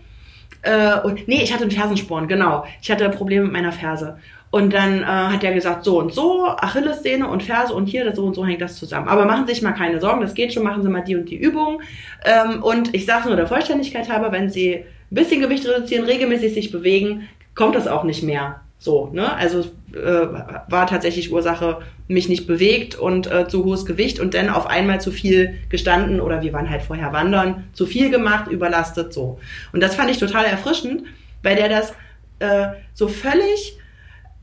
[0.62, 2.64] Äh, und, nee, ich hatte einen Fersensporn, genau.
[2.82, 4.18] Ich hatte Probleme mit meiner Ferse.
[4.50, 8.26] Und dann äh, hat er gesagt, so und so, Achillessehne und Ferse und hier, so
[8.26, 9.08] und so hängt das zusammen.
[9.08, 11.30] Aber machen Sie sich mal keine Sorgen, das geht schon, machen Sie mal die und
[11.30, 11.80] die Übung.
[12.24, 16.52] Ähm, und ich sage nur der Vollständigkeit halber, wenn Sie ein bisschen Gewicht reduzieren, regelmäßig
[16.52, 18.60] sich bewegen, kommt das auch nicht mehr.
[18.78, 19.34] So, ne?
[19.36, 19.64] Also
[19.94, 20.26] äh,
[20.68, 21.78] war tatsächlich Ursache,
[22.08, 26.20] mich nicht bewegt und äh, zu hohes Gewicht und dann auf einmal zu viel gestanden
[26.20, 29.38] oder wir waren halt vorher wandern, zu viel gemacht, überlastet so.
[29.72, 31.04] Und das fand ich total erfrischend,
[31.42, 31.92] weil der das
[32.40, 33.78] äh, so völlig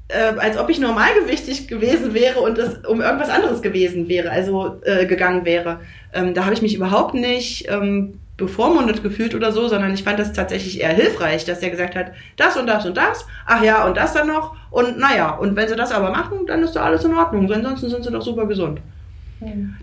[0.10, 4.80] äh, als ob ich normalgewichtig gewesen wäre und es um irgendwas anderes gewesen wäre, also
[4.86, 5.82] äh, gegangen wäre.
[6.14, 10.20] Ähm, da habe ich mich überhaupt nicht ähm, bevormundet gefühlt oder so, sondern ich fand
[10.20, 13.86] das tatsächlich eher hilfreich, dass der gesagt hat, das und das und das, ach ja,
[13.86, 16.84] und das dann noch und naja, und wenn sie das aber machen, dann ist doch
[16.84, 18.80] alles in Ordnung, ansonsten sind sie doch super gesund.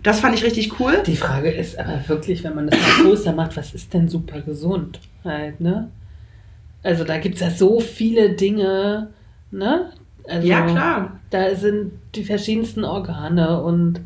[0.03, 1.01] Das fand ich richtig cool.
[1.05, 4.41] Die Frage ist aber wirklich, wenn man das mal größer macht, was ist denn super
[4.41, 5.89] gesund halt, ne?
[6.83, 9.09] Also da gibt es ja so viele Dinge,
[9.51, 9.91] ne?
[10.27, 11.19] Also, Ja, klar.
[11.29, 14.01] Da sind die verschiedensten Organe und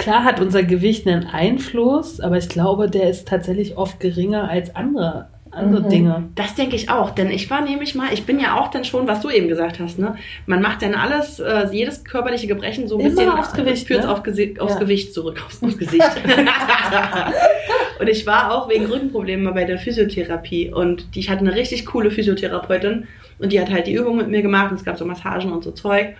[0.00, 4.74] klar hat unser Gewicht einen Einfluss, aber ich glaube, der ist tatsächlich oft geringer als
[4.74, 5.88] andere, andere Mhm.
[5.88, 6.28] Dinge.
[6.36, 9.06] Das denke ich auch, denn ich war nämlich mal, ich bin ja auch dann schon,
[9.06, 10.16] was du eben gesagt hast, ne?
[10.46, 14.04] Man macht dann alles, äh, jedes körperliche Gebrechen so ein Immer bisschen aufs Gewicht, führt
[14.04, 14.10] ne?
[14.10, 14.78] auf Gesi aufs Ja.
[14.80, 16.02] Gewicht zurück, aufs, aufs Gesicht.
[18.00, 21.54] und ich war auch wegen Rückenproblemen mal bei der Physiotherapie und die, ich hatte eine
[21.54, 23.06] richtig coole Physiotherapeutin
[23.38, 25.62] und die hat halt die Übung mit mir gemacht und es gab so Massagen und
[25.64, 26.14] so Zeug.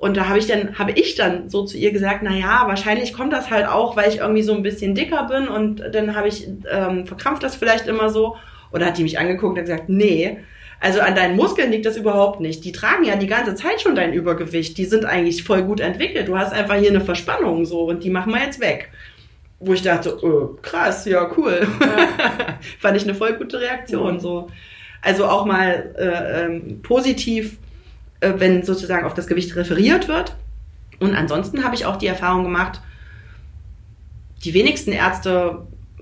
[0.00, 3.12] Und da habe ich dann, habe ich dann so zu ihr gesagt, na ja, wahrscheinlich
[3.12, 6.26] kommt das halt auch, weil ich irgendwie so ein bisschen dicker bin und dann habe
[6.26, 8.36] ich, ähm, verkrampft das vielleicht immer so.
[8.70, 10.38] Und da hat die mich angeguckt und gesagt, nee,
[10.80, 12.64] also an deinen Muskeln liegt das überhaupt nicht.
[12.64, 14.78] Die tragen ja die ganze Zeit schon dein Übergewicht.
[14.78, 16.28] Die sind eigentlich voll gut entwickelt.
[16.28, 18.88] Du hast einfach hier eine Verspannung so und die machen wir jetzt weg.
[19.58, 21.68] Wo ich dachte, oh, krass, ja, cool.
[22.78, 24.18] Fand ich eine voll gute Reaktion.
[24.18, 24.48] So.
[25.02, 27.58] Also auch mal äh, ähm, positiv,
[28.20, 30.34] äh, wenn sozusagen auf das Gewicht referiert wird.
[31.00, 32.80] Und ansonsten habe ich auch die Erfahrung gemacht,
[34.44, 35.58] die wenigsten Ärzte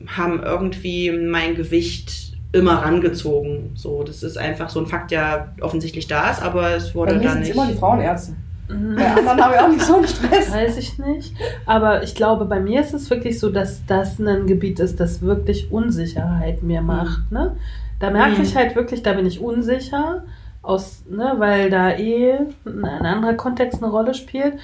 [0.06, 3.72] haben irgendwie mein Gewicht immer rangezogen.
[3.74, 7.14] So, das ist einfach so ein Fakt, der offensichtlich da ist, aber es Bei wurde
[7.16, 7.56] mir dann sind es nicht.
[7.56, 8.32] immer die Frauenärzte.
[8.68, 10.50] Bei anderen habe ich auch nicht so einen Stress.
[10.52, 11.32] Weiß ich nicht.
[11.66, 15.22] Aber ich glaube, bei mir ist es wirklich so, dass das ein Gebiet ist, das
[15.22, 17.32] wirklich Unsicherheit mir macht.
[17.32, 17.56] Ne?
[17.98, 18.42] Da merke Mhm.
[18.42, 20.22] ich halt wirklich, da bin ich unsicher,
[20.68, 24.54] aus, ne, weil da eh ein anderer Kontext eine Rolle spielt.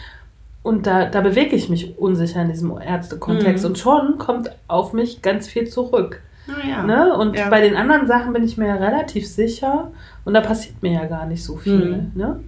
[0.62, 3.64] Und da, da bewege ich mich unsicher in diesem Ärztekontext.
[3.64, 3.70] Mhm.
[3.70, 6.20] Und schon kommt auf mich ganz viel zurück.
[6.46, 6.82] Naja.
[6.82, 7.16] Ne?
[7.16, 7.48] Und Ja.
[7.48, 9.90] bei den anderen Sachen bin ich mir ja relativ sicher
[10.24, 11.84] und da passiert mir ja gar nicht so viel.
[11.86, 12.12] Mhm.
[12.14, 12.40] Ne?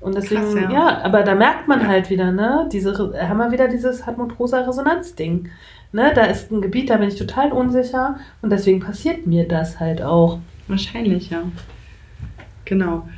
[0.00, 0.70] Und deswegen, Krass, ja.
[0.70, 1.02] ja.
[1.02, 5.48] aber da merkt man halt wieder, ne, diese, haben wir wieder dieses Hartmut-Rosa-Resonanz-Ding.
[5.90, 9.80] Ne, da ist ein Gebiet, da bin ich total unsicher und deswegen passiert mir das
[9.80, 10.38] halt auch.
[10.68, 11.42] Wahrscheinlich, ja.
[12.68, 13.08] Genau.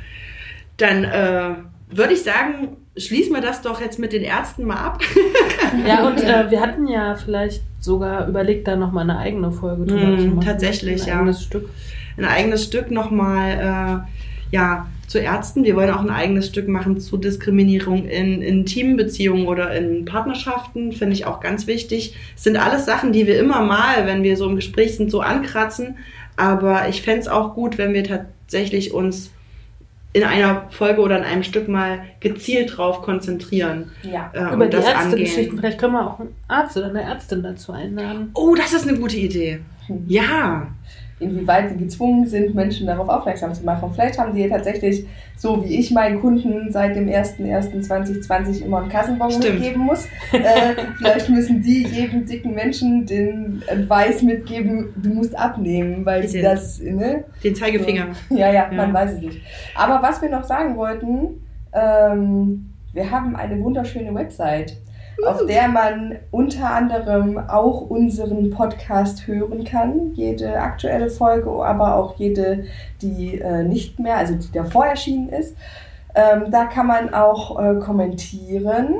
[0.77, 1.55] Dann äh,
[1.89, 5.01] würde ich sagen, schließen wir das doch jetzt mit den Ärzten mal ab.
[5.87, 10.05] Ja, und äh, wir hatten ja vielleicht sogar überlegt, da nochmal eine eigene Folge drüber
[10.07, 10.41] Mhm, zu machen.
[10.41, 11.15] tatsächlich, ein ja.
[11.19, 11.69] eigenes Stück.
[12.17, 14.03] Ein eigenes Stück nochmal,
[14.51, 15.63] äh, ja, zu Ärzten.
[15.63, 20.91] Wir wollen auch ein eigenes Stück machen zu Diskriminierung in intimen Beziehungen oder in Partnerschaften.
[20.91, 22.15] Finde ich auch ganz wichtig.
[22.35, 25.21] Es sind alles Sachen, die wir immer mal, wenn wir so im Gespräch sind, so
[25.21, 25.97] ankratzen.
[26.35, 29.31] Aber ich fände es auch gut, wenn wir tatsächlich uns
[30.13, 33.91] in einer Folge oder in einem Stück mal gezielt drauf konzentrieren.
[34.03, 34.29] Ja.
[34.33, 37.71] Äh, Über und die Ärztegeschichten, vielleicht können wir auch einen Arzt oder eine Ärztin dazu
[37.71, 38.31] einladen.
[38.33, 39.61] Oh, das ist eine gute Idee.
[40.07, 40.67] Ja.
[41.21, 43.91] Inwieweit sie gezwungen sind, Menschen darauf aufmerksam zu machen.
[43.93, 45.05] Vielleicht haben sie ja tatsächlich,
[45.37, 50.07] so wie ich meinen Kunden seit dem 01.01.2020 immer einen Kassenbon mitgeben muss.
[50.33, 56.41] Äh, vielleicht müssen die jedem dicken Menschen den Advice mitgeben, du musst abnehmen, weil sie
[56.41, 57.25] das, ne?
[57.43, 58.07] Den Zeigefinger.
[58.29, 58.71] Ja, ja, Ja.
[58.71, 59.41] man weiß es nicht.
[59.75, 61.41] Aber was wir noch sagen wollten,
[61.73, 64.77] ähm, wir haben eine wunderschöne Website,
[65.25, 70.13] auf der man unter anderem auch unseren Podcast hören kann.
[70.13, 72.65] Jede aktuelle Folge, aber auch jede,
[73.01, 75.55] die äh, nicht mehr, also die davor erschienen ist.
[76.15, 78.95] Ähm, da kann man auch äh, kommentieren.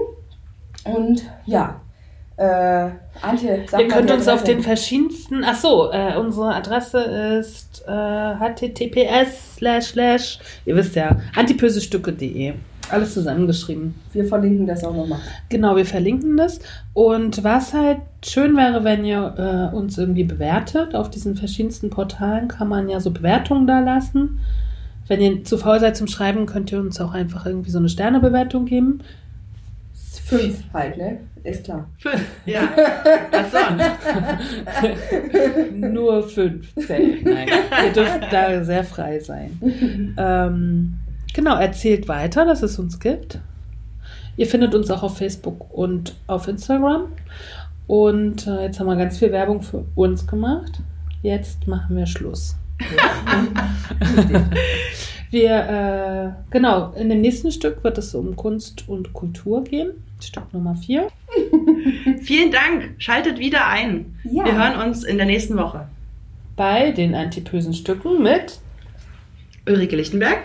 [0.85, 1.81] Und ja,
[2.37, 2.89] äh,
[3.21, 6.99] Antje, sag Ihr könnt uns auf den verschiedensten, ach so, äh, unsere Adresse
[7.39, 12.53] ist äh, https slash slash, ihr wisst ja, antipösestücke.de.
[12.91, 13.95] Alles zusammengeschrieben.
[14.13, 15.19] Wir verlinken das auch nochmal.
[15.49, 16.59] Genau, wir verlinken das.
[16.93, 20.95] Und was halt schön wäre, wenn ihr äh, uns irgendwie bewertet.
[20.95, 24.39] Auf diesen verschiedensten Portalen kann man ja so Bewertungen da lassen.
[25.07, 27.89] Wenn ihr zu faul seid zum Schreiben, könnt ihr uns auch einfach irgendwie so eine
[27.89, 28.99] Sternebewertung geben.
[30.25, 31.19] Fünf halt, ne?
[31.43, 31.89] Ist klar.
[31.97, 32.21] Fünf.
[32.45, 32.61] Ja.
[33.31, 33.91] Was sonst?
[35.73, 37.19] Nur fünf zählen.
[37.23, 37.49] Nein,
[37.85, 39.59] ihr dürft da sehr frei sein.
[40.17, 40.93] Ähm,
[41.33, 43.39] genau, erzählt weiter, dass es uns gibt.
[44.37, 47.07] Ihr findet uns auch auf Facebook und auf Instagram.
[47.87, 50.79] Und äh, jetzt haben wir ganz viel Werbung für uns gemacht.
[51.21, 52.55] Jetzt machen wir Schluss.
[55.31, 59.91] wir, äh, genau, in dem nächsten Stück wird es um Kunst und Kultur gehen.
[60.21, 61.09] Stück Nummer vier.
[62.21, 62.95] Vielen Dank.
[62.97, 64.17] Schaltet wieder ein.
[64.23, 64.45] Ja.
[64.45, 65.87] Wir hören uns in der nächsten Woche.
[66.55, 68.59] Bei den antipösen Stücken mit
[69.67, 70.39] Ulrike Lichtenberg.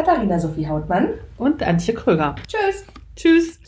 [0.00, 1.20] Katharina Sophie Hautmann.
[1.36, 2.34] und Antje Kröger.
[2.48, 2.86] Tschüss.
[3.16, 3.58] Tschüss.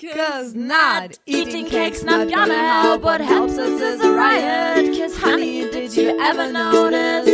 [0.00, 3.02] Cause not eating cake's not gonna help.
[3.02, 4.96] What helps us is a riot.
[4.96, 7.26] Cause honey, did you ever notice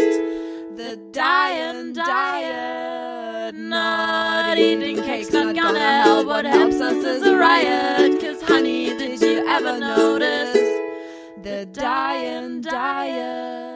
[0.76, 3.54] the dying diet?
[3.54, 6.26] Not eating cake's not gonna help.
[6.26, 8.20] What helps us is a riot.
[8.20, 10.58] Cause honey, did you ever notice
[11.44, 13.73] the dying diet?